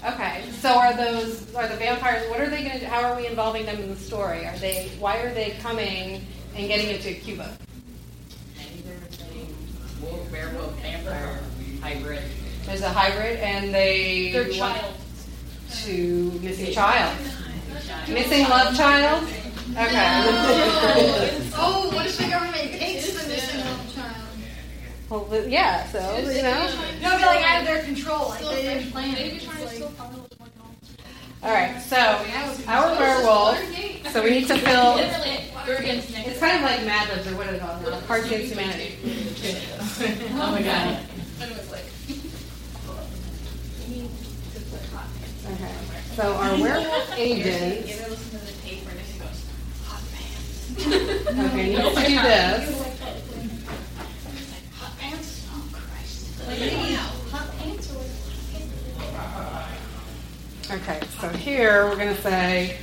Okay, 0.04 0.50
so 0.60 0.80
are 0.80 0.98
those 0.98 1.54
are 1.54 1.68
the 1.68 1.76
vampires? 1.76 2.28
What 2.32 2.40
are 2.42 2.50
they 2.50 2.64
going 2.64 2.80
to? 2.80 2.88
How 2.88 3.04
are 3.04 3.16
we 3.16 3.28
involving 3.28 3.68
them 3.68 3.80
in 3.80 3.88
the 3.88 3.96
story? 3.96 4.48
Are 4.48 4.58
they? 4.58 4.90
Why 4.98 5.18
are 5.18 5.32
they 5.32 5.52
coming 5.62 6.26
and 6.56 6.68
getting 6.68 6.90
into 6.90 7.14
Cuba? 7.14 7.56
Wolf, 10.02 10.32
werewolf, 10.32 10.82
vampire, 10.82 11.40
hybrid. 11.84 12.24
There's 12.72 12.84
a 12.84 12.90
hybrid, 12.90 13.40
and 13.40 13.74
they 13.74 14.32
their 14.32 14.48
child 14.48 14.94
to 15.84 16.32
missing 16.42 16.72
child, 16.72 17.18
missing 18.08 18.48
love 18.48 18.76
child. 18.78 19.24
Okay. 19.72 21.38
Oh, 21.54 21.92
what 21.94 22.06
if 22.06 22.18
the 22.18 22.24
government 22.30 22.56
takes 22.80 23.12
the 23.12 23.28
missing 23.28 23.60
little 23.60 23.86
child? 23.94 24.16
well, 25.10 25.26
th- 25.26 25.48
yeah. 25.50 25.86
So 25.92 26.00
you 26.18 26.42
know. 26.42 26.70
No, 27.02 27.18
be 27.18 27.26
like 27.26 27.44
out 27.46 27.62
of 27.62 27.68
their 27.68 27.84
control. 27.84 28.30
Like 28.30 28.40
they 28.56 28.62
didn't 28.62 28.92
plan 28.92 29.14
maybe 29.16 29.36
it. 29.36 29.42
trying 29.44 29.58
to 29.58 29.64
It's 29.64 29.72
steal 29.74 29.88
like- 29.88 29.98
part 29.98 30.14
of 30.14 30.20
what's 30.22 30.36
going 30.36 30.52
on 30.62 31.50
All 31.50 31.54
right. 31.54 31.82
So 31.82 31.98
our 32.68 32.96
werewolf. 32.98 33.58
So 34.14 34.24
we 34.24 34.30
need 34.32 34.48
to 34.48 34.58
fill. 34.58 34.96
We're 35.68 35.76
against 35.76 36.10
Nick. 36.12 36.28
It's 36.28 36.40
kind 36.40 36.56
of 36.56 36.64
like 36.64 36.86
Mad 36.86 37.10
Libs 37.10 37.28
or 37.32 37.36
what 37.36 37.48
are 37.48 37.52
they 37.52 37.60
called? 37.60 37.84
now? 37.84 38.00
Cards 38.08 38.26
Against 38.28 38.48
Humanity. 38.54 38.96
Oh 40.34 40.52
my 40.52 40.62
god. 40.64 41.00
and 41.42 41.52
it 41.52 41.58
was 41.58 41.70
like 41.72 41.86
Okay. 45.46 45.74
So 46.16 46.34
our 46.34 46.60
werewolf 46.60 47.14
agent. 47.18 47.88
You 47.88 47.96
ever 47.96 48.16
to 48.16 48.38
the 48.38 48.52
tape 48.62 48.86
where 48.86 48.96
Nick 48.96 49.20
goes, 49.20 49.46
hot 49.86 50.02
pants? 50.14 50.78
Okay, 51.28 51.76
needs 51.76 51.96
to 51.96 52.06
do 52.08 52.16
this. 52.22 52.64
Hot 54.78 54.94
pants? 55.00 55.48
Oh 55.52 55.64
Christ. 55.72 56.42
Hot 57.32 57.48
pants 57.58 57.92
or 57.92 58.02
Okay, 60.76 61.00
so 61.20 61.28
here 61.30 61.86
we're 61.86 61.98
going 61.98 62.16
to 62.16 62.22
say 62.22 62.78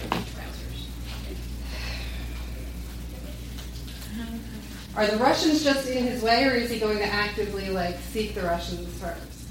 Are 4.98 5.06
the 5.06 5.16
Russians 5.18 5.62
just 5.62 5.88
in 5.88 6.02
his 6.02 6.22
way, 6.24 6.44
or 6.44 6.54
is 6.54 6.70
he 6.70 6.80
going 6.80 6.98
to 6.98 7.04
actively 7.04 7.70
like 7.70 7.96
seek 8.10 8.34
the 8.34 8.42
Russians 8.42 8.92
first? 9.00 9.48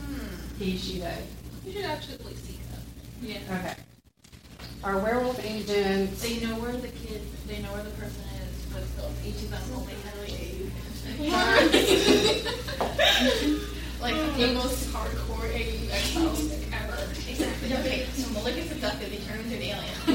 Hmm. 0.00 0.58
He, 0.58 0.76
she, 0.76 0.98
they. 0.98 1.22
You 1.72 1.80
should 1.80 1.88
actually 1.90 2.34
seek 2.34 2.60
them. 2.70 2.82
Yeah. 3.22 3.38
Okay. 3.48 3.74
Our 4.84 4.98
werewolf 4.98 5.42
agent. 5.42 6.14
They 6.18 6.38
know 6.40 6.56
where 6.60 6.72
the 6.72 6.88
kid, 6.88 7.22
they 7.46 7.62
know 7.62 7.72
where 7.72 7.82
the 7.82 7.88
person 7.92 8.20
is, 8.44 8.66
but 8.68 8.82
still, 8.92 9.10
each 9.24 9.36
of 9.40 9.48
them 9.48 9.62
only 9.74 9.94
has 10.04 10.14
like 10.20 10.36
Like 14.02 14.16
the 14.36 14.52
most 14.52 14.92
hardcore 14.92 15.48
AU 15.48 15.88
X-Files 15.94 16.52
ever. 16.76 17.08
Exactly. 17.26 17.72
Okay, 17.82 18.04
so 18.12 18.28
Malik 18.34 18.58
is 18.58 18.70
abducted, 18.70 19.10
they 19.10 19.16
turn 19.24 19.40
into 19.40 19.56
an 19.56 19.62
alien. 19.62 19.94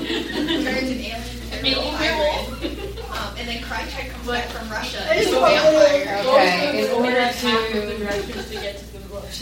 turn 0.63 0.77
into 0.77 0.93
an 0.93 1.01
alien, 1.01 1.25
they're 1.49 1.63
a 1.63 1.73
a 1.73 1.89
hybrid. 1.89 3.01
Um, 3.09 3.33
and 3.39 3.47
then 3.47 3.63
Krychek 3.63 4.11
comes 4.11 4.27
back 4.27 4.47
from 4.49 4.69
Russia 4.69 5.01
as 5.09 5.25
a 5.25 5.31
vampire. 5.31 6.21
Okay, 6.23 6.85
in 6.85 6.91
order 6.91 7.19
half 7.19 7.73
of 7.73 7.87
the 7.87 7.97
to. 8.05 8.43
to 8.43 8.53
get 8.53 8.77
to 8.77 8.85
the 8.93 8.99
love 9.11 9.33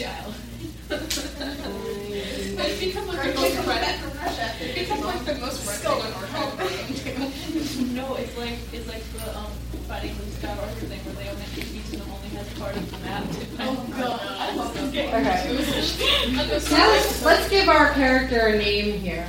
child. 3.34 3.46
It's 3.46 3.50
become 3.50 3.66
like 3.66 3.66
the 3.66 3.66
most 3.66 3.68
red. 3.68 3.82
back 3.82 3.96
from 4.00 4.18
Russia. 4.20 4.52
It's 4.62 4.90
like 4.90 5.26
the 5.26 5.36
most 5.36 5.68
red 5.68 5.78
thing 5.78 6.02
on 6.02 6.14
our 6.14 7.94
No, 7.94 8.16
it's 8.16 8.38
like, 8.38 8.58
it's 8.74 8.88
like 8.88 9.04
the, 9.14 9.38
um, 9.38 9.52
fighting 9.88 10.12
Luke 10.12 10.28
Skywalker 10.40 10.88
thing 10.88 11.00
where 11.06 11.16
they 11.16 11.30
only, 11.30 11.46
each 11.56 11.94
of 11.94 12.00
them 12.00 12.12
only 12.12 12.30
has 12.30 12.54
part 12.60 12.76
of 12.76 12.92
the 12.92 12.98
map 13.00 13.24
to. 13.24 13.46
Oh, 13.60 13.88
God. 13.98 14.20
I 14.22 14.56
love 14.56 14.74
this 14.74 14.92
game. 14.92 15.10
Okay. 15.10 16.38
I'll 16.38 16.48
Now 16.78 16.90
let's, 16.92 17.24
let's 17.26 17.50
give 17.50 17.70
our 17.70 17.92
character 17.94 18.48
a 18.48 18.58
name 18.58 19.00
here. 19.00 19.28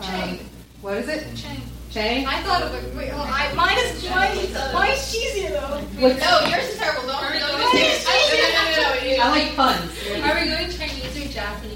Um, 0.00 0.38
what 0.82 0.98
is 0.98 1.08
it? 1.08 1.26
Chang. 1.36 1.60
Chang? 1.90 2.26
I 2.26 2.42
thought 2.42 2.62
of 2.62 2.74
a, 2.74 2.96
wait, 2.96 3.10
oh, 3.14 3.22
I, 3.22 3.52
mine 3.54 3.78
is, 3.78 4.10
mine 4.10 4.36
is, 4.36 4.52
mine's 4.74 4.98
cheesier 5.14 5.50
though. 5.50 5.78
What's- 6.02 6.18
No, 6.20 6.40
yours 6.50 6.64
is 6.68 6.76
terrible, 6.76 7.06
don't, 7.06 7.22
Are 7.22 7.32
we 7.32 7.38
don't 7.38 7.56
going 7.56 7.70
say 7.72 7.78
to- 7.78 7.86
it's 7.86 8.04
cheesier. 8.04 9.20
I 9.20 9.30
like 9.30 9.54
puns. 9.54 9.92
Are 10.10 10.34
we 10.40 10.50
going 10.50 10.70
Chinese 10.70 11.16
or 11.16 11.28
Japanese? 11.32 11.73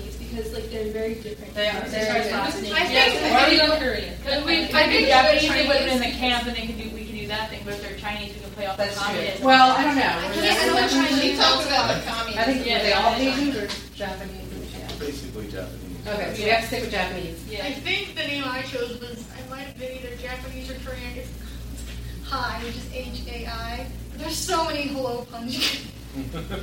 Because 0.88 0.94
they're 0.94 1.02
very 1.02 1.14
different. 1.22 1.54
They 1.54 1.68
are. 1.68 1.80
They're 1.88 2.06
far 2.06 2.16
as 2.16 2.24
very 2.24 2.32
last 2.32 2.60
different. 2.60 2.74
I 2.74 2.86
think- 2.86 2.92
Yes, 2.92 3.10
Or 3.22 3.36
are 3.36 3.48
we 3.48 3.56
we 3.60 3.78
Korean? 3.84 4.14
We, 4.24 4.54
I 4.56 4.64
I 4.64 4.66
think 4.66 4.90
think 4.92 5.08
Japanese, 5.08 5.42
Japanese- 5.42 5.52
they 5.52 5.66
put 5.66 5.78
them 5.78 5.88
in 5.88 6.00
the 6.00 6.12
camp 6.18 6.46
and 6.46 6.56
they 6.56 6.66
can 6.66 6.76
do, 6.78 6.84
we 6.94 7.04
can 7.04 7.14
do 7.16 7.26
that 7.28 7.50
thing, 7.50 7.60
but 7.64 7.74
if 7.74 7.82
they're 7.82 7.98
Chinese, 7.98 8.34
we 8.34 8.40
can 8.40 8.50
play 8.52 8.66
off 8.66 8.76
the 8.76 8.84
That's 8.84 8.96
true. 9.38 9.46
Well, 9.46 9.76
I 9.76 9.84
don't 9.84 9.96
know. 9.96 10.02
I 10.02 10.32
can't, 10.32 10.60
I 10.60 10.66
know 10.66 10.74
what 10.74 10.90
Chinese 10.90 11.38
talks 11.38 11.66
about 11.66 11.84
the 11.94 12.00
communism. 12.08 12.40
I 12.40 12.44
think 12.44 12.66
Yeah, 12.66 12.82
they 12.82 12.92
all 12.92 13.12
yeah. 13.18 13.28
Asians 13.32 13.56
or 13.56 13.66
Japanese? 13.94 14.44
Basically 14.98 15.46
Japanese. 15.48 16.06
Okay, 16.08 16.34
so 16.34 16.42
we 16.42 16.48
have 16.48 16.60
to 16.62 16.66
stick 16.66 16.80
with 16.82 16.90
Japanese. 16.90 17.36
Yeah. 17.48 17.64
I 17.66 17.72
think 17.72 18.14
the 18.16 18.22
name 18.26 18.44
I 18.46 18.62
chose 18.62 18.98
was, 19.00 19.24
I 19.36 19.50
might 19.50 19.66
have 19.68 19.78
been 19.78 19.92
either 19.98 20.16
Japanese 20.16 20.70
or 20.70 20.74
Korean. 20.84 21.16
It's 21.16 21.28
Hi, 22.30 22.62
which 22.64 22.76
is 22.76 22.88
H-A-I. 22.92 23.86
There's 24.16 24.36
so 24.36 24.64
many 24.64 24.82
hello 24.88 25.26
puns. 25.30 25.54
Do 26.14 26.20
you 26.20 26.24
know 26.42 26.56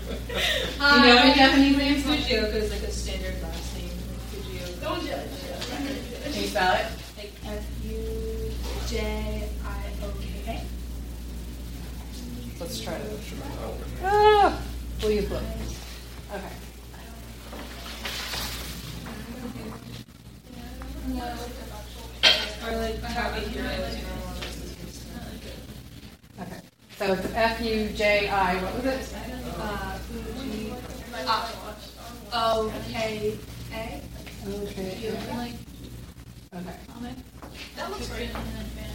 Hi. 0.80 1.18
any 1.20 1.34
Japanese 1.36 1.78
names? 1.78 2.04
Fujioka 2.04 2.54
is 2.56 2.72
like 2.72 2.82
a 2.84 2.92
standard 2.92 3.42
last 3.42 3.75
name. 3.75 3.75
Fujioka. 3.75 3.75
Don't 4.86 5.02
judge. 5.04 5.30
Can 6.24 6.34
you 6.36 6.48
spell 6.48 6.76
it? 6.76 6.86
Like 7.18 7.34
F 7.44 7.66
U 7.86 8.52
J 8.88 9.50
I 9.66 9.68
O 10.04 10.14
K 10.22 10.24
A. 10.48 10.62
Let's 12.60 12.80
try 12.82 12.94
it. 12.94 13.20
Ah, 14.04 14.62
will 15.02 15.10
you 15.10 15.22
look? 15.22 15.42
Okay. 16.36 16.54
Or 22.64 22.72
like 22.78 23.02
how 23.02 23.34
we 23.34 23.40
hear 23.48 23.66
it. 23.66 24.06
Okay. 26.42 26.62
So 27.00 27.14
it's 27.14 27.34
F 27.34 27.62
U 27.62 27.90
J 27.90 28.30
I. 28.30 28.64
What 28.64 28.76
was 28.76 28.86
it? 28.86 29.16
Uh, 29.58 29.98
Fuji. 29.98 30.74
Uh, 31.26 31.50
O 32.34 32.72
K 32.92 32.94
A. 33.74 34.02
Okay. 34.48 35.12
Like, 35.36 35.54
Okay. 36.54 36.76
that 37.76 37.90
looks 37.90 38.10
right. 38.12 38.30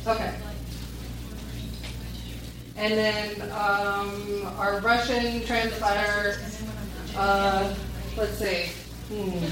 Okay. 0.07 0.35
And 2.77 2.95
then 2.95 3.43
um, 3.51 4.47
our 4.57 4.81
Russian 4.81 5.45
translator. 5.45 6.41
Uh, 7.17 7.75
let's 8.17 8.39
see. 8.39 8.71
Hmm. 9.09 9.45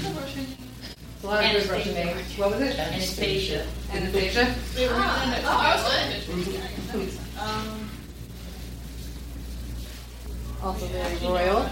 A 1.21 1.27
lot 1.27 1.43
of 1.43 1.51
good 1.51 1.69
Russian 1.69 1.93
names. 1.93 2.37
What 2.37 2.51
was 2.51 2.61
it? 2.61 2.79
Anastasia. 2.79 3.67
Anastasia. 3.91 4.55
Ah, 4.91 5.41
oh, 5.43 6.29
I 6.29 6.33
was 6.35 6.45
good. 6.47 7.09
Um, 7.39 7.89
Also 10.61 10.85
very 10.87 11.15
royal. 11.25 11.69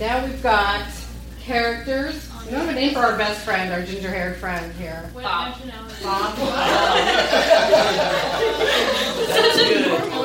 Now 0.00 0.24
we've 0.24 0.42
got 0.42 0.86
characters. 1.40 2.28
We 2.44 2.52
don't 2.52 2.60
have 2.60 2.70
a 2.70 2.72
name 2.72 2.94
for 2.94 3.00
our 3.00 3.16
best 3.18 3.44
friend, 3.44 3.72
our 3.72 3.82
ginger-haired 3.82 4.36
friend 4.38 4.72
here. 4.74 5.08
What 5.12 5.22
nationality? 5.24 6.02
Bob. 6.02 6.34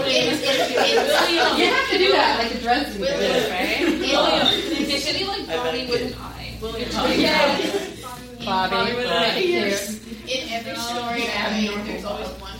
It's, 0.07 0.41
it's, 0.41 0.71
it's, 0.71 1.59
You 1.59 1.65
have 1.65 1.89
to 1.89 1.97
do 1.97 2.11
that, 2.13 2.39
like 2.39 2.55
a 2.55 2.59
Dresden, 2.61 3.01
William. 3.01 3.51
right? 3.51 3.81
It 3.81 5.01
should 5.01 5.17
be 5.17 5.25
like 5.25 5.45
Bobby 5.47 5.87
with 5.87 6.13
an 6.13 6.19
I. 6.19 6.57
William 6.61 6.89
Bobby. 8.45 8.75
Thank 8.75 9.45
you. 9.45 9.65
In 10.25 10.49
every 10.49 10.75
story 10.75 11.21
oh, 11.21 11.37
I 11.37 11.83
there's 11.85 12.05
always 12.05 12.27
one 12.29 12.39
character 12.39 12.43
named 12.43 12.43
Bill, 12.43 12.54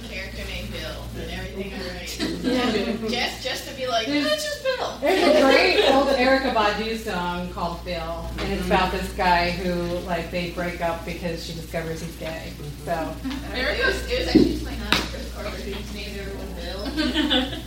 and 1.57 1.73
everything 1.73 3.05
I. 3.05 3.09
Just, 3.09 3.43
just 3.43 3.67
to 3.69 3.75
be 3.75 3.87
like, 3.87 4.07
There's- 4.07 4.31
it's 4.33 4.43
just 4.43 4.63
Bill. 4.63 4.97
There's 5.01 5.23
a 5.37 5.41
great 5.41 5.89
old 5.93 6.07
Erykah 6.09 6.53
Badu 6.53 6.97
song 6.97 7.51
called 7.53 7.83
Bill, 7.85 8.29
and 8.39 8.53
it's 8.53 8.65
about 8.65 8.91
this 8.91 9.11
guy 9.13 9.51
who, 9.51 9.73
like, 9.99 10.31
they 10.31 10.51
break 10.51 10.81
up 10.81 11.05
because 11.05 11.45
she 11.45 11.53
discovers 11.53 12.01
he's 12.01 12.15
gay. 12.15 12.51
So, 12.85 13.13
It 13.53 13.85
was, 13.85 14.11
it 14.11 14.19
was 14.19 14.27
actually 14.27 14.51
just 14.51 14.63
my 14.65 14.71
aunt, 14.71 14.95
Chris 14.95 15.33
Carter, 15.33 15.49
who's 15.49 15.93
named 15.93 16.17
everyone 16.19 16.53
Bill. 16.55 16.81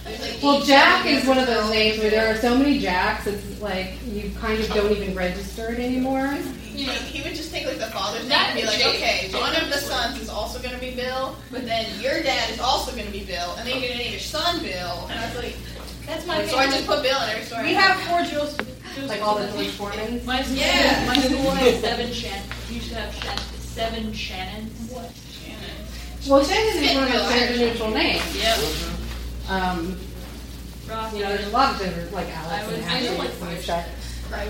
Like 0.05 0.39
well, 0.43 0.63
Jack 0.63 1.07
is 1.07 1.27
one 1.27 1.39
of 1.39 1.47
those 1.47 1.71
names 1.71 1.99
where 1.99 2.11
there 2.11 2.33
are 2.33 2.37
so 2.37 2.57
many 2.57 2.79
Jacks, 2.79 3.27
it's 3.27 3.61
like 3.61 3.95
you 4.07 4.31
kind 4.41 4.61
of 4.61 4.69
don't 4.69 4.91
even 4.93 5.15
register 5.15 5.73
it 5.73 5.79
anymore. 5.79 6.37
He, 6.79 6.85
he 7.19 7.23
would 7.29 7.35
just 7.37 7.51
take 7.53 7.67
like 7.67 7.79
the 7.79 7.87
father's 7.87 8.21
name 8.23 8.29
That 8.31 8.51
and 8.53 8.61
be 8.61 8.67
like, 8.67 8.79
Jake- 8.79 8.97
okay, 8.97 9.29
Jake 9.31 9.41
one 9.41 9.55
of 9.57 9.69
the 9.69 9.79
sons 9.79 10.21
is 10.21 10.29
also 10.29 10.59
going 10.61 10.75
to 10.75 10.81
be 10.81 10.95
Bill, 10.95 11.35
but 11.51 11.65
then 11.67 11.87
your 12.01 12.23
dad 12.23 12.51
is 12.51 12.61
also 12.61 12.93
going 12.93 13.07
to 13.07 13.13
be 13.13 13.25
Bill, 13.25 13.55
and 13.59 13.67
then 13.67 13.79
you're 13.81 13.89
going 13.89 13.99
to 13.99 14.05
name 14.05 14.13
your 14.13 14.21
son 14.21 14.61
Bill. 14.63 15.09
And 15.11 15.19
I 15.19 15.27
was 15.27 15.37
like, 15.43 15.57
That's 16.07 16.25
my 16.27 16.47
so 16.47 16.57
I 16.57 16.67
just 16.67 16.87
put 16.87 17.03
Bill 17.03 17.21
in 17.23 17.31
every 17.31 17.45
story. 17.45 17.65
We 17.65 17.75
have 17.75 17.99
four 18.09 18.23
Joseph. 18.23 18.67
Like 19.07 19.23
all 19.23 19.39
the 19.39 19.47
George 19.53 19.69
Foremans. 19.79 20.25
My 20.25 20.43
school, 20.43 20.57
Yeah. 20.57 21.05
my 21.07 21.17
school 21.19 21.51
has 21.53 21.81
seven 21.81 22.13
Shan. 22.13 22.43
You 22.69 22.81
should 22.81 22.97
have 22.97 23.15
Shan, 23.15 23.39
seven 23.61 24.13
Shannons. 24.13 24.91
What? 24.91 25.11
Shannons? 25.15 26.29
Well, 26.29 26.43
Shannon 26.45 26.83
is 26.83 26.95
one 26.97 27.05
of 27.05 27.13
those 27.13 27.29
gender 27.31 27.59
neutral 27.59 27.91
names. 27.91 28.37
Yep. 28.37 28.59
Um, 29.49 29.99
Rocky. 30.89 31.19
you 31.19 31.23
know, 31.23 31.29
there's 31.31 31.47
a 31.47 31.51
lot 31.51 31.75
of 31.75 31.81
gender, 31.81 32.09
like 32.13 32.27
Alex 32.35 32.51
I 32.51 32.59
and 32.63 32.67
was- 32.73 32.87
I 32.87 32.97
Ashley 32.97 33.09
know, 33.11 33.19
like, 33.19 33.31
and 33.55 33.63
stuff. 33.63 33.87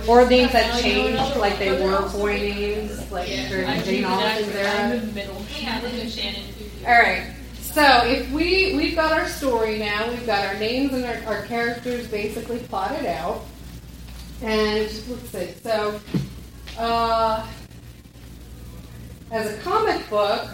Or 0.09 0.29
names 0.29 0.53
that 0.53 0.81
changed, 0.83 1.37
like 1.37 1.59
they 1.59 1.83
were 1.85 2.09
boy 2.11 2.37
names, 2.37 3.11
like 3.13 3.29
Yeah. 3.29 3.83
Jane 3.83 4.03
do 4.03 4.09
Austen's 4.09 4.53
that. 4.53 4.81
I'm 4.85 4.91
era. 4.93 5.01
the 5.01 5.13
middle. 5.13 5.45
Shannon. 5.45 6.09
Shannon. 6.11 6.43
All 6.87 6.93
right. 6.95 7.33
So 7.61 8.03
if 8.07 8.31
we 8.33 8.75
we've 8.77 8.97
got 8.97 9.13
our 9.13 9.29
story 9.29 9.79
now, 9.79 10.09
we've 10.09 10.27
got 10.27 10.45
our 10.47 10.55
names 10.59 10.93
and 10.93 11.05
our, 11.05 11.35
our 11.35 11.43
characters 11.47 12.09
basically 12.09 12.59
plotted 12.61 13.07
out, 13.07 13.45
and 14.43 14.81
let's 15.09 15.31
see. 15.31 15.53
So, 15.63 16.01
uh, 16.79 17.47
as 19.31 19.55
a 19.55 19.61
comic 19.61 20.09
book, 20.11 20.49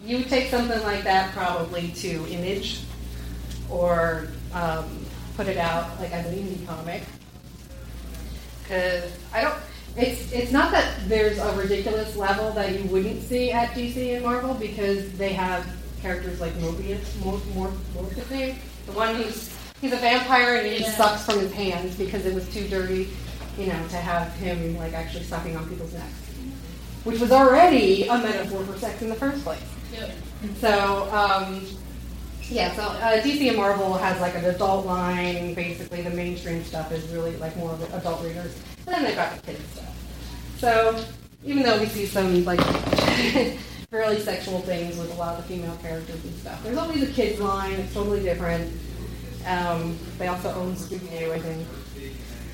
you 0.00 0.18
would 0.18 0.28
take 0.28 0.48
something 0.48 0.82
like 0.84 1.04
that 1.04 1.32
probably 1.34 1.88
to 1.96 2.26
Image, 2.28 2.80
or 3.68 4.28
um, 4.54 5.04
put 5.36 5.48
it 5.48 5.58
out 5.58 6.00
like 6.00 6.12
as 6.12 6.24
an 6.26 6.34
indie 6.34 6.66
comic. 6.66 7.02
Because 8.72 9.12
I 9.34 9.42
don't. 9.42 9.54
It's 9.98 10.32
it's 10.32 10.50
not 10.50 10.72
that 10.72 11.06
there's 11.06 11.36
a 11.36 11.54
ridiculous 11.54 12.16
level 12.16 12.52
that 12.52 12.72
you 12.72 12.88
wouldn't 12.88 13.22
see 13.22 13.52
at 13.52 13.72
DC 13.74 14.14
and 14.16 14.24
Marvel 14.24 14.54
because 14.54 15.12
they 15.18 15.34
have 15.34 15.66
characters 16.00 16.40
like 16.40 16.54
Morbius, 16.54 17.22
more 17.22 17.38
more 17.54 17.70
the 18.08 18.22
thing. 18.22 18.58
The 18.86 18.92
one 18.92 19.14
who's 19.16 19.54
he's 19.82 19.92
a 19.92 19.96
vampire 19.98 20.56
and 20.56 20.66
he 20.66 20.80
Yeah. 20.80 20.90
sucks 20.92 21.26
from 21.26 21.40
his 21.40 21.52
hands 21.52 21.96
because 21.96 22.24
it 22.24 22.34
was 22.34 22.48
too 22.48 22.66
dirty, 22.68 23.10
you 23.58 23.66
know, 23.66 23.88
to 23.88 23.96
have 23.96 24.32
him 24.36 24.78
like 24.78 24.94
actually 24.94 25.24
sucking 25.24 25.54
on 25.54 25.68
people's 25.68 25.92
necks, 25.92 26.06
which 27.04 27.20
was 27.20 27.30
already 27.30 28.04
a 28.08 28.16
metaphor 28.16 28.64
for 28.64 28.78
sex 28.78 29.02
in 29.02 29.10
the 29.10 29.16
first 29.16 29.44
place. 29.44 29.60
Yep. 29.92 30.10
So, 30.62 31.12
um, 31.12 31.66
yeah, 32.48 32.74
so 32.74 32.82
uh, 32.82 33.22
DC 33.22 33.48
and 33.48 33.56
Marvel 33.56 33.94
has 33.94 34.20
like 34.20 34.34
an 34.34 34.44
adult 34.44 34.86
line. 34.86 35.54
Basically, 35.54 36.02
the 36.02 36.10
mainstream 36.10 36.64
stuff 36.64 36.92
is 36.92 37.06
really 37.08 37.36
like 37.36 37.56
more 37.56 37.72
of 37.72 37.94
adult 37.94 38.22
readers. 38.22 38.54
And 38.86 38.96
then 38.96 39.04
they've 39.04 39.16
got 39.16 39.36
the 39.36 39.52
kids 39.52 39.64
stuff. 39.72 40.58
So, 40.58 41.04
even 41.44 41.62
though 41.62 41.80
we 41.80 41.86
see 41.86 42.06
some 42.06 42.44
like 42.44 42.60
fairly 43.90 44.18
sexual 44.18 44.60
things 44.60 44.96
with 44.96 45.12
a 45.12 45.14
lot 45.16 45.38
of 45.38 45.46
the 45.46 45.54
female 45.54 45.76
characters 45.82 46.24
and 46.24 46.34
stuff. 46.36 46.62
There's 46.64 46.78
always 46.78 47.02
a 47.02 47.12
kids 47.12 47.38
line. 47.38 47.74
It's 47.74 47.92
totally 47.92 48.22
different. 48.22 48.72
Um, 49.46 49.98
they 50.18 50.28
also 50.28 50.50
own 50.54 50.74
Scooby 50.76 51.18
Doo, 51.18 51.32
I 51.32 51.38
think. 51.38 51.66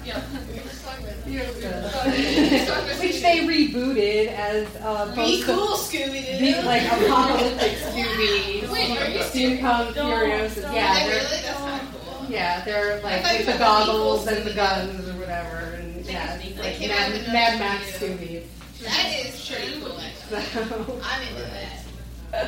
Yeah. 0.08 0.22
We 0.48 0.54
were 0.56 0.62
just 0.64 0.84
talking 0.84 1.04
about 1.04 1.24
that. 1.24 1.30
Yeah. 1.30 1.40
We 1.42 2.58
were 2.60 2.64
talking 2.66 2.84
about 2.84 3.00
Which 3.00 3.20
they 3.20 3.38
rebooted 3.40 4.26
as 4.28 4.66
uh, 4.76 5.14
Be 5.14 5.42
cool, 5.42 5.76
Scooby 5.76 6.38
Doo. 6.38 6.62
like 6.66 6.82
apocalyptic 6.84 7.72
Scooby, 7.78 8.68
Wait, 8.72 8.90
are 8.98 9.10
you 9.10 9.18
steampunk 9.20 9.92
Furious. 9.92 10.64
Are 10.64 10.74
Yeah, 10.74 10.94
they 10.94 11.10
they're, 11.10 11.20
really? 11.22 11.42
That's 11.42 11.60
not 11.60 11.82
cool. 11.92 12.26
yeah, 12.30 12.64
they're 12.64 13.00
like 13.02 13.22
with 13.22 13.46
the 13.46 13.58
goggles 13.58 14.26
and 14.26 14.46
the 14.46 14.54
guns 14.54 15.08
or 15.08 15.12
whatever, 15.18 15.56
and 15.76 16.06
yeah, 16.06 16.40
like 16.58 16.74
came 16.76 16.90
out 16.90 16.96
Mad, 16.98 17.12
with 17.12 17.26
Mad 17.28 17.58
Max 17.58 17.92
Scooby-Doo. 17.98 18.42
That 18.84 19.12
is 19.26 19.46
pretty 19.48 19.80
cool, 19.80 20.00
actually. 20.00 20.40
So, 20.42 21.00
I'm 21.04 21.22
into 21.28 21.42
that. 21.42 21.84
I 22.32 22.46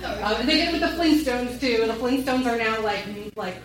thought 0.00 0.16
we 0.16 0.22
um, 0.22 0.40
and 0.40 0.48
they 0.48 0.54
did 0.56 0.68
it 0.68 0.72
with 0.72 0.80
the 0.82 0.96
Flintstones 1.02 1.60
too. 1.60 1.86
The 1.86 1.92
Flintstones 1.94 2.46
are 2.46 2.56
now 2.56 2.80
like 2.82 3.04
like 3.36 3.56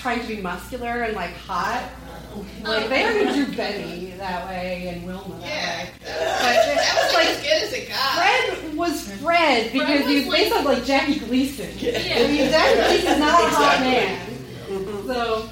trying 0.00 0.20
to 0.20 0.26
be 0.26 0.40
muscular 0.40 1.02
and 1.02 1.14
like 1.14 1.34
hot. 1.36 1.88
Oh. 2.34 2.44
Like 2.62 2.88
they 2.88 3.04
already 3.04 3.44
drew 3.44 3.56
Benny 3.56 4.10
that 4.18 4.46
way 4.48 4.88
and 4.94 5.04
Wilma 5.06 5.38
that 5.40 5.46
Yeah, 5.48 5.84
way. 5.84 5.90
that 6.04 6.66
was, 6.66 6.76
that 6.76 7.04
was 7.04 7.14
like 7.14 7.26
as 7.26 7.42
good 7.42 7.62
as 7.64 7.72
it 7.72 7.88
got. 7.88 8.14
Fred 8.14 8.76
was 8.76 9.12
Fred 9.20 9.72
because 9.72 9.86
Fred 9.88 10.04
was 10.04 10.08
he's 10.14 10.30
based 10.32 10.50
like- 10.52 10.60
on 10.60 10.64
like 10.74 10.84
Jackie 10.84 11.18
Gleason. 11.18 11.66
I 11.66 11.72
Yeah. 11.80 12.26
mean, 12.28 12.50
Jackie 12.50 12.74
Gleason's 12.76 13.18
not 13.20 13.44
a 13.44 13.48
hot 13.48 13.74
Exactly. 13.78 14.76
man. 14.86 15.06
So, 15.06 15.48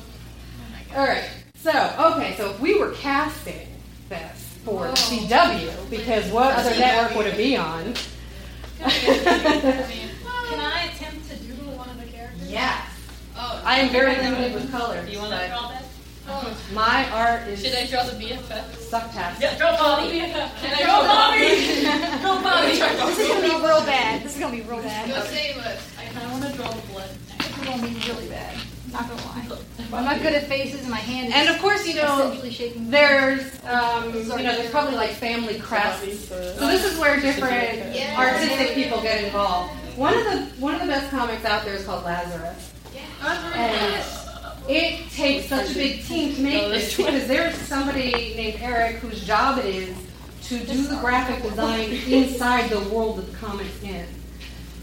all 0.97 1.05
right. 1.07 1.25
So, 1.57 2.13
okay. 2.17 2.35
So 2.37 2.51
if 2.51 2.61
we 2.61 2.79
were 2.79 2.93
casting 2.93 3.67
this 4.09 4.57
for 4.65 4.87
oh. 4.87 4.93
CW, 4.93 5.91
because 5.91 6.31
what 6.31 6.55
other 6.55 6.71
network 6.71 7.17
would 7.19 7.27
it 7.27 7.37
be 7.37 7.57
on? 7.57 7.95
Can 8.79 10.61
I 10.61 10.91
attempt 10.95 11.29
to 11.31 11.37
doodle 11.39 11.77
one 11.77 11.91
of 11.91 11.99
the 12.01 12.07
characters? 12.07 12.49
yes. 12.51 12.88
Oh, 13.41 13.63
I 13.65 13.79
am 13.79 13.91
very 13.91 14.17
limited 14.17 14.53
with 14.53 14.71
color. 14.73 15.05
Do 15.05 15.13
you 15.13 15.19
want 15.19 15.31
to 15.31 15.39
but 15.39 15.49
draw 15.49 15.69
that? 15.69 15.85
My 16.75 17.09
art 17.11 17.49
is 17.49 17.65
Should 17.65 17.75
I 17.75 17.87
draw 17.87 18.03
the 18.03 18.13
BFF? 18.13 18.77
Suck 18.77 19.05
sucktastic. 19.05 19.41
Yeah, 19.41 19.57
draw 19.57 19.77
Bobby. 19.77 20.19
Can 20.19 20.75
I 20.75 20.83
draw 20.83 21.03
Bobby? 21.07 22.21
Draw 22.21 22.43
Bobby. 22.43 22.77
This 22.77 23.19
is 23.19 23.29
gonna 23.29 23.49
be 23.49 23.65
real 23.65 23.81
bad. 23.87 24.23
This 24.23 24.35
is 24.35 24.41
gonna 24.41 24.57
be 24.57 24.63
real 24.63 24.83
bad. 24.83 25.09
Go 25.09 25.21
save 25.23 25.57
us. 25.59 25.89
I 25.99 26.05
kind 26.13 26.27
of 26.27 26.33
want 26.33 26.45
to 26.45 26.53
draw 26.53 26.71
the 26.71 26.87
blood. 26.89 27.11
This 27.39 27.49
is 27.49 27.65
gonna 27.65 27.83
be 27.83 28.09
really 28.09 28.29
bad. 28.29 28.57
Not 28.93 29.09
gonna 29.09 29.23
lie. 29.23 29.59
I'm 29.93 30.05
not 30.05 30.21
good 30.21 30.35
at 30.35 30.47
faces, 30.49 30.83
and 30.83 30.91
my 30.91 30.99
hand 30.99 31.29
is 31.29 31.35
And 31.35 31.49
of 31.49 31.61
course, 31.63 31.87
you 31.87 31.95
know, 31.95 32.31
there's 32.91 33.65
um, 33.65 34.13
you 34.15 34.25
know 34.25 34.57
there's 34.57 34.71
probably 34.71 34.97
like 34.97 35.11
family 35.11 35.59
crests. 35.59 36.29
So 36.29 36.67
this 36.67 36.85
is 36.85 36.99
where 36.99 37.21
different 37.21 37.83
artistic 38.19 38.75
people 38.75 39.01
get 39.01 39.25
involved. 39.25 39.73
One 39.97 40.17
of 40.17 40.25
the 40.25 40.39
one 40.61 40.75
of 40.75 40.81
the 40.81 40.87
best 40.87 41.11
comics 41.11 41.45
out 41.45 41.65
there 41.65 41.75
is 41.75 41.85
called 41.85 42.05
Lazarus, 42.05 42.73
and 43.23 44.05
it 44.69 45.11
takes 45.11 45.49
such 45.49 45.71
a 45.71 45.75
big 45.75 46.05
team 46.05 46.35
to 46.35 46.43
make 46.43 46.69
this 46.69 46.97
because 46.97 47.27
there's 47.27 47.55
somebody 47.57 48.35
named 48.37 48.61
Eric 48.61 48.97
whose 48.97 49.27
job 49.27 49.59
it 49.59 49.65
is 49.65 49.97
to 50.43 50.59
do 50.59 50.83
the 50.87 50.97
graphic 50.97 51.43
design 51.43 51.91
inside 52.07 52.71
the 52.71 52.81
world 52.89 53.19
that 53.19 53.31
the 53.31 53.37
comic's 53.37 53.83
in. 53.83 54.07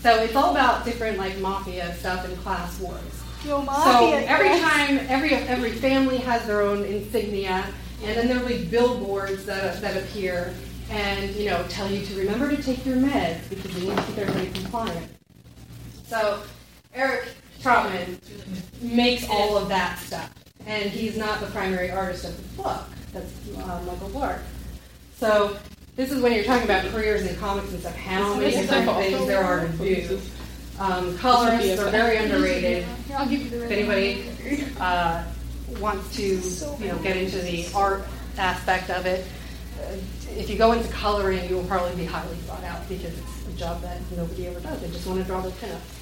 So 0.01 0.21
it's 0.21 0.35
all 0.35 0.51
about 0.51 0.85
different 0.85 1.17
like 1.17 1.37
mafia 1.39 1.95
stuff 1.95 2.25
and 2.25 2.37
class 2.39 2.79
wars. 2.79 3.01
Yo, 3.45 3.63
So 3.65 4.11
every 4.11 4.59
time, 4.59 4.99
every 5.07 5.33
every 5.33 5.71
family 5.71 6.17
has 6.17 6.45
their 6.45 6.61
own 6.61 6.83
insignia, 6.83 7.65
and 8.03 8.17
then 8.17 8.27
there'll 8.27 8.47
be 8.47 8.65
billboards 8.65 9.45
that 9.45 9.81
that 9.81 9.97
appear, 9.97 10.53
and 10.89 11.35
you 11.35 11.49
know 11.49 11.63
tell 11.69 11.89
you 11.89 12.05
to 12.05 12.17
remember 12.17 12.55
to 12.55 12.61
take 12.61 12.85
your 12.85 12.97
meds 12.97 13.47
because 13.49 13.73
we 13.75 13.87
need 13.87 13.97
to 13.97 14.03
keep 14.03 14.17
everybody 14.17 14.51
compliant. 14.51 15.11
So 16.07 16.41
Eric 16.93 17.29
Trautmann 17.65 18.19
makes 18.79 19.27
all 19.27 19.57
of 19.57 19.69
that 19.69 19.97
stuff, 19.97 20.31
and 20.67 20.87
he's 20.87 21.17
not 21.17 21.39
the 21.39 21.47
primary 21.47 21.89
artist 21.89 22.25
of 22.25 22.37
the 22.37 22.61
book. 22.61 22.83
That's 23.11 23.57
uh, 23.57 23.81
Michael 23.87 24.09
Lark. 24.09 24.41
So 25.17 25.57
this 25.95 26.11
is 26.11 26.21
when 26.21 26.31
you're 26.33 26.43
talking 26.43 26.65
about 26.65 26.85
careers 26.91 27.25
in 27.25 27.35
comics 27.37 27.71
and 27.71 27.79
stuff. 27.79 27.95
How 27.95 28.35
many 28.35 28.51
different 28.51 28.85
things 28.97 29.25
there 29.25 29.43
are 29.43 29.67
to 29.67 29.77
do. 29.77 30.21
Um, 30.77 31.17
colorists 31.17 31.79
are 31.79 31.89
very 31.89 32.17
underrated 32.17 32.83
Here, 33.07 33.17
I'll 33.17 33.27
give 33.27 33.41
you 33.41 33.49
the 33.49 33.63
if 33.63 33.71
anybody 33.71 34.25
uh, 34.79 35.23
wants 35.79 36.15
to, 36.17 36.23
you 36.23 36.89
know, 36.89 36.97
get 36.99 37.17
into 37.17 37.39
the 37.39 37.65
art 37.73 38.03
aspect 38.37 38.89
of 38.91 39.05
it, 39.05 39.25
uh, 39.79 39.95
if 40.37 40.49
you 40.49 40.57
go 40.57 40.73
into 40.73 40.87
coloring, 40.89 41.49
you 41.49 41.55
will 41.55 41.63
probably 41.63 41.95
be 41.95 42.05
highly 42.05 42.37
sought 42.45 42.63
out 42.65 42.87
because 42.89 43.17
it's 43.17 43.47
a 43.47 43.57
job 43.57 43.81
that 43.81 44.01
nobody 44.15 44.47
ever 44.47 44.59
does. 44.59 44.81
They 44.81 44.87
just 44.89 45.07
want 45.07 45.19
to 45.21 45.25
draw 45.25 45.41
their 45.41 45.51
pinups. 45.53 45.94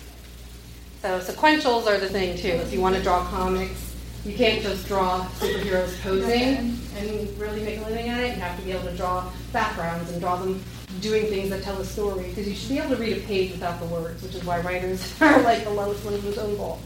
So 1.04 1.20
sequentials 1.20 1.86
are 1.86 1.97
the 1.97 2.08
thing 2.08 2.38
too. 2.38 2.47
If 2.47 2.72
you 2.72 2.80
want 2.80 2.95
to 2.95 3.04
draw 3.04 3.26
comics, 3.26 3.93
you 4.24 4.34
can't 4.34 4.64
just 4.64 4.88
draw 4.88 5.26
superheroes 5.38 5.99
posing 5.99 6.80
and 6.95 7.38
really 7.38 7.62
make 7.62 7.80
a 7.80 7.82
living 7.82 8.08
at 8.08 8.22
it. 8.22 8.38
You 8.38 8.41
have 8.41 8.58
to 8.58 8.64
be 8.64 8.72
able 8.72 8.86
to 8.86 8.95
draw 8.95 9.30
backgrounds 9.51 10.10
and 10.14 10.22
draw 10.22 10.38
them 10.38 10.64
doing 11.01 11.26
things 11.26 11.49
that 11.49 11.62
tell 11.62 11.78
a 11.78 11.84
story 11.84 12.30
because 12.30 12.47
you 12.47 12.56
should 12.56 12.70
be 12.70 12.78
able 12.78 12.95
to 12.95 13.01
read 13.01 13.18
a 13.18 13.20
page 13.20 13.51
without 13.51 13.82
the 13.82 13.86
words, 13.88 14.24
which 14.24 14.34
is 14.34 14.45
why 14.45 14.62
writers 14.62 15.14
are 15.22 15.41
like 15.41 15.66
the 15.66 15.72
lowest 15.72 16.06
ones 16.06 16.24
in 16.24 16.30
the 16.32 16.38
totem 16.38 16.56
pole. 16.56 16.80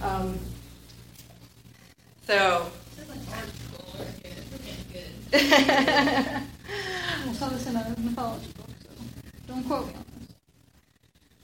Um, 0.00 0.38
so. 2.26 2.72
This 2.96 3.04
is 3.04 3.10
like 3.10 3.36
art 3.36 3.50
school. 3.54 4.06
Good. 4.22 4.32
We're 4.50 4.64
getting 4.64 4.86
good. 4.94 6.42
I 7.28 7.32
saw 7.34 7.50
this 7.50 7.66
in 7.66 7.76
a 7.76 7.94
mythology 7.98 8.50
book, 8.56 8.70
so 8.82 8.88
don't 9.46 9.64
quote 9.64 9.88
me 9.88 9.92
on 9.92 10.04
this. 10.20 10.34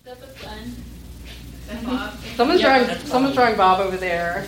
That's 0.04 0.22
a 0.22 0.42
gun. 0.42 0.74
Is 1.68 1.74
that 1.74 1.84
Bob? 1.84 2.14
Someone's 2.36 2.60
Yeah, 2.60 2.84
drawing. 2.84 2.98
Someone's 3.06 3.34
drawing 3.34 3.56
Bob 3.56 3.80
over 3.80 3.96
there. 3.96 4.46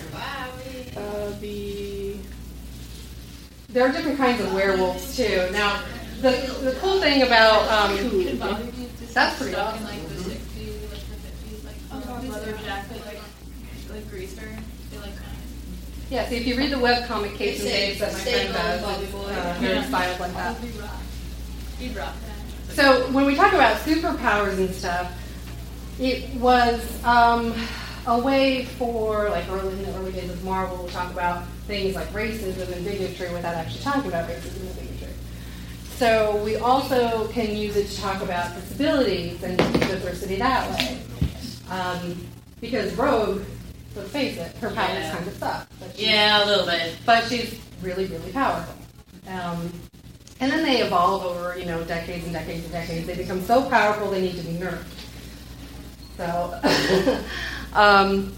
Uh, 0.95 1.29
the 1.39 2.15
there 3.69 3.87
are 3.87 3.91
different 3.91 4.17
kinds 4.17 4.41
of 4.41 4.53
werewolves 4.53 5.15
too. 5.15 5.47
Now, 5.51 5.81
the 6.21 6.31
the 6.63 6.77
cool 6.81 6.99
thing 6.99 7.21
about 7.23 7.67
um, 7.71 7.97
Could 7.97 8.39
Bobby 8.39 8.63
be 8.71 8.87
just 8.99 9.13
That's 9.13 9.37
pretty 9.37 9.53
stuck 9.53 9.73
awesome. 9.75 9.87
in 9.87 9.91
like 9.93 10.09
the 10.09 10.15
60s, 10.15 10.91
like 10.91 11.01
the 11.09 11.15
50s, 11.27 11.65
like 11.65 12.29
leather 12.29 12.57
jacket, 12.63 13.05
like 13.05 13.19
like 13.91 14.09
greaser. 14.09 14.41
They 14.91 14.97
like 14.97 15.15
kind 15.15 15.27
yeah, 16.09 16.27
see 16.27 16.35
if 16.35 16.45
you 16.45 16.57
read 16.57 16.71
the 16.71 16.75
webcomic 16.75 17.35
Case 17.37 17.61
and 17.61 17.69
Say- 17.69 17.87
Babes 17.87 17.99
that 18.01 18.11
my 18.13 18.19
say 18.19 18.31
friend 18.47 18.53
does, 18.53 18.81
Bobby 18.81 19.03
it's, 19.03 19.11
boy. 19.13 19.19
uh, 19.29 19.55
very 19.59 19.75
like 20.19 20.33
that. 20.33 20.51
of. 20.57 20.63
He'd 20.63 20.75
rock. 20.81 20.89
He'd 21.79 21.95
rock 21.95 22.13
that. 22.67 22.75
So 22.75 23.07
when 23.13 23.25
we 23.25 23.35
talk 23.35 23.53
about 23.53 23.77
superpowers 23.77 24.57
and 24.57 24.75
stuff, 24.75 25.09
it 26.01 26.33
was 26.39 27.03
um, 27.03 27.53
a 28.07 28.17
way 28.19 28.65
for 28.65 29.29
like 29.29 29.47
early 29.49 29.71
in 29.73 29.83
the 29.83 29.95
early 29.97 30.11
days 30.11 30.31
of 30.31 30.43
Marvel 30.43 30.85
to 30.87 30.91
talk 30.91 31.11
about 31.11 31.45
things 31.67 31.95
like 31.95 32.07
racism 32.11 32.71
and 32.75 32.83
bigotry 32.83 33.31
without 33.31 33.53
actually 33.55 33.81
talking 33.81 34.07
about 34.07 34.27
racism 34.27 34.61
and 34.61 34.75
bigotry. 34.75 35.13
So 35.97 36.43
we 36.43 36.55
also 36.55 37.27
can 37.27 37.55
use 37.55 37.75
it 37.77 37.87
to 37.89 38.01
talk 38.01 38.23
about 38.23 38.55
disabilities 38.55 39.43
and 39.43 39.55
diversity 39.57 40.37
that 40.37 40.67
way. 40.71 40.99
Um, 41.69 42.25
because 42.59 42.93
Rogue, 42.95 43.43
let's 43.95 44.09
face 44.09 44.37
it, 44.37 44.55
her 44.57 44.71
powers 44.71 44.97
Yeah. 45.03 45.11
kind 45.15 45.27
of 45.27 45.37
suck. 45.37 45.67
But 45.79 45.95
she's- 45.95 46.09
Yeah, 46.09 46.43
a 46.43 46.45
little 46.47 46.65
bit. 46.65 46.95
but 47.05 47.25
she's 47.29 47.55
really, 47.83 48.05
really 48.07 48.31
powerful. 48.31 48.73
Um, 49.27 49.71
and 50.39 50.51
then 50.51 50.63
they 50.63 50.81
evolve 50.81 51.23
over, 51.23 51.55
you 51.59 51.65
know, 51.65 51.83
decades 51.83 52.23
and 52.25 52.33
decades 52.33 52.63
and 52.63 52.71
decades. 52.73 53.05
They 53.05 53.13
become 53.15 53.43
so 53.45 53.69
powerful 53.69 54.09
they 54.09 54.21
need 54.21 54.37
to 54.37 54.43
be 54.43 54.53
nerfed. 54.57 54.83
So, 56.21 57.19
um, 57.73 58.31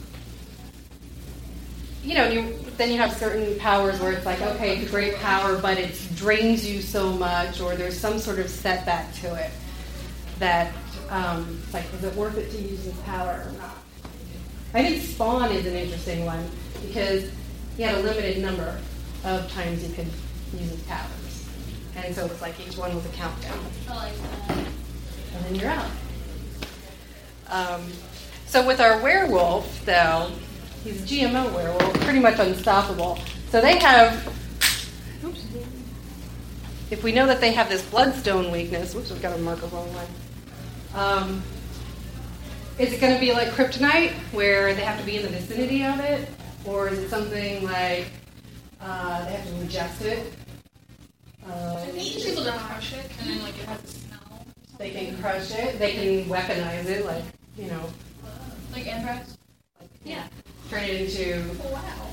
you 2.02 2.14
know, 2.14 2.30
you, 2.30 2.56
then 2.78 2.90
you 2.90 2.98
have 2.98 3.12
certain 3.12 3.60
powers 3.60 4.00
where 4.00 4.14
it's 4.14 4.26
like, 4.26 4.42
okay, 4.42 4.78
it's 4.78 4.88
a 4.88 4.90
great 4.90 5.16
power, 5.16 5.58
but 5.58 5.78
it 5.78 6.02
drains 6.16 6.66
you 6.66 6.82
so 6.82 7.12
much, 7.12 7.60
or 7.60 7.76
there's 7.76 8.00
some 8.00 8.20
sort 8.20 8.40
of 8.40 8.50
setback 8.50 9.14
to 9.16 9.36
it 9.36 9.52
that, 10.40 10.74
um, 11.10 11.60
it's 11.62 11.74
like, 11.74 11.84
is 11.94 12.06
it 12.06 12.16
worth 12.16 12.38
it 12.38 12.52
to 12.52 12.58
use 12.58 12.86
this 12.86 12.98
power 13.02 13.44
or 13.46 13.52
not? 13.58 13.76
I 14.74 14.84
think 14.84 15.04
Spawn 15.04 15.52
is 15.52 15.66
an 15.66 15.76
interesting 15.76 16.24
one 16.24 16.50
because 16.88 17.30
he 17.76 17.84
had 17.84 17.96
a 17.96 18.00
limited 18.02 18.42
number 18.42 18.80
of 19.26 19.52
times 19.52 19.82
he 19.82 19.94
could 19.94 20.08
use 20.58 20.70
his 20.70 20.82
powers. 20.84 21.50
And 21.98 22.16
so 22.16 22.26
it's 22.28 22.42
like 22.42 22.58
each 22.66 22.78
one 22.78 22.96
was 22.96 23.06
a 23.06 23.10
countdown. 23.10 23.60
I 23.90 23.96
like 23.96 24.14
that. 24.48 24.58
And 25.36 25.46
then 25.46 25.56
you're 25.56 25.70
out. 25.70 25.92
Um, 27.54 27.84
so 28.48 28.66
with 28.66 28.80
our 28.80 29.00
werewolf, 29.00 29.86
though, 29.86 30.32
he's 30.84 31.04
a 31.04 31.06
GMO 31.06 31.54
werewolf, 31.54 31.94
pretty 32.02 32.20
much 32.20 32.40
unstoppable. 32.40 33.20
So 33.50 33.62
they 33.62 33.78
have, 33.78 34.26
oops, 35.24 35.46
if 36.90 37.04
we 37.04 37.12
know 37.12 37.28
that 37.28 37.40
they 37.42 37.52
have 37.52 37.70
this 37.70 37.86
bloodstone 37.86 38.52
weakness, 38.52 38.96
whoops, 38.96 39.12
we've 39.12 39.22
got 39.22 39.36
to 39.36 39.42
mark 39.44 39.62
a 39.62 39.68
wrong 39.68 39.88
one. 39.94 40.08
Um, 40.96 41.44
is 42.80 42.92
it 42.92 43.00
going 43.00 43.14
to 43.14 43.20
be 43.20 43.34
like 43.34 43.50
kryptonite, 43.50 44.14
where 44.32 44.74
they 44.74 44.82
have 44.82 45.00
to 45.00 45.06
be 45.06 45.18
in 45.18 45.22
the 45.22 45.30
vicinity 45.30 45.84
of 45.86 46.00
it, 46.00 46.28
or 46.66 46.90
is 46.90 46.98
it 46.98 47.10
something 47.10 47.64
like 47.64 48.08
uh, 48.82 49.26
they 49.26 49.34
have 49.34 49.46
to 49.46 49.54
ingest 49.54 50.02
it? 50.02 50.34
Uh, 51.48 51.76
I 51.78 51.86
think 51.92 52.24
people 52.24 52.46
don't 52.46 52.58
crush 52.58 52.94
it, 52.94 53.12
and 53.20 53.30
then 53.30 53.44
like 53.44 53.60
it 53.60 53.66
has 53.66 53.84
a 53.84 53.88
smell. 53.88 54.48
They 54.80 54.90
can 54.90 55.22
crush 55.22 55.52
it. 55.52 55.78
They 55.78 55.94
can 55.94 56.26
weaponize 56.26 56.86
it, 56.86 57.06
like 57.06 57.24
you 57.58 57.68
know, 57.68 57.90
Like 58.72 58.88
anthrax? 58.88 59.38
yeah, 60.04 60.28
turn 60.70 60.84
it 60.84 61.02
into 61.02 61.44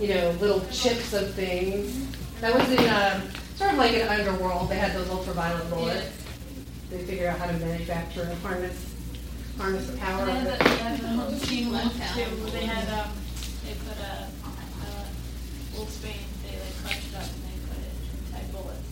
you 0.01 0.15
know 0.15 0.31
little 0.41 0.61
chips 0.71 1.13
of 1.13 1.35
things. 1.35 2.07
That 2.41 2.55
was 2.55 2.69
in 2.71 2.89
um, 2.89 3.29
sort 3.57 3.73
of 3.73 3.79
like 3.79 3.95
an 3.95 4.09
underworld. 4.09 4.69
They 4.71 4.77
had 4.77 4.95
those 4.95 5.09
ultraviolet 5.11 5.69
bullets. 5.71 6.09
They 6.91 6.99
figured 7.05 7.29
out 7.29 7.39
how 7.39 7.47
to 7.47 7.53
manufacture 7.59 8.23
and 8.23 8.39
harness 8.43 8.87
harness 9.59 9.87
the 9.91 9.97
power 9.99 10.25
They 10.25 10.33
had 10.33 10.59
the, 10.59 10.65
they 10.65 10.77
had 10.77 11.01
the 11.01 11.47
Teen 11.47 11.71
Wolf 11.71 11.93
too. 12.15 12.51
They 12.51 12.65
had 12.67 12.89
um, 12.99 13.11
they 13.65 13.75
put 13.75 13.99
a 13.99 14.27
uh, 14.45 15.05
wolf's 15.77 15.99
bane. 15.99 16.15
They 16.43 16.57
like 16.59 16.83
crushed 16.83 17.09
it 17.09 17.15
up 17.17 17.23
and 17.25 17.45
they 17.45 17.57
put 17.69 17.79
it 17.79 17.93
inside 18.27 18.53
bullets. 18.53 18.89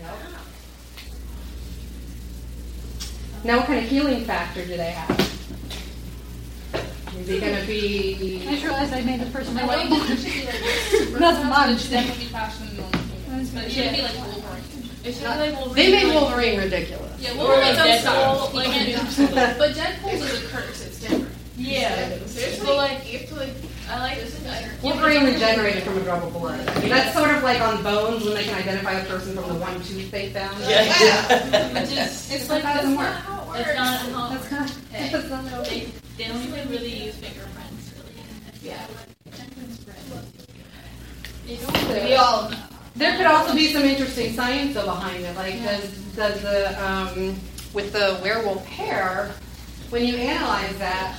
Yep. 0.00 0.47
Now, 3.44 3.58
what 3.58 3.66
kind 3.66 3.78
of 3.84 3.90
healing 3.90 4.24
factor 4.24 4.64
do 4.64 4.76
they 4.76 4.90
have? 4.90 5.10
Is 7.18 7.28
it 7.28 7.40
going 7.40 7.54
to 7.54 7.62
I 7.62 7.66
be? 7.66 8.40
just 8.48 8.62
realized 8.64 8.92
I 8.92 9.02
made 9.02 9.20
this 9.20 9.30
person 9.30 9.54
my 9.54 9.62
I 9.62 9.66
white 9.66 9.88
don't 9.88 10.00
think 10.06 10.10
it 10.18 10.22
should 10.22 10.32
be 10.32 10.46
like 10.46 10.54
super 10.54 11.18
That's 11.18 11.38
fast, 11.38 11.70
it 11.70 11.78
should 11.80 11.90
definitely 11.90 12.24
be 12.24 12.30
faster 12.30 12.64
than 12.66 12.76
normal 12.76 13.00
humans. 13.00 13.50
But 13.50 13.64
it 13.64 13.70
shouldn't 13.72 13.96
be 13.96 14.02
like 14.02 14.14
Wolverine. 14.14 14.62
It 15.04 15.12
should 15.12 15.22
be 15.22 15.28
like 15.28 15.54
Wolverine. 15.56 15.74
They 15.74 15.90
made 16.04 16.14
Wolverine 16.14 16.58
ridiculous. 16.60 17.20
Yeah, 17.22 17.32
Or 17.32 17.36
Wolverine 17.38 17.60
like 17.60 17.76
does 17.76 18.04
Deadpool, 18.04 18.54
like 18.54 18.66
He 18.68 18.92
in- 18.92 18.98
can't- 19.00 19.34
But 19.58 19.70
Deadpool's 19.74 20.22
is 20.22 20.44
a 20.44 20.46
curse. 20.48 20.86
It's 20.86 21.00
different. 21.00 21.28
Yeah. 21.56 22.18
Seriously? 22.26 22.66
But 22.66 22.76
like, 22.76 23.12
you 23.12 23.18
have 23.18 23.28
to 23.30 23.34
like. 23.36 23.54
I 23.90 24.00
like 24.00 24.20
This 24.20 24.38
is 24.38 24.46
like. 24.46 24.66
Wolverine 24.82 25.24
regenerated 25.24 25.82
from 25.82 25.96
a 25.98 26.00
drop 26.00 26.22
of 26.22 26.32
blood. 26.32 26.68
I 26.68 26.80
mean, 26.80 26.90
that's 26.90 27.16
sort 27.16 27.30
of 27.30 27.42
like 27.42 27.60
on 27.60 27.82
bones 27.82 28.24
when 28.24 28.34
they 28.34 28.44
can 28.44 28.54
identify 28.54 28.92
a 28.92 29.04
person 29.06 29.34
from 29.34 29.48
the 29.48 29.54
one 29.54 29.74
tooth 29.82 30.10
they 30.10 30.30
found. 30.30 30.58
Which 30.58 31.92
is, 31.96 32.30
it's 32.30 32.48
like, 32.50 32.62
That 32.62 32.76
doesn't 32.76 32.94
not 32.94 33.00
work. 33.00 33.14
how 33.14 33.42
it 33.42 33.48
works. 33.48 33.60
It's 33.60 33.76
not 33.76 34.00
how 34.00 34.28
That's 34.28 34.50
not. 34.50 34.74
That's 34.92 35.30
not 35.30 35.44
how 35.46 35.60
it 35.62 35.68
They, 35.68 35.92
they 36.16 36.24
don't 36.28 36.42
even 36.42 36.68
really 36.68 37.04
use 37.06 37.14
fingerprints, 37.16 37.92
really. 37.96 38.14
Yeah. 38.62 38.86
They 41.46 41.56
don't. 41.56 42.04
We 42.04 42.14
all 42.14 42.50
know. 42.50 42.56
There 42.96 43.16
could 43.16 43.26
also 43.26 43.54
be 43.54 43.72
some 43.72 43.84
interesting 43.84 44.34
science 44.34 44.74
though 44.74 44.84
behind 44.84 45.24
it. 45.24 45.34
Like, 45.36 45.62
does 45.62 45.90
does 46.14 46.42
the 46.42 46.84
um, 46.84 47.36
with 47.72 47.92
the 47.92 48.18
werewolf 48.22 48.66
hair, 48.66 49.32
when 49.90 50.04
you 50.04 50.16
analyze 50.16 50.76
that, 50.78 51.16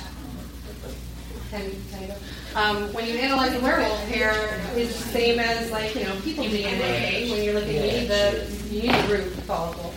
can, 1.50 1.70
can 1.90 2.02
you 2.02 2.08
go? 2.08 2.14
Um, 2.54 2.92
when 2.92 3.06
you 3.06 3.14
analyze 3.14 3.52
the 3.52 3.60
werewolf 3.60 4.00
hair, 4.08 4.32
is 4.76 4.88
the 4.96 5.08
same 5.10 5.38
as 5.38 5.70
like 5.70 5.94
you 5.94 6.04
know 6.04 6.14
people 6.22 6.44
DNA. 6.44 7.30
When 7.30 7.42
you're 7.42 7.54
looking, 7.54 7.74
you 7.76 7.82
need 7.82 8.08
the 8.08 8.46
you 8.70 8.82
need 8.82 8.94
the 8.94 9.08
root 9.12 9.32
follicle, 9.44 9.92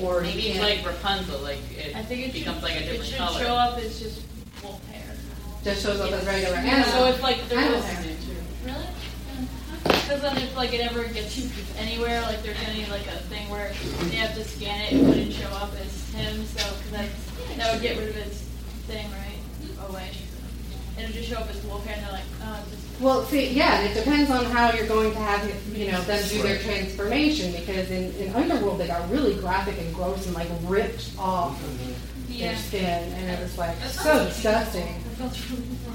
or 0.00 0.20
Maybe 0.22 0.48
it's 0.48 0.60
like 0.60 0.84
Rapunzel, 0.86 1.40
like 1.40 1.58
I 1.94 2.02
think 2.02 2.22
it 2.22 2.28
it 2.30 2.32
becomes 2.34 2.58
should, 2.58 2.64
like 2.64 2.76
a 2.76 2.80
different 2.80 3.00
it 3.00 3.10
different 3.10 3.10
should 3.10 3.18
color. 3.18 3.40
show 3.44 3.54
up 3.54 3.78
as 3.78 4.00
just 4.00 4.22
wolf 4.62 4.86
hair. 4.88 5.14
just 5.64 5.82
shows 5.82 6.00
up 6.00 6.12
as 6.12 6.24
regular 6.26 6.56
hair. 6.56 6.84
So 6.84 7.06
it's 7.06 7.16
if 7.18 7.22
like 7.22 7.48
there 7.48 7.58
Animal 7.58 7.76
was 7.76 7.84
hair. 7.86 8.16
really, 8.64 8.86
because 9.84 10.22
then 10.22 10.36
if 10.38 10.56
like 10.56 10.72
it 10.72 10.80
ever 10.80 11.04
gets 11.08 11.76
anywhere, 11.78 12.22
like 12.22 12.42
there's 12.42 12.58
any 12.68 12.86
like 12.86 13.06
a 13.08 13.18
thing 13.26 13.48
where 13.48 13.72
they 14.10 14.16
have 14.16 14.34
to 14.34 14.44
scan 14.44 14.80
it, 14.82 14.92
and 14.92 15.00
it 15.02 15.04
wouldn't 15.08 15.32
show 15.32 15.48
up 15.50 15.70
as 15.82 16.10
him. 16.14 16.44
So 16.46 16.62
because 16.76 16.90
that 16.92 17.08
that 17.56 17.72
would 17.72 17.82
get 17.82 17.98
rid 17.98 18.08
of 18.10 18.14
his 18.14 18.38
thing, 18.86 19.10
right? 19.10 19.88
Away. 19.90 20.10
It 20.98 21.06
would 21.06 21.14
just 21.14 21.28
show 21.28 21.36
up 21.36 21.48
as 21.48 21.62
wolf 21.64 21.86
and 21.88 22.02
they're 22.02 22.12
like, 22.12 22.24
oh, 22.42 22.60
just 22.70 23.00
Well, 23.00 23.24
see, 23.24 23.50
yeah, 23.50 23.82
it 23.82 23.94
depends 23.94 24.30
on 24.30 24.44
how 24.46 24.72
you're 24.72 24.86
going 24.86 25.12
to 25.12 25.18
have, 25.18 25.76
you 25.76 25.92
know, 25.92 26.00
them 26.02 26.28
do 26.28 26.42
their 26.42 26.58
transformation. 26.58 27.52
Because 27.52 27.90
in, 27.90 28.12
in 28.16 28.34
Underworld, 28.34 28.80
they 28.80 28.88
got 28.88 29.08
really 29.10 29.34
graphic 29.34 29.78
and 29.78 29.94
gross 29.94 30.26
and 30.26 30.34
like 30.34 30.48
ripped 30.64 31.10
off 31.18 31.62
their 32.28 32.56
skin, 32.56 33.12
and 33.14 33.30
it 33.30 33.40
was 33.40 33.56
like 33.58 33.76
so 33.82 34.24
disgusting. 34.26 35.02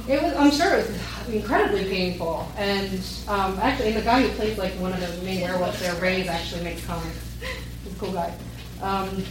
It 0.08 0.22
was. 0.22 0.34
I'm 0.36 0.52
sure 0.52 0.80
it 0.80 0.88
was 0.88 1.34
incredibly 1.34 1.86
painful. 1.86 2.48
And 2.58 3.00
um, 3.28 3.58
actually, 3.62 3.90
and 3.90 3.98
the 3.98 4.02
guy 4.02 4.22
who 4.22 4.30
plays 4.36 4.58
like 4.58 4.74
one 4.74 4.92
of 4.94 5.00
the 5.00 5.24
main 5.24 5.42
werewolves 5.42 5.80
there, 5.80 5.96
Ray's 6.02 6.28
actually 6.28 6.64
makes 6.64 6.86
comics. 6.86 7.36
He's 7.84 7.94
a 7.94 8.00
cool 8.00 8.12
guy. 8.12 8.34
Um, 8.82 9.24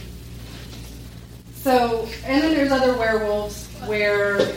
so, 1.55 2.07
and 2.25 2.43
then 2.43 2.55
there's 2.55 2.71
other 2.71 2.97
werewolves 2.97 3.67
where, 3.85 4.55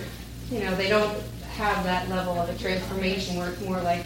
you 0.51 0.61
know, 0.61 0.75
they 0.77 0.89
don't 0.89 1.17
have 1.55 1.85
that 1.85 2.09
level 2.09 2.35
of 2.41 2.49
a 2.49 2.59
transformation 2.59 3.37
where 3.37 3.51
it's 3.51 3.61
more 3.63 3.81
like 3.81 4.05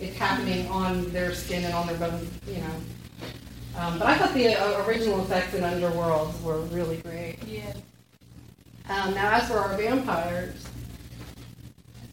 it's 0.00 0.16
happening 0.16 0.66
on 0.68 1.10
their 1.12 1.34
skin 1.34 1.64
and 1.64 1.74
on 1.74 1.86
their 1.86 1.96
bones, 1.96 2.28
you 2.46 2.58
know. 2.58 2.74
Um, 3.78 3.98
but 3.98 4.06
I 4.08 4.18
thought 4.18 4.34
the 4.34 4.54
uh, 4.54 4.84
original 4.86 5.22
effects 5.22 5.54
in 5.54 5.64
Underworld 5.64 6.40
were 6.44 6.60
really 6.62 6.98
great. 6.98 7.38
yeah. 7.46 7.72
Um, 8.88 9.14
now, 9.14 9.32
as 9.32 9.48
for 9.48 9.56
our 9.58 9.76
vampires, 9.76 10.54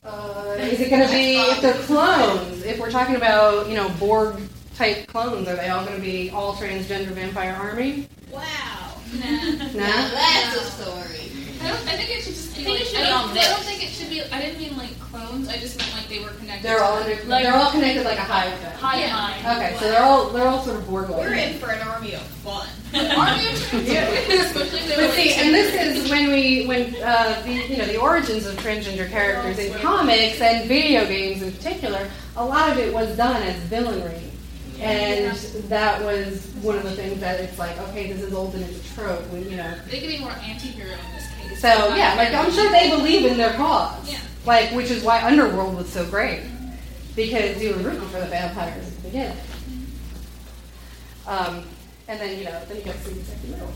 uh, 0.03 0.55
is 0.59 0.80
it 0.80 0.89
going 0.89 1.05
to 1.05 1.11
be 1.11 1.36
if 1.36 1.61
they're 1.61 1.74
clones? 1.74 2.63
If 2.63 2.80
we're 2.80 2.91
talking 2.91 3.15
about, 3.15 3.67
you 3.67 3.76
know, 3.76 3.89
Borg 3.99 4.39
type 4.76 5.07
clones, 5.07 5.47
are 5.47 5.55
they 5.55 5.67
all 5.70 5.84
going 5.84 5.97
to 5.97 6.01
be 6.01 6.30
all 6.30 6.53
transgender 6.55 7.07
vampire 7.07 7.53
army? 7.53 8.07
Wow. 8.32 8.43
Nah. 9.11 9.26
Nah. 9.26 9.74
Now 9.74 10.09
that's 10.11 10.55
a 10.55 10.84
story. 10.84 11.32
I 11.62 11.68
don't. 11.68 11.88
I 11.88 11.97
think 11.97 12.10
it 12.10 12.24
should 12.24 12.34
just 12.36 12.55
be 12.57 12.66
I 12.66 12.70
like. 12.70 12.80
should 12.84 12.97
I 12.99 13.10
don't. 13.10 13.14
all 13.14 13.38
I 13.38 13.49
don't 13.49 13.64
think 13.64 13.84
it 13.84 13.89
should 13.89 14.10
be. 14.10 14.22
I 14.24 14.39
didn't 14.41 14.60
mean 14.60 14.78
like 14.78 14.97
clones. 14.99 15.49
I 15.49 15.57
just 15.57 15.78
meant 15.78 15.91
like 15.93 16.07
they 16.07 16.20
were 16.20 16.30
connected. 16.39 16.64
They're 16.68 16.84
all 16.84 16.97
under, 16.97 17.16
Like- 17.26 17.43
they're 17.43 17.53
all 17.55 17.72
connected 17.72 18.05
like 18.05 18.18
a 18.18 18.22
hive. 18.22 18.62
then. 18.62 18.72
High 18.76 18.99
Yeah. 19.01 19.14
mind. 19.14 19.57
Okay, 19.57 19.76
so 19.80 19.89
they're 19.91 20.01
all 20.03 20.30
they're 20.30 20.47
all 20.47 20.62
sort 20.62 20.78
of 20.78 20.88
Borg 20.88 21.10
We're 21.10 21.34
in 21.34 21.57
for 21.60 21.70
an 21.72 21.82
army 21.88 22.14
of 22.16 22.22
fun. 22.22 22.68
Army 22.93 23.47
of 23.49 23.53
transgenders, 23.70 24.30
especially 24.45 24.80
if 24.80 24.95
But 24.95 25.12
see, 25.12 25.34
and 25.34 25.53
this 25.53 25.97
is 26.03 26.10
when 26.10 26.32
we, 26.32 26.66
when 26.66 26.95
uh, 27.03 27.39
the 27.45 27.51
you 27.53 27.78
know 27.78 27.86
the 27.86 27.97
origins 27.97 28.45
of 28.47 28.55
transgender 28.57 29.07
characters 29.10 29.60
in 29.60 29.74
comics 29.80 30.41
and 30.41 30.68
video 30.68 31.05
games 31.05 31.43
in 31.43 31.51
particular, 31.51 32.10
a 32.36 32.43
lot 32.43 32.72
of 32.72 32.78
it 32.80 32.91
was 32.93 33.16
done 33.16 33.43
as 33.43 33.55
villainry, 33.70 34.22
and 34.80 35.36
that 35.69 36.01
was 36.03 36.45
one 36.61 36.77
of 36.77 36.84
the 36.84 36.91
things 36.91 37.19
that 37.19 37.39
it's 37.39 37.57
like, 37.59 37.77
okay, 37.89 38.11
this 38.11 38.21
is 38.21 38.34
old 38.34 38.53
and 38.55 38.63
it's 38.63 38.91
a 38.91 38.95
trope. 38.95 39.30
We, 39.32 39.39
you 39.41 39.57
know, 39.57 39.75
They 39.89 39.99
could 39.99 40.09
be 40.09 40.19
more 40.19 40.32
anti-hero 40.32 40.91
in 40.91 41.15
this 41.15 41.27
case. 41.49 41.61
so 41.61 41.95
yeah, 41.95 42.15
like 42.15 42.34
I'm 42.34 42.51
sure 42.51 42.71
they 42.71 42.89
believe 42.89 43.25
in 43.25 43.38
their 43.38 43.53
cause, 43.53 44.11
Yeah. 44.11 44.19
like 44.45 44.71
which 44.71 44.89
is 44.91 45.03
why 45.03 45.23
Underworld 45.23 45.75
was 45.75 45.89
so 45.89 46.05
great 46.09 46.43
because 47.15 47.61
you 47.61 47.71
were 47.75 47.80
rooting 47.82 48.07
for 48.09 48.19
the 48.19 48.27
vampires 48.27 48.88
at 48.88 48.95
the 48.97 49.01
beginning. 49.01 49.38
Um, 51.27 51.63
and 52.07 52.19
then 52.19 52.38
you 52.39 52.45
know, 52.45 52.59
then 52.67 52.77
you 52.77 52.84
got 52.84 52.95
Secret 52.95 53.25
Second 53.25 53.49
Middle. 53.51 53.71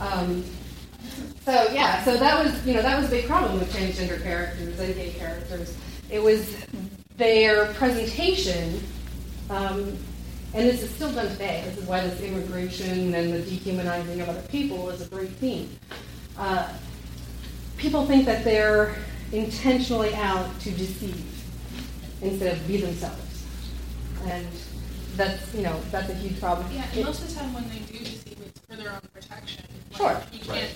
Um, 0.00 0.44
so 1.44 1.68
yeah, 1.72 2.04
so 2.04 2.16
that 2.16 2.44
was 2.44 2.66
you 2.66 2.74
know 2.74 2.82
that 2.82 2.98
was 2.98 3.06
a 3.08 3.10
big 3.10 3.26
problem 3.26 3.58
with 3.58 3.72
transgender 3.72 4.22
characters 4.22 4.78
and 4.78 4.94
gay 4.94 5.10
characters. 5.12 5.76
It 6.10 6.22
was 6.22 6.56
their 7.16 7.72
presentation, 7.74 8.82
um, 9.50 9.96
and 10.54 10.66
this 10.68 10.82
is 10.82 10.90
still 10.90 11.12
done 11.12 11.28
today. 11.28 11.62
This 11.66 11.78
is 11.78 11.84
why 11.84 12.00
this 12.00 12.20
immigration 12.20 13.14
and 13.14 13.32
the 13.32 13.40
dehumanizing 13.42 14.20
of 14.20 14.28
other 14.28 14.42
people 14.48 14.88
is 14.90 15.00
a 15.02 15.06
great 15.06 15.30
theme. 15.30 15.78
Uh, 16.38 16.72
people 17.76 18.06
think 18.06 18.24
that 18.26 18.44
they're 18.44 18.96
intentionally 19.32 20.14
out 20.14 20.58
to 20.60 20.70
deceive 20.70 21.24
instead 22.22 22.56
of 22.56 22.66
be 22.66 22.78
themselves, 22.80 23.44
and 24.26 24.46
that's 25.16 25.54
you 25.54 25.62
know 25.62 25.78
that's 25.90 26.08
a 26.08 26.14
huge 26.14 26.40
problem. 26.40 26.66
Yeah, 26.72 26.84
It- 26.90 26.96
and 26.96 27.04
most 27.04 27.22
of 27.22 27.28
the 27.28 27.34
time 27.34 27.52
when 27.54 27.68
they 27.68 27.78
do 27.80 27.98
deceive, 27.98 28.38
it's 28.44 28.60
for 28.68 28.76
their 28.76 28.92
own 28.92 29.00
protection. 29.12 29.64
Like, 29.92 29.96
Sure. 29.98 30.22
You 30.32 30.38
can't. 30.40 30.70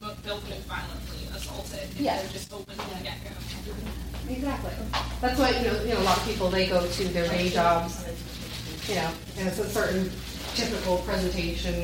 But 0.00 0.22
they'll 0.24 0.40
get 0.40 0.58
violently 0.64 1.28
assaulted 1.36 1.80
if 1.92 2.00
Yeah. 2.00 2.16
they're 2.22 2.32
just 2.32 2.52
open 2.52 2.74
from 2.74 2.98
the 2.98 3.04
get-go. 3.04 4.32
Exactly. 4.32 4.70
That's 5.20 5.38
why 5.38 5.50
you 5.50 5.66
know, 5.66 5.82
you 5.84 5.94
know 5.94 6.00
a 6.00 6.04
lot 6.08 6.16
of 6.16 6.24
people 6.24 6.48
they 6.50 6.66
go 6.66 6.86
to 6.86 7.04
their 7.08 7.28
day 7.28 7.50
jobs, 7.50 8.04
you 8.88 8.94
know, 8.94 9.10
and 9.36 9.48
it's 9.48 9.58
a 9.58 9.68
certain 9.68 10.10
typical 10.54 10.98
presentation, 10.98 11.74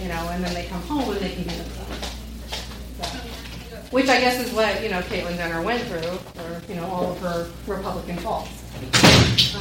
you 0.00 0.08
know, 0.08 0.28
and 0.30 0.44
then 0.44 0.52
they 0.52 0.64
come 0.66 0.82
home 0.82 1.08
and 1.10 1.20
they 1.20 1.30
can 1.30 1.44
be 1.44 1.50
themselves. 1.54 2.10
So, 3.00 3.06
which 3.90 4.08
I 4.08 4.20
guess 4.20 4.38
is 4.44 4.52
what 4.52 4.82
you 4.82 4.88
know 4.90 5.00
Caitlyn 5.02 5.36
Jenner 5.36 5.62
went 5.62 5.82
through, 5.84 6.18
or 6.42 6.60
you 6.68 6.74
know 6.74 6.86
all 6.86 7.12
of 7.12 7.20
her 7.20 7.48
Republican 7.66 8.16
faults. 8.18 8.50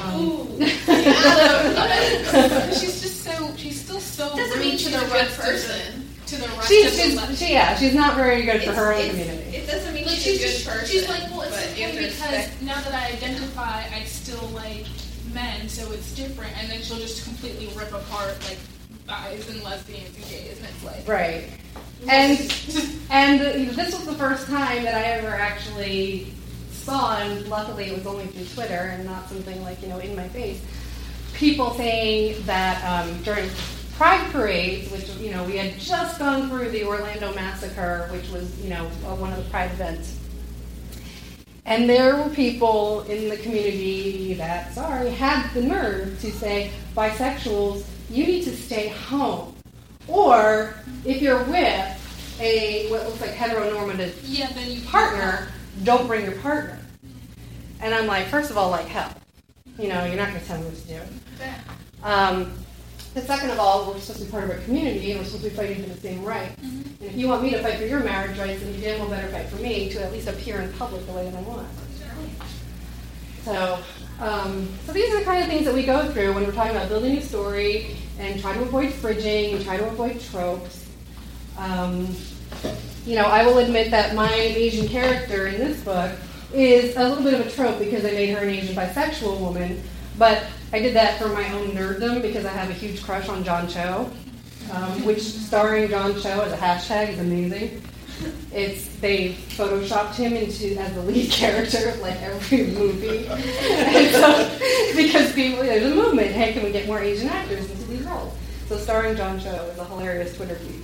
Um, 0.04 0.60
she's 2.74 3.02
just 3.02 3.24
so. 3.24 3.54
She's 3.56 3.80
still 3.82 4.00
so 4.00 4.36
Doesn't 4.36 4.60
mean 4.60 4.78
she's 4.78 4.93
a 4.96 5.00
good 5.00 5.12
rest 5.12 5.39
person. 5.39 6.10
Of 6.26 6.32
the, 6.32 6.36
to 6.38 6.42
the 6.52 6.58
rest 6.58 6.68
she's, 6.68 6.86
of 6.86 6.92
the 6.92 6.98
she's, 7.04 7.16
left. 7.16 7.38
she, 7.38 7.52
yeah, 7.52 7.76
she's 7.78 7.94
not 7.96 8.16
very 8.16 8.42
good 8.44 8.62
for 8.64 8.72
It's- 8.72 8.78
her 8.78 8.94
own 8.94 9.10
community. 9.10 9.56
It 9.58 9.68
doesn't 9.68 9.94
mean 9.94 10.06
Like 10.06 10.16
she's, 10.16 10.24
she's 10.24 10.44
a 10.44 10.48
just, 10.48 10.66
good 10.66 10.72
person. 10.74 10.88
she's 10.88 11.10
like, 11.10 11.22
well, 11.32 11.42
it's 11.42 11.56
but 11.56 11.78
you 11.78 11.86
have 11.86 11.96
okay 11.96 12.06
because 12.08 12.32
respect- 12.32 12.62
now 12.62 12.82
that 12.82 12.94
I 12.94 13.08
identify, 13.14 13.84
I 13.94 14.04
still 14.06 14.48
like 14.50 14.86
men, 15.34 15.68
so 15.70 15.92
it's 15.92 16.14
different. 16.16 16.58
And 16.58 16.70
then 16.70 16.82
she'll 16.82 16.98
just 17.00 17.24
completely 17.26 17.68
rip 17.76 17.94
apart 17.94 18.38
like 18.48 18.58
guys 19.08 19.48
and 19.50 19.62
lesbians 19.64 20.16
and 20.18 20.26
gays, 20.30 20.58
and 20.58 20.68
it's 20.68 20.84
like, 20.84 21.08
Right. 21.08 21.50
And 22.08 22.40
and 23.12 23.70
this 23.76 23.94
was 23.94 24.06
the 24.06 24.14
first 24.16 24.48
time 24.48 24.84
that 24.84 24.96
I 24.96 25.04
ever 25.20 25.30
actually 25.36 26.34
saw, 26.72 27.18
and 27.20 27.48
luckily 27.48 27.86
it 27.86 27.98
was 27.98 28.06
only 28.08 28.28
through 28.28 28.46
Twitter 28.54 28.92
and 28.94 29.06
not 29.06 29.28
something 29.30 29.62
like 29.64 29.82
you 29.82 29.88
know 29.90 30.00
in 30.00 30.16
my 30.16 30.28
face. 30.30 30.62
People 31.34 31.74
saying 31.74 32.44
that 32.46 32.84
um, 32.84 33.22
during 33.24 33.50
pride 33.98 34.32
parades, 34.32 34.91
which 34.91 35.10
you 35.18 35.32
know 35.32 35.43
we 35.43 35.58
had 35.58 35.80
just 35.80 36.20
gone 36.20 36.50
through 36.50 36.70
the 36.70 36.84
Orlando 36.84 37.34
massacre, 37.34 38.08
which 38.12 38.30
was 38.30 38.60
you 38.62 38.70
know 38.70 38.86
uh, 39.06 39.16
one 39.16 39.32
of 39.32 39.43
the 39.43 39.50
pride 39.50 39.72
events. 39.72 40.20
And 41.68 41.89
there 41.89 42.16
were 42.16 42.30
people 42.30 43.02
in 43.04 43.28
the 43.28 43.38
community 43.38 44.36
that, 44.36 44.72
sorry, 44.76 45.10
had 45.10 45.52
the 45.54 45.64
nerve 45.64 46.20
to 46.22 46.32
say, 46.32 46.72
bisexuals, 46.96 47.84
you 48.12 48.24
need 48.28 48.43
to 48.43 48.56
stay 48.56 48.89
home. 48.89 49.56
Or 50.08 50.76
if 51.06 51.24
you're 51.24 51.43
with 51.46 52.38
a 52.39 52.88
what 52.91 53.04
looks 53.06 53.20
like 53.20 53.32
heteronormative 53.32 54.14
Yeah, 54.26 54.52
then 54.54 54.70
you 54.70 54.82
partner, 54.82 55.48
don't 55.84 56.06
bring 56.06 56.24
your 56.24 56.36
partner. 56.36 56.78
And 57.82 57.96
I'm 57.96 58.06
like, 58.06 58.28
first 58.28 58.52
of 58.52 58.58
all, 58.60 58.70
like 58.70 58.86
hell. 58.86 59.12
You 59.80 59.88
know, 59.88 60.06
you're 60.06 60.18
not 60.18 60.30
going 60.30 60.41
to 60.41 60.46
tell 60.46 60.60
me 60.60 60.66
what 60.66 60.76
to 60.76 60.88
do. 60.88 61.02
Um, 62.04 62.54
but 63.16 63.24
second 63.24 63.49
of 63.49 63.59
all, 63.59 63.88
we're 63.88 63.99
supposed 63.99 64.20
to 64.20 64.26
be 64.26 64.32
part 64.32 64.43
of 64.43 64.49
a 64.49 64.61
community 64.66 65.11
and 65.11 65.22
we're 65.22 65.26
supposed 65.26 65.45
to 65.45 65.49
be 65.49 65.55
fighting 65.55 65.82
for 65.82 65.89
the 65.89 66.01
same 66.01 66.22
rights. 66.22 66.61
And 66.61 66.93
if 66.99 67.16
you 67.16 67.30
want 67.30 67.43
me 67.43 67.49
to 67.51 67.63
fight 67.63 67.76
for 67.76 67.86
your 67.86 68.01
marriage 68.01 68.38
rights, 68.38 68.61
then 68.61 68.76
you 68.76 68.82
damn 68.82 68.99
well 68.99 69.09
better 69.09 69.30
fight 69.30 69.47
for 69.47 69.55
me 69.55 69.89
to 69.91 70.03
at 70.03 70.11
least 70.11 70.28
appear 70.28 70.59
in 70.59 70.72
public 70.74 71.07
the 71.07 71.13
way 71.13 71.24
that 71.24 71.34
I 71.34 71.41
want. 71.43 71.66
So, 73.45 73.80
um, 74.20 74.68
so 74.86 74.91
these 74.91 75.13
are 75.13 75.20
the 75.20 75.24
kind 75.24 75.41
of 75.41 75.47
things 75.47 75.63
that 75.63 75.74
we 75.74 75.86
go 75.86 76.11
through 76.11 76.34
when 76.34 76.45
we're 76.45 76.51
talking 76.51 76.76
about 76.76 76.89
building 76.89 77.18
a 77.18 77.22
story 77.22 77.95
and 78.20 78.41
try 78.41 78.53
to 78.53 78.61
avoid 78.63 78.89
fridging 78.89 79.55
and 79.55 79.63
try 79.63 79.78
to 79.78 79.88
avoid 79.88 80.20
tropes. 80.20 80.89
Um, 81.57 82.13
you 83.05 83.16
know, 83.16 83.26
I 83.28 83.45
will 83.45 83.59
admit 83.59 83.91
that 83.91 84.13
my 84.13 84.34
Asian 84.34 84.89
character 84.89 85.47
in 85.47 85.57
this 85.57 85.80
book 85.86 86.11
is 86.53 86.97
a 86.97 87.07
little 87.07 87.24
bit 87.24 87.39
of 87.39 87.47
a 87.47 87.49
trope 87.49 87.80
because 87.80 88.03
I 88.03 88.11
made 88.11 88.32
her 88.32 88.39
an 88.39 88.49
Asian 88.49 88.76
bisexual 88.76 89.39
woman, 89.39 89.82
but 90.18 90.43
I 90.74 90.80
did 90.80 90.95
that 90.95 91.20
for 91.20 91.30
my 91.30 91.51
own 91.53 91.72
nerddom 91.72 92.22
because 92.22 92.45
I 92.45 92.51
have 92.51 92.70
a 92.70 92.74
huge 92.74 93.03
crush 93.03 93.30
on 93.30 93.43
John 93.43 93.68
Cho, 93.68 94.11
um, 94.72 95.05
which 95.05 95.22
starring 95.22 95.89
John 95.89 96.20
Cho 96.20 96.41
as 96.41 96.51
a 96.51 96.57
hashtag 96.57 97.09
is 97.09 97.20
amazing. 97.20 97.82
It's 98.53 98.88
they 98.97 99.34
photoshopped 99.34 100.16
him 100.16 100.34
into 100.34 100.80
as 100.80 100.93
the 100.93 101.01
lead 101.01 101.30
character 101.32 101.89
of 101.89 101.99
like 101.99 102.22
every 102.22 102.68
movie, 102.68 103.26
so, 104.11 104.59
because 104.95 105.34
people 105.34 105.63
there's 105.63 105.91
a 105.91 105.95
movement. 105.95 106.32
Hey, 106.32 106.53
can 106.53 106.63
we 106.63 106.72
get 106.72 106.88
more 106.88 106.99
Asian 106.99 107.28
actors 107.28 107.70
into 107.70 107.84
these 107.88 108.03
roles? 108.03 108.34
So 108.68 108.78
starring 108.78 109.16
John 109.16 109.39
Cho 109.39 109.49
is 109.49 109.78
a 109.78 109.86
hilarious 109.86 110.36
Twitter 110.36 110.55
feed. 110.55 110.84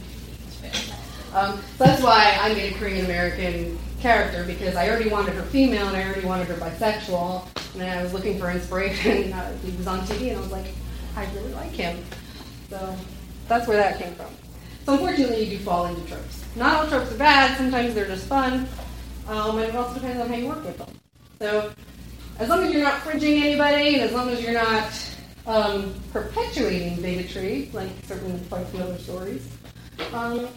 Um, 1.33 1.61
so 1.77 1.85
that's 1.85 2.03
why 2.03 2.37
I 2.41 2.53
made 2.53 2.73
a 2.73 2.77
Korean 2.77 3.05
American 3.05 3.79
character 4.01 4.43
because 4.43 4.75
I 4.75 4.89
already 4.89 5.09
wanted 5.09 5.35
her 5.35 5.43
female 5.43 5.87
and 5.87 5.95
I 5.95 6.03
already 6.03 6.25
wanted 6.25 6.47
her 6.47 6.55
bisexual. 6.55 7.47
And 7.75 7.83
I 7.83 8.03
was 8.03 8.13
looking 8.13 8.37
for 8.39 8.49
inspiration. 8.49 9.33
Uh, 9.41 9.55
he 9.63 9.71
was 9.77 9.87
on 9.87 10.01
TV 10.01 10.29
and 10.29 10.37
I 10.37 10.41
was 10.41 10.51
like, 10.51 10.65
I 11.15 11.25
really 11.33 11.53
like 11.53 11.71
him. 11.71 12.03
So 12.69 12.95
that's 13.47 13.67
where 13.67 13.77
that 13.77 13.97
came 13.99 14.13
from. 14.15 14.27
So 14.85 14.93
unfortunately, 14.93 15.43
you 15.43 15.57
do 15.57 15.63
fall 15.63 15.85
into 15.85 16.01
tropes. 16.07 16.43
Not 16.55 16.75
all 16.75 16.87
tropes 16.87 17.11
are 17.11 17.17
bad. 17.17 17.57
Sometimes 17.57 17.93
they're 17.93 18.07
just 18.07 18.25
fun. 18.27 18.67
Um, 19.27 19.57
and 19.59 19.69
it 19.69 19.75
also 19.75 19.95
depends 19.95 20.21
on 20.21 20.27
how 20.27 20.35
you 20.35 20.47
work 20.47 20.63
with 20.65 20.77
them. 20.77 20.89
So 21.39 21.71
as 22.39 22.49
long 22.49 22.63
as 22.63 22.73
you're 22.73 22.83
not 22.83 23.01
fridging 23.01 23.41
anybody 23.41 23.95
and 23.95 24.03
as 24.03 24.11
long 24.11 24.29
as 24.29 24.41
you're 24.41 24.53
not 24.53 24.91
um, 25.45 25.93
perpetuating 26.11 27.01
bigotry, 27.01 27.69
like 27.73 27.89
certain 28.05 28.43
quite 28.49 28.65
few 28.67 28.81
other 28.81 28.97
stories, 28.97 29.47
um, 30.13 30.47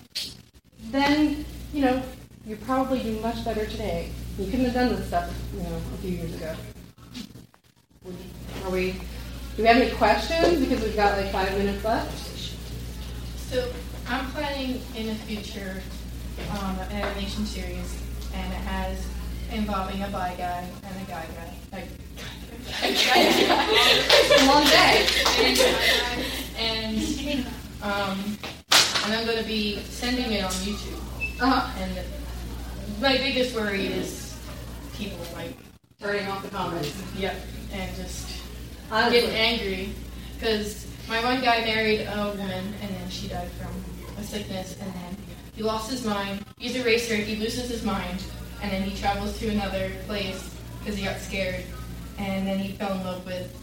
then 0.91 1.45
you 1.73 1.83
know 1.83 2.03
you 2.47 2.57
probably 2.57 3.03
do 3.03 3.19
much 3.21 3.45
better 3.45 3.67
today. 3.67 4.11
You 4.39 4.47
couldn't 4.47 4.67
have 4.67 4.75
done 4.75 4.97
this 4.97 5.07
stuff, 5.07 5.33
you 5.55 5.63
know, 5.63 5.77
a 5.77 5.99
few 5.99 6.11
years 6.11 6.35
ago. 6.35 6.55
Are 8.65 8.71
we? 8.71 8.93
Do 9.57 9.63
we 9.63 9.69
have 9.69 9.77
any 9.77 9.91
questions? 9.93 10.61
Because 10.61 10.83
we've 10.83 10.97
got 10.97 11.17
like 11.17 11.31
five 11.33 11.57
minutes 11.57 11.85
left. 11.85 12.13
So 13.51 13.71
I'm 14.09 14.27
planning 14.33 14.83
in 14.95 15.07
the 15.07 15.15
future 15.15 15.81
um, 16.51 16.79
an 16.81 16.93
animation 16.93 17.47
series, 17.47 18.03
and 18.35 18.53
it 18.53 18.57
has 18.57 19.07
involving 19.53 20.03
a 20.03 20.09
bi 20.09 20.35
guy 20.37 20.69
and 20.83 20.97
a 21.03 21.11
guy 21.11 21.27
guy. 21.37 21.55
Like, 21.73 21.89
it's 22.83 24.43
a 24.43 24.47
long 24.47 24.65
day. 24.65 25.07
And, 26.59 26.99
and, 27.29 27.47
um, 27.83 28.39
and 29.05 29.15
I'm 29.15 29.25
going 29.27 29.39
to 29.39 29.45
be 29.45 29.79
sending 29.81 30.33
it 30.33 30.45
on 30.45 30.51
YouTube. 30.51 31.01
Uh-huh. 31.41 31.71
And 31.81 31.99
my 33.05 33.19
biggest 33.19 33.55
worry 33.55 33.87
is 33.87 34.35
people 34.95 35.19
like, 35.35 35.55
Turning 36.01 36.27
off 36.27 36.43
the 36.43 36.49
comments. 36.49 37.03
yep, 37.17 37.37
and 37.73 37.95
just 37.97 38.41
Honestly. 38.91 39.21
getting 39.21 39.37
angry 39.37 39.95
because 40.35 40.87
my 41.09 41.23
one 41.23 41.41
guy 41.43 41.61
married 41.61 42.01
a 42.07 42.29
woman 42.29 42.75
and 42.81 42.91
then 42.97 43.09
she 43.11 43.29
died 43.29 43.51
from 43.53 43.73
a 44.19 44.23
sickness 44.23 44.77
and 44.81 44.93
then 44.95 45.17
he 45.55 45.63
lost 45.63 45.91
his 45.91 46.05
mind. 46.05 46.45
He's 46.59 46.77
a 46.77 46.85
racer. 46.85 47.15
He 47.15 47.37
loses 47.37 47.69
his 47.69 47.85
mind 47.85 48.23
and 48.63 48.73
then 48.73 48.83
he 48.83 48.99
travels 48.99 49.39
to 49.39 49.49
another 49.49 49.93
place 50.07 50.55
because 50.79 50.97
he 50.97 51.05
got 51.05 51.19
scared 51.19 51.63
and 52.19 52.47
then 52.47 52.59
he 52.59 52.73
fell 52.73 52.93
in 52.93 53.05
love 53.05 53.25
with 53.27 53.55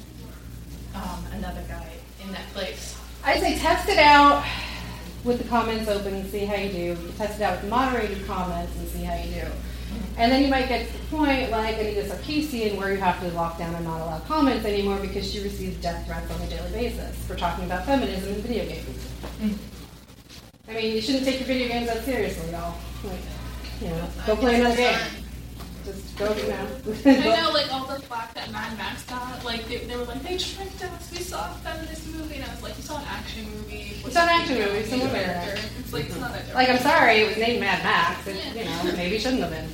um, 0.96 1.24
another 1.34 1.64
guy 1.68 1.92
in 2.24 2.32
that 2.32 2.48
place. 2.54 2.96
I'd 3.24 3.40
say 3.40 3.58
test 3.58 3.90
it 3.90 3.98
out 3.98 4.44
with 5.24 5.38
the 5.38 5.48
comments 5.48 5.88
open 5.88 6.14
and 6.14 6.30
see 6.30 6.46
how 6.46 6.56
you 6.56 6.72
do. 6.72 6.98
Test 7.18 7.40
it 7.40 7.44
out 7.44 7.62
with 7.62 7.70
moderated 7.70 8.26
comments 8.26 8.76
and 8.78 8.88
see 8.88 9.04
how 9.04 9.16
you 9.16 9.42
do. 9.42 9.48
And 10.18 10.32
then 10.32 10.44
you 10.44 10.50
might 10.50 10.68
get 10.68 10.88
to 10.88 10.94
the 10.94 11.06
point 11.06 11.52
like 11.52 11.78
Anita 11.78 12.04
Sarkeesian 12.04 12.78
where 12.78 12.92
you 12.92 12.98
have 12.98 13.20
to 13.22 13.28
lock 13.30 13.58
down 13.58 13.74
and 13.76 13.86
not 13.86 14.02
allow 14.02 14.20
comments 14.20 14.66
anymore 14.66 14.98
because 15.00 15.30
she 15.32 15.42
receives 15.42 15.78
death 15.78 16.06
threats 16.06 16.30
on 16.32 16.42
a 16.42 16.48
daily 16.48 16.72
basis 16.72 17.16
for 17.26 17.36
talking 17.36 17.66
about 17.66 17.86
feminism 17.86 18.34
in 18.34 18.42
video 18.42 18.66
games. 18.66 19.08
I 20.68 20.74
mean, 20.74 20.96
you 20.96 21.02
shouldn't 21.02 21.26
take 21.26 21.40
your 21.40 21.48
video 21.48 21.68
games 21.68 21.88
that 21.88 22.04
seriously, 22.04 22.52
y'all. 22.52 22.76
Like, 23.04 23.20
you 23.82 23.88
know, 23.90 24.08
go 24.26 24.36
play 24.36 24.60
another 24.60 24.76
game. 24.76 25.21
Just 25.86 26.18
go, 26.18 26.34
you 26.36 26.48
know. 26.48 26.68
I 27.06 27.42
know, 27.42 27.52
like 27.54 27.72
all 27.74 27.86
the 27.88 28.00
flack 28.02 28.34
that 28.36 28.52
Mad 28.52 28.78
Max 28.78 29.04
got. 29.06 29.44
Like 29.44 29.68
they, 29.68 29.78
they 29.78 29.96
were 29.96 30.04
like, 30.04 30.22
they 30.24 30.38
tricked 30.38 30.84
us. 30.84 31.12
We 31.12 31.18
saw 31.18 31.52
a 31.52 31.54
feminist 31.56 32.08
movie, 32.14 32.36
and 32.36 32.46
I 32.46 32.54
was 32.54 32.62
like, 32.64 32.78
you 32.78 32.84
saw 32.84 32.98
an 33.00 33.06
action 33.08 33.46
movie. 33.56 33.94
It's 34.04 34.14
saw 34.14 34.24
an 34.24 34.30
action 34.30 34.60
movie, 34.60 34.84
some 34.86 35.00
women 35.00 35.30
are 35.30 35.54
in 35.54 35.60
It's 35.80 35.94
like 35.94 36.06
it's 36.06 36.18
not 36.20 36.34
that. 36.34 36.54
like, 36.54 36.70
I'm 36.70 36.78
sorry, 36.80 37.22
it 37.22 37.28
was 37.30 37.38
named 37.38 37.60
Mad 37.62 37.84
Max. 37.84 38.28
It, 38.28 38.36
you 38.56 38.66
know, 38.66 38.96
maybe 38.96 39.16
it 39.16 39.22
shouldn't 39.22 39.42
have 39.42 39.52
been. 39.52 39.70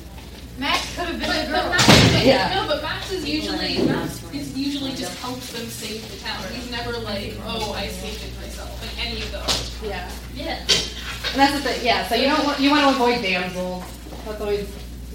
Max 0.58 0.96
could 0.96 1.06
have 1.08 1.20
been 1.20 1.28
But, 1.28 1.48
a 1.48 1.50
but 1.52 1.62
girl. 1.62 1.70
Max, 1.70 2.24
Yeah. 2.24 2.54
no, 2.54 2.66
but 2.66 2.82
Max 2.82 3.12
is 3.12 3.28
usually 3.28 3.78
Max 3.86 4.22
is 4.34 4.56
usually 4.58 4.90
just 4.92 5.16
helps 5.20 5.52
them 5.52 5.66
save 5.66 6.02
the 6.10 6.16
town. 6.18 6.42
He's 6.52 6.70
never 6.70 6.92
like, 6.98 7.34
oh, 7.46 7.72
I 7.74 7.86
saved 7.86 8.24
it 8.24 8.34
myself. 8.40 8.72
Like 8.82 9.06
any 9.06 9.22
of 9.22 9.30
those. 9.30 9.82
Yeah. 9.84 10.10
Yeah. 10.34 10.58
And 10.58 11.36
that's 11.38 11.52
the 11.52 11.60
thing, 11.60 11.84
yeah, 11.86 12.08
so 12.08 12.14
you 12.16 12.26
don't 12.26 12.44
want, 12.44 12.58
you 12.58 12.70
want 12.70 12.82
to 12.82 12.88
avoid 12.90 13.22
damsels. 13.22 13.84
That's 14.24 14.40
always, 14.40 14.68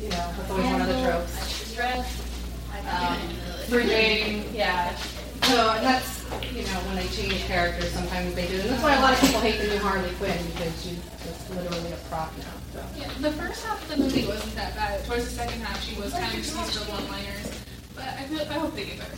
you 0.03 0.09
know, 0.09 0.27
that's 0.37 0.51
always 0.51 0.65
one 0.67 0.81
of 0.81 0.87
the 0.87 1.01
tropes. 1.01 1.33
Stress, 1.71 2.21
Um, 2.73 3.17
Fridging, 3.71 4.43
yeah. 4.53 4.95
So, 5.43 5.71
and 5.71 5.85
that's, 5.85 6.23
you 6.51 6.63
know, 6.63 6.79
when 6.87 6.95
they 6.97 7.07
change 7.07 7.39
characters, 7.45 7.91
sometimes 7.91 8.33
they 8.35 8.47
do. 8.47 8.59
And 8.59 8.69
that's 8.69 8.83
why 8.83 8.95
a 8.95 9.01
lot 9.01 9.13
of 9.13 9.19
people 9.21 9.39
hate 9.41 9.59
the 9.59 9.67
new 9.67 9.79
Harley 9.79 10.09
Quinn 10.15 10.37
because 10.51 10.73
she's 10.83 10.99
just 11.23 11.49
literally 11.55 11.91
a 11.91 11.97
prop 12.09 12.31
now. 12.37 12.43
So. 12.73 12.79
Yeah, 12.99 13.09
the 13.21 13.31
first 13.31 13.63
half 13.65 13.81
of 13.83 13.87
the 13.89 14.03
movie 14.03 14.25
wasn't 14.27 14.55
that 14.55 14.75
bad. 14.75 15.03
Towards 15.05 15.25
the 15.25 15.31
second 15.31 15.61
half, 15.61 15.81
she 15.83 15.99
was 15.99 16.11
kind 16.11 16.25
of 16.25 16.31
just 16.33 16.55
used 16.55 16.75
for 16.83 16.91
one-liners. 16.91 17.51
But 17.95 18.05
I 18.19 18.23
feel, 18.25 18.41
I 18.41 18.53
hope 18.59 18.75
they 18.75 18.85
get 18.85 18.99
better. 18.99 19.17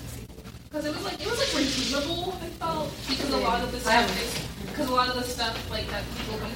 Because 0.70 0.86
it 0.86 0.94
was 0.96 1.04
like 1.06 1.22
it 1.22 1.28
was 1.28 1.40
like 1.40 1.54
redeemable. 1.56 2.34
I 2.42 2.48
felt 2.60 2.92
because 3.08 3.30
a 3.32 3.38
lot 3.38 3.64
of 3.64 3.72
the 3.72 3.80
stuff 3.80 3.94
haven't- 3.94 4.18
is 4.20 4.34
because 4.68 4.90
a 4.90 4.94
lot 4.94 5.08
of 5.10 5.16
the 5.16 5.24
stuff 5.24 5.56
like 5.72 5.88
that 5.90 6.04
people 6.18 6.36
when 6.44 6.52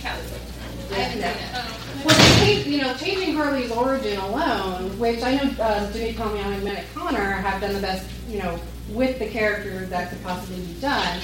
Callie's 0.00 0.32
like, 0.32 0.63
I 0.90 0.94
haven't 0.94 1.20
done 1.20 1.36
it. 1.36 2.04
Well, 2.04 2.66
you 2.66 2.82
know, 2.82 2.94
changing 2.94 3.34
Harley's 3.34 3.70
origin 3.70 4.18
alone, 4.18 4.98
which 4.98 5.22
I 5.22 5.36
know 5.36 5.50
uh, 5.62 5.90
Jimmy 5.92 6.14
Conley 6.14 6.40
and 6.40 6.64
Matt 6.64 6.84
Connor 6.94 7.32
have 7.32 7.60
done 7.60 7.72
the 7.72 7.80
best, 7.80 8.08
you 8.28 8.38
know, 8.38 8.58
with 8.90 9.18
the 9.18 9.26
character 9.26 9.86
that 9.86 10.10
could 10.10 10.22
possibly 10.22 10.64
be 10.64 10.80
done. 10.80 11.20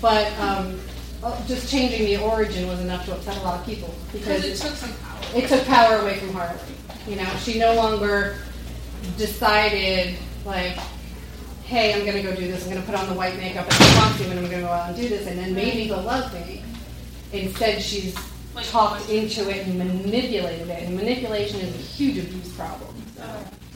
But 0.00 0.32
um, 0.40 0.80
uh, 1.22 1.46
just 1.46 1.70
changing 1.70 2.06
the 2.06 2.16
origin 2.18 2.66
was 2.66 2.80
enough 2.80 3.04
to 3.06 3.14
upset 3.14 3.36
a 3.36 3.40
lot 3.40 3.60
of 3.60 3.66
people 3.66 3.94
because 4.12 4.44
it 4.44 4.56
took 4.56 4.74
some 4.74 4.92
power. 4.94 5.20
it 5.34 5.48
took 5.48 5.64
power 5.66 5.98
away 5.98 6.18
from 6.18 6.32
Harley. 6.32 6.58
You 7.06 7.16
know, 7.16 7.28
she 7.42 7.58
no 7.58 7.74
longer 7.74 8.36
decided 9.16 10.16
like, 10.44 10.76
hey, 11.64 11.94
I'm 11.94 12.04
gonna 12.04 12.22
go 12.22 12.34
do 12.34 12.46
this. 12.46 12.64
I'm 12.64 12.72
gonna 12.74 12.84
put 12.84 12.94
on 12.94 13.08
the 13.08 13.14
white 13.14 13.36
makeup 13.36 13.64
and 13.64 13.72
the 13.72 13.94
costume, 13.98 14.30
and 14.30 14.40
I'm 14.40 14.46
gonna 14.46 14.62
go 14.62 14.68
out 14.68 14.88
and 14.88 14.96
do 14.96 15.08
this, 15.08 15.26
and 15.26 15.38
then 15.38 15.54
maybe 15.54 15.84
he'll 15.84 16.02
love 16.02 16.32
me. 16.34 16.62
Instead, 17.32 17.82
she's 17.82 18.16
talked 18.64 19.08
into 19.08 19.48
it 19.50 19.66
and 19.66 19.78
manipulated 19.78 20.68
it, 20.68 20.82
and 20.84 20.96
manipulation 20.96 21.60
is 21.60 21.74
a 21.74 21.78
huge 21.78 22.18
abuse 22.18 22.52
problem. 22.54 22.94
So. 23.16 23.24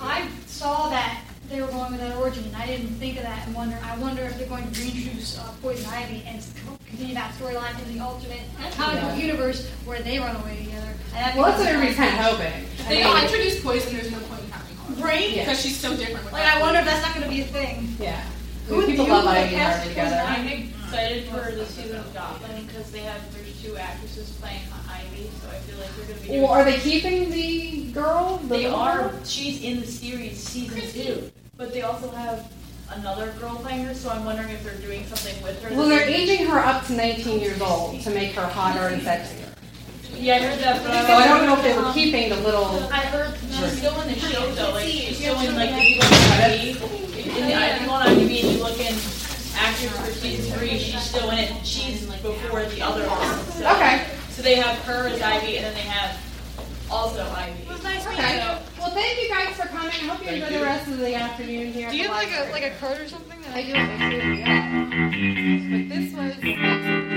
I 0.01 0.26
saw 0.47 0.89
that 0.91 1.22
they 1.49 1.61
were 1.61 1.68
going 1.68 1.93
with 1.93 2.01
that 2.01 2.16
origin, 2.16 2.45
and 2.45 2.57
I 2.57 2.66
didn't 2.66 2.89
think 2.95 3.16
of 3.16 3.24
that 3.24 3.47
and 3.47 3.55
wonder. 3.55 3.78
I 3.83 3.97
wonder 3.99 4.22
if 4.22 4.39
they're 4.39 4.47
going 4.49 4.70
to 4.70 4.81
reintroduce 4.81 5.39
uh, 5.39 5.53
Poison 5.61 5.91
Ivy 5.91 6.22
and 6.26 6.43
continue 6.87 7.14
that 7.14 7.33
storyline 7.35 7.81
in 7.87 7.99
the 7.99 8.05
alternate 8.05 8.41
comic 8.76 9.01
book 9.01 9.11
Yeah. 9.11 9.16
universe 9.16 9.68
where 9.85 10.01
they 10.01 10.18
run 10.18 10.37
away 10.37 10.64
together. 10.64 10.87
And 11.14 11.16
that'd 11.16 11.35
be 11.35 11.41
Well, 11.41 11.49
that's 11.51 11.59
what 11.61 11.68
everybody's 11.68 11.97
fun. 11.97 12.09
kind 12.09 12.20
of 12.20 12.26
hoping. 12.39 12.62
If 12.64 12.89
they 12.89 12.95
mean, 12.97 13.05
don't 13.05 13.22
introduce 13.24 13.61
poison, 13.62 13.93
there's 13.97 14.11
no 14.12 14.18
point 14.20 14.43
in 14.45 14.51
having 14.51 14.76
her. 14.76 15.05
Right? 15.05 15.31
Yeah. 15.31 15.45
Because 15.45 15.61
she's 15.61 15.76
so 15.76 15.97
different. 15.97 16.24
With 16.24 16.33
Like. 16.33 16.47
I 16.47 16.61
wonder 16.61 16.78
if 16.81 16.85
that's 16.87 17.03
not 17.05 17.14
going 17.14 17.24
to 17.24 17.31
be 17.35 17.41
a 17.43 17.45
thing. 17.47 17.95
yeah. 18.01 18.22
Who 18.68 18.87
people 18.87 19.09
love 19.09 19.24
would 19.24 19.33
Ivy 19.35 19.55
and 19.57 19.62
cast 19.62 19.78
Harley 19.89 19.95
Poison 19.95 20.68
together. 20.68 20.80
Ivy? 20.93 21.20
excited 21.20 21.24
for 21.28 21.55
the 21.55 21.66
season 21.66 21.97
of 21.99 22.14
Gotham 22.14 22.66
because 22.66 22.91
they 22.91 23.01
have 23.01 23.20
there's 23.34 23.62
two 23.62 23.76
actresses 23.76 24.30
playing 24.41 24.61
Ivy, 24.88 25.30
so 25.41 25.49
I 25.49 25.55
feel 25.61 25.78
like 25.78 25.95
they're 25.97 26.07
gonna 26.16 26.26
be. 26.26 26.41
Well, 26.41 26.51
are 26.51 26.64
they 26.64 26.78
keeping 26.78 27.30
the 27.30 27.93
girl? 27.93 28.38
The 28.38 28.49
They 28.49 28.62
little 28.64 28.78
are. 28.78 29.09
girl? 29.11 29.24
She's 29.24 29.62
in 29.62 29.80
the 29.80 29.86
series 29.86 30.38
season 30.43 30.80
two, 30.91 31.30
but 31.57 31.72
they 31.72 31.82
also 31.82 32.11
have 32.11 32.51
another 32.91 33.32
girl 33.38 33.57
playing 33.57 33.84
her. 33.84 33.95
So 33.95 34.11
I'm 34.11 34.24
wondering 34.24 34.51
if 34.51 34.64
they're 34.64 34.74
doing 34.74 35.07
something 35.07 35.41
with 35.43 35.62
her. 35.62 35.74
Well, 35.76 35.88
they're 35.88 36.09
aging 36.09 36.47
her 36.47 36.59
up 36.59 36.86
to 36.86 36.93
19 36.93 37.41
years 37.41 37.61
old 37.61 38.01
to 38.03 38.11
make 38.11 38.32
her 38.34 38.47
hotter 38.47 38.88
and 38.88 39.03
sexier. 39.03 39.47
Yeah, 40.16 40.36
I 40.36 40.38
heard 40.41 40.59
that, 40.59 40.82
but 40.82 41.07
So 41.07 41.14
I 41.14 41.26
don't 41.28 41.47
know 41.47 41.57
if 41.57 41.62
they 41.62 41.76
were 41.76 41.93
keeping 41.93 42.28
the 42.30 42.36
little. 42.36 42.66
I 42.93 43.01
heard 43.07 43.38
she's 43.38 43.78
still 43.78 43.99
in 44.01 44.09
the 44.09 44.18
show 44.18 44.51
though. 44.53 44.72
Like 44.72 44.86
she's 44.86 45.16
still 45.16 45.38
in 45.41 45.55
like 45.55 45.70
if 45.72 45.88
you 45.88 46.01
go 46.01 46.07
on 46.07 46.12
IMDb, 46.41 47.36
in 47.36 47.47
the, 47.47 47.74
if 47.74 47.80
you 47.80 47.86
go 47.86 47.93
on 47.93 48.07
IMDb 48.07 48.43
and 48.43 48.53
you 48.53 48.62
look 48.62 48.78
in 48.80 49.19
actors 49.81 50.07
for 50.07 50.12
season 50.12 50.59
three, 50.59 50.78
she's 50.78 51.01
still 51.03 51.31
in 51.31 51.39
it. 51.39 51.66
She's 51.66 52.07
before 52.07 52.64
the 52.64 52.83
other 52.83 53.07
one. 53.09 53.39
So, 53.53 53.70
Okay. 53.76 54.07
So 54.31 54.43
they 54.43 54.55
have 54.57 54.78
her 54.81 55.09
as 55.09 55.20
Ivy, 55.20 55.57
and 55.57 55.66
then 55.66 55.74
they 55.74 55.81
have 55.81 56.18
also 56.91 57.22
Ivy. 57.37 57.62
Okay. 57.70 58.59
Well, 58.78 58.91
thank 58.91 59.22
you 59.22 59.28
guys 59.28 59.55
for 59.57 59.68
coming. 59.68 59.89
I 59.89 60.07
hope 60.07 60.24
you 60.24 60.33
enjoy 60.33 60.59
the 60.59 60.64
rest 60.64 60.89
of 60.89 60.99
the 60.99 61.14
afternoon 61.14 61.72
here. 61.72 61.91
Do 61.91 61.97
you 61.97 62.09
have 62.09 62.16
like 62.16 62.33
a 62.33 62.51
like 62.53 62.64
a 62.64 62.70
code 62.76 63.01
or 63.01 63.09
something? 63.09 63.41
That 63.43 63.55
I 63.55 63.62
do. 63.62 63.74
I 63.74 64.11
do. 64.11 64.16
Yeah. 64.35 64.85
But 65.70 65.89
this 65.89 66.14
was. 66.14 67.09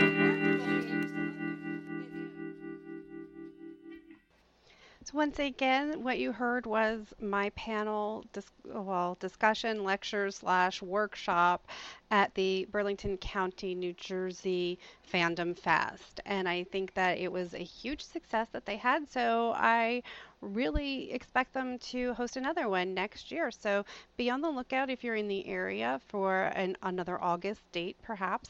Once 5.14 5.40
again, 5.40 6.04
what 6.04 6.18
you 6.20 6.32
heard 6.32 6.66
was 6.66 7.14
my 7.22 7.50
panel, 7.52 8.26
dis- 8.34 8.52
well, 8.66 9.16
discussion, 9.20 9.84
lecture 9.84 10.32
slash 10.32 10.82
workshop 10.82 11.68
at 12.12 12.34
the 12.36 12.68
Burlington 12.72 13.18
County, 13.18 13.76
New 13.76 13.94
Jersey 13.94 14.80
Fandom 15.12 15.58
Fest, 15.58 16.20
and 16.26 16.50
I 16.50 16.64
think 16.66 16.94
that 16.96 17.18
it 17.20 17.32
was 17.32 17.54
a 17.54 17.60
huge 17.60 18.02
success 18.02 18.48
that 18.52 18.66
they 18.66 18.78
had. 18.78 19.08
So 19.10 19.54
I 19.56 20.02
really 20.42 21.12
expect 21.12 21.54
them 21.54 21.78
to 21.80 22.14
host 22.16 22.36
another 22.36 22.68
one 22.68 22.94
next 22.94 23.32
year. 23.32 23.52
So 23.52 23.86
be 24.18 24.30
on 24.30 24.42
the 24.42 24.50
lookout 24.50 24.90
if 24.90 25.04
you're 25.04 25.16
in 25.16 25.28
the 25.28 25.48
area 25.48 26.02
for 26.08 26.46
an, 26.56 26.76
another 26.82 27.22
August 27.22 27.62
date, 27.72 27.98
perhaps. 28.02 28.50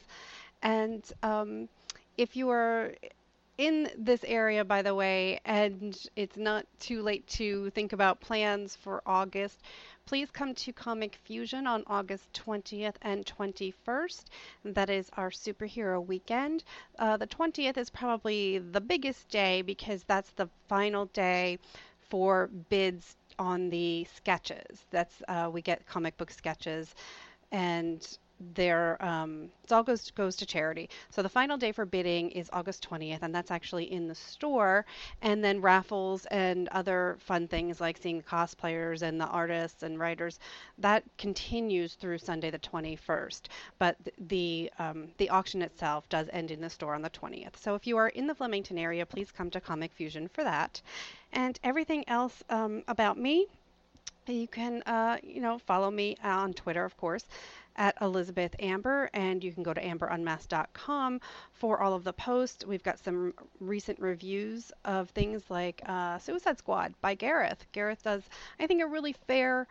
And 0.62 1.04
um, 1.24 1.70
if 2.18 2.36
you 2.36 2.50
are 2.50 2.94
in 3.58 3.90
this 3.98 4.24
area, 4.24 4.66
by 4.66 4.82
the 4.82 4.96
way, 4.96 5.40
and 5.46 5.98
it's 6.16 6.38
not 6.38 6.66
too 6.80 7.02
late 7.02 7.28
to 7.28 7.70
think 7.72 7.94
about 7.94 8.20
plans 8.20 8.76
for 8.76 9.02
August, 9.06 9.62
please 10.06 10.32
come 10.32 10.56
to 10.56 10.74
Comic 10.74 11.16
Fusion 11.24 11.68
on 11.68 11.84
August 11.88 12.34
20th 12.34 12.96
and 13.04 13.26
21st. 13.26 14.24
That 14.66 14.90
is 14.90 15.10
our 15.18 15.30
superhero 15.30 16.06
weekend. 16.06 16.64
Uh, 16.98 17.18
the 17.18 17.28
20th 17.28 17.78
is 17.78 17.90
probably 17.90 18.58
the 18.58 18.82
biggest 18.82 19.30
day 19.30 19.62
because 19.62 20.04
that's 20.04 20.32
the 20.32 20.50
final 20.68 21.06
day 21.08 21.60
for 22.10 22.48
bids 22.70 23.16
on 23.40 23.70
the 23.70 24.06
sketches. 24.16 24.86
That's 24.92 25.22
uh, 25.28 25.50
we 25.52 25.62
get 25.62 25.86
comic 25.86 26.18
book 26.18 26.32
sketches, 26.32 26.94
and 27.52 28.18
they're 28.54 29.04
um, 29.04 29.50
it 29.64 29.72
all 29.72 29.84
goes 29.84 30.12
goes 30.12 30.36
to 30.38 30.46
charity. 30.46 30.90
So 31.10 31.22
the 31.22 31.30
final 31.30 31.58
day 31.58 31.72
for 31.72 31.86
bidding 31.86 32.32
is 32.32 32.50
August 32.52 32.88
20th, 32.90 33.20
and 33.22 33.34
that's 33.34 33.52
actually 33.52 33.92
in 33.92 34.08
the 34.08 34.16
store. 34.16 34.86
And 35.22 35.44
then 35.44 35.62
raffles 35.62 36.26
and 36.28 36.68
other 36.70 37.18
fun 37.20 37.48
things 37.48 37.80
like 37.80 37.98
seeing 37.98 38.18
the 38.18 38.24
cosplayers 38.24 39.02
and 39.02 39.20
the 39.20 39.28
artists 39.28 39.84
and 39.84 40.00
writers 40.00 40.40
that 40.78 41.04
continues 41.18 41.94
through 41.94 42.18
Sunday 42.18 42.52
the 42.52 42.60
21st. 42.60 43.44
But 43.80 43.98
the 44.18 44.72
um, 44.80 45.10
the 45.18 45.30
auction 45.30 45.62
itself 45.62 46.10
does 46.10 46.28
end 46.34 46.52
in 46.52 46.62
the 46.62 46.70
store 46.70 46.96
on 46.96 47.02
the 47.02 47.10
20th. 47.10 47.56
So 47.58 47.76
if 47.76 47.88
you 47.88 47.98
are 47.98 48.10
in 48.10 48.28
the 48.28 48.36
Flemington 48.36 48.78
area, 48.78 49.06
please 49.06 49.32
come 49.32 49.50
to 49.52 49.62
Comic 49.62 49.94
Fusion 49.94 50.28
for 50.28 50.44
that. 50.44 50.82
And 51.32 51.60
everything 51.64 52.08
else 52.08 52.44
um, 52.50 52.84
about 52.88 53.18
me, 53.18 53.48
you 54.28 54.48
can 54.48 54.82
uh, 54.84 55.18
you 55.24 55.42
know 55.42 55.60
follow 55.60 55.92
me 55.92 56.16
on 56.24 56.54
Twitter, 56.54 56.84
of 56.86 56.96
course 56.98 57.26
at 57.76 57.96
Elizabeth 58.02 58.56
Amber, 58.60 59.10
and 59.14 59.44
you 59.44 59.52
can 59.52 59.64
go 59.64 59.74
to 59.74 59.82
amberunmasked.com 59.82 61.22
for 61.54 61.82
all 61.82 61.94
of 61.94 62.04
the 62.04 62.14
posts. 62.14 62.66
We've 62.66 62.84
got 62.84 63.00
some 63.00 63.34
recent 63.60 64.00
reviews 64.00 64.72
of 64.86 65.10
things 65.12 65.44
like 65.50 65.82
uh, 65.86 66.18
Suicide 66.20 66.58
Squad 66.58 66.94
by 67.02 67.16
Gareth. 67.16 67.66
Gareth 67.72 68.04
does, 68.04 68.24
I 68.60 68.68
think, 68.68 68.82
a 68.82 68.88
really 68.88 69.14
fair 69.28 69.68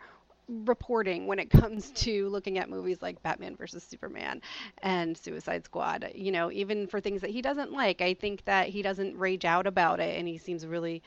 reporting 0.49 1.27
when 1.27 1.39
it 1.39 1.49
comes 1.61 1.91
to 1.91 2.27
looking 2.29 2.57
at 2.57 2.69
movies 2.69 3.01
like 3.01 3.21
Batman 3.23 3.55
versus 3.55 3.83
Superman 3.83 4.41
and 4.81 5.17
Suicide 5.17 5.65
Squad. 5.65 6.11
You 6.13 6.31
know, 6.31 6.51
even 6.51 6.87
for 6.87 6.99
things 6.99 7.21
that 7.21 7.29
he 7.29 7.41
doesn't 7.41 7.71
like, 7.71 8.01
I 8.01 8.13
think 8.13 8.43
that 8.45 8.67
he 8.67 8.81
doesn't 8.81 9.17
rage 9.17 9.45
out 9.45 9.67
about 9.67 9.99
it 9.99 10.17
and 10.17 10.27
he 10.27 10.37
seems 10.37 10.65
really 10.65 11.01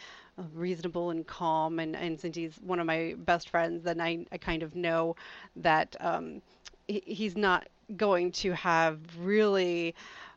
reasonable 0.55 1.11
and 1.11 1.27
calm. 1.27 1.79
And, 1.79 1.97
and 1.97 2.19
since 2.21 2.37
he's 2.37 2.57
one 2.57 2.81
of 2.81 2.87
my 2.87 3.15
best 3.19 3.49
friends, 3.51 3.83
then 3.83 4.01
I, 4.01 4.27
I 4.33 4.39
kind 4.39 4.63
of 4.63 4.75
know 4.75 5.17
that 5.57 5.97
um, 6.01 6.43
he's 6.89 7.37
not 7.37 7.67
going 7.97 8.33
to 8.33 8.53
have 8.53 8.99
really 9.19 9.95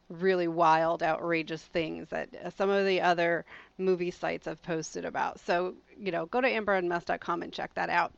really 0.10 0.47
wild 0.47 1.04
outrageous 1.04 1.62
things 1.62 2.08
that 2.10 2.30
some 2.58 2.70
of 2.70 2.86
the 2.86 3.00
other 3.00 3.45
movie 3.78 4.12
sites 4.12 4.45
have 4.45 4.62
posted 4.64 5.06
about 5.06 5.39
so 5.39 5.74
you 6.00 6.12
know 6.12 6.26
go 6.28 6.41
to 6.41 6.50
amberunmasked.com 6.50 7.43
and 7.43 7.54
check 7.54 7.74
that 7.76 7.89
out 7.89 8.12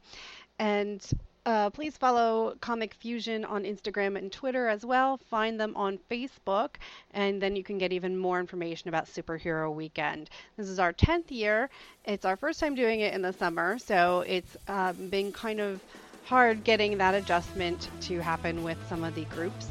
and 0.60 1.06
uh, 1.46 1.70
please 1.72 1.98
follow 1.98 2.56
Comic 2.62 2.94
Fusion 2.94 3.44
on 3.46 3.64
Instagram 3.64 4.16
and 4.16 4.32
Twitter 4.32 4.68
as 4.68 4.86
well. 4.86 5.18
Find 5.18 5.60
them 5.60 5.76
on 5.76 5.98
Facebook, 6.10 6.76
and 7.16 7.42
then 7.42 7.56
you 7.56 7.64
can 7.64 7.80
get 7.80 7.92
even 7.92 8.16
more 8.16 8.40
information 8.40 8.90
about 8.90 9.08
Superhero 9.08 9.74
Weekend. 9.74 10.30
This 10.56 10.70
is 10.70 10.78
our 10.78 10.94
10th 10.94 11.32
year. 11.32 11.70
It's 12.06 12.26
our 12.26 12.36
first 12.36 12.60
time 12.60 12.76
doing 12.76 13.00
it 13.00 13.16
in 13.16 13.24
the 13.24 13.34
summer, 13.34 13.80
so 13.80 14.24
it's 14.28 14.56
um, 14.68 15.10
been 15.10 15.32
kind 15.32 15.60
of 15.60 15.82
hard 16.26 16.64
getting 16.64 16.98
that 16.98 17.14
adjustment 17.14 17.90
to 18.02 18.20
happen 18.20 18.64
with 18.64 18.78
some 18.88 19.04
of 19.04 19.16
the 19.16 19.26
groups. 19.26 19.68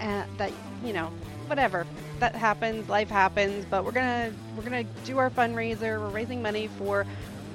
Uh, 0.00 0.24
that 0.36 0.52
you 0.84 0.92
know, 0.92 1.10
whatever 1.46 1.86
that 2.18 2.34
happens, 2.34 2.88
life 2.88 3.08
happens. 3.08 3.64
But 3.70 3.84
we're 3.84 3.92
gonna 3.92 4.32
we're 4.56 4.64
gonna 4.64 4.84
do 5.04 5.18
our 5.18 5.30
fundraiser. 5.30 6.00
We're 6.00 6.10
raising 6.10 6.42
money 6.42 6.68
for 6.78 7.06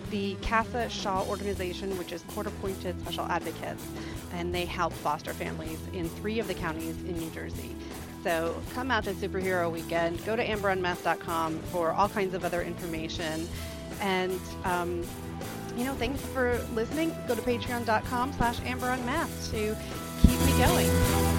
the 0.09 0.35
Casa 0.41 0.89
Shaw 0.89 1.25
organization, 1.27 1.97
which 1.97 2.11
is 2.11 2.21
court 2.23 2.47
appointed 2.47 2.99
special 3.01 3.25
advocates, 3.25 3.85
and 4.33 4.53
they 4.53 4.65
help 4.65 4.91
foster 4.93 5.33
families 5.33 5.79
in 5.93 6.09
three 6.09 6.39
of 6.39 6.47
the 6.47 6.53
counties 6.53 6.97
in 7.03 7.17
New 7.17 7.29
Jersey. 7.29 7.75
So 8.23 8.61
come 8.73 8.91
out 8.91 9.05
to 9.05 9.13
Superhero 9.13 9.71
Weekend. 9.71 10.23
Go 10.25 10.35
to 10.35 10.45
amberunmasked.com 10.45 11.59
for 11.71 11.91
all 11.91 12.09
kinds 12.09 12.35
of 12.35 12.45
other 12.45 12.61
information. 12.61 13.47
And, 13.99 14.39
um, 14.63 15.03
you 15.77 15.83
know, 15.85 15.93
thanks 15.95 16.21
for 16.27 16.59
listening. 16.73 17.15
Go 17.27 17.35
to 17.35 17.41
patreon.com 17.41 18.33
slash 18.33 18.59
amberunmasked 18.59 19.51
to 19.51 19.77
keep 20.21 20.39
me 20.41 20.57
going. 20.57 21.30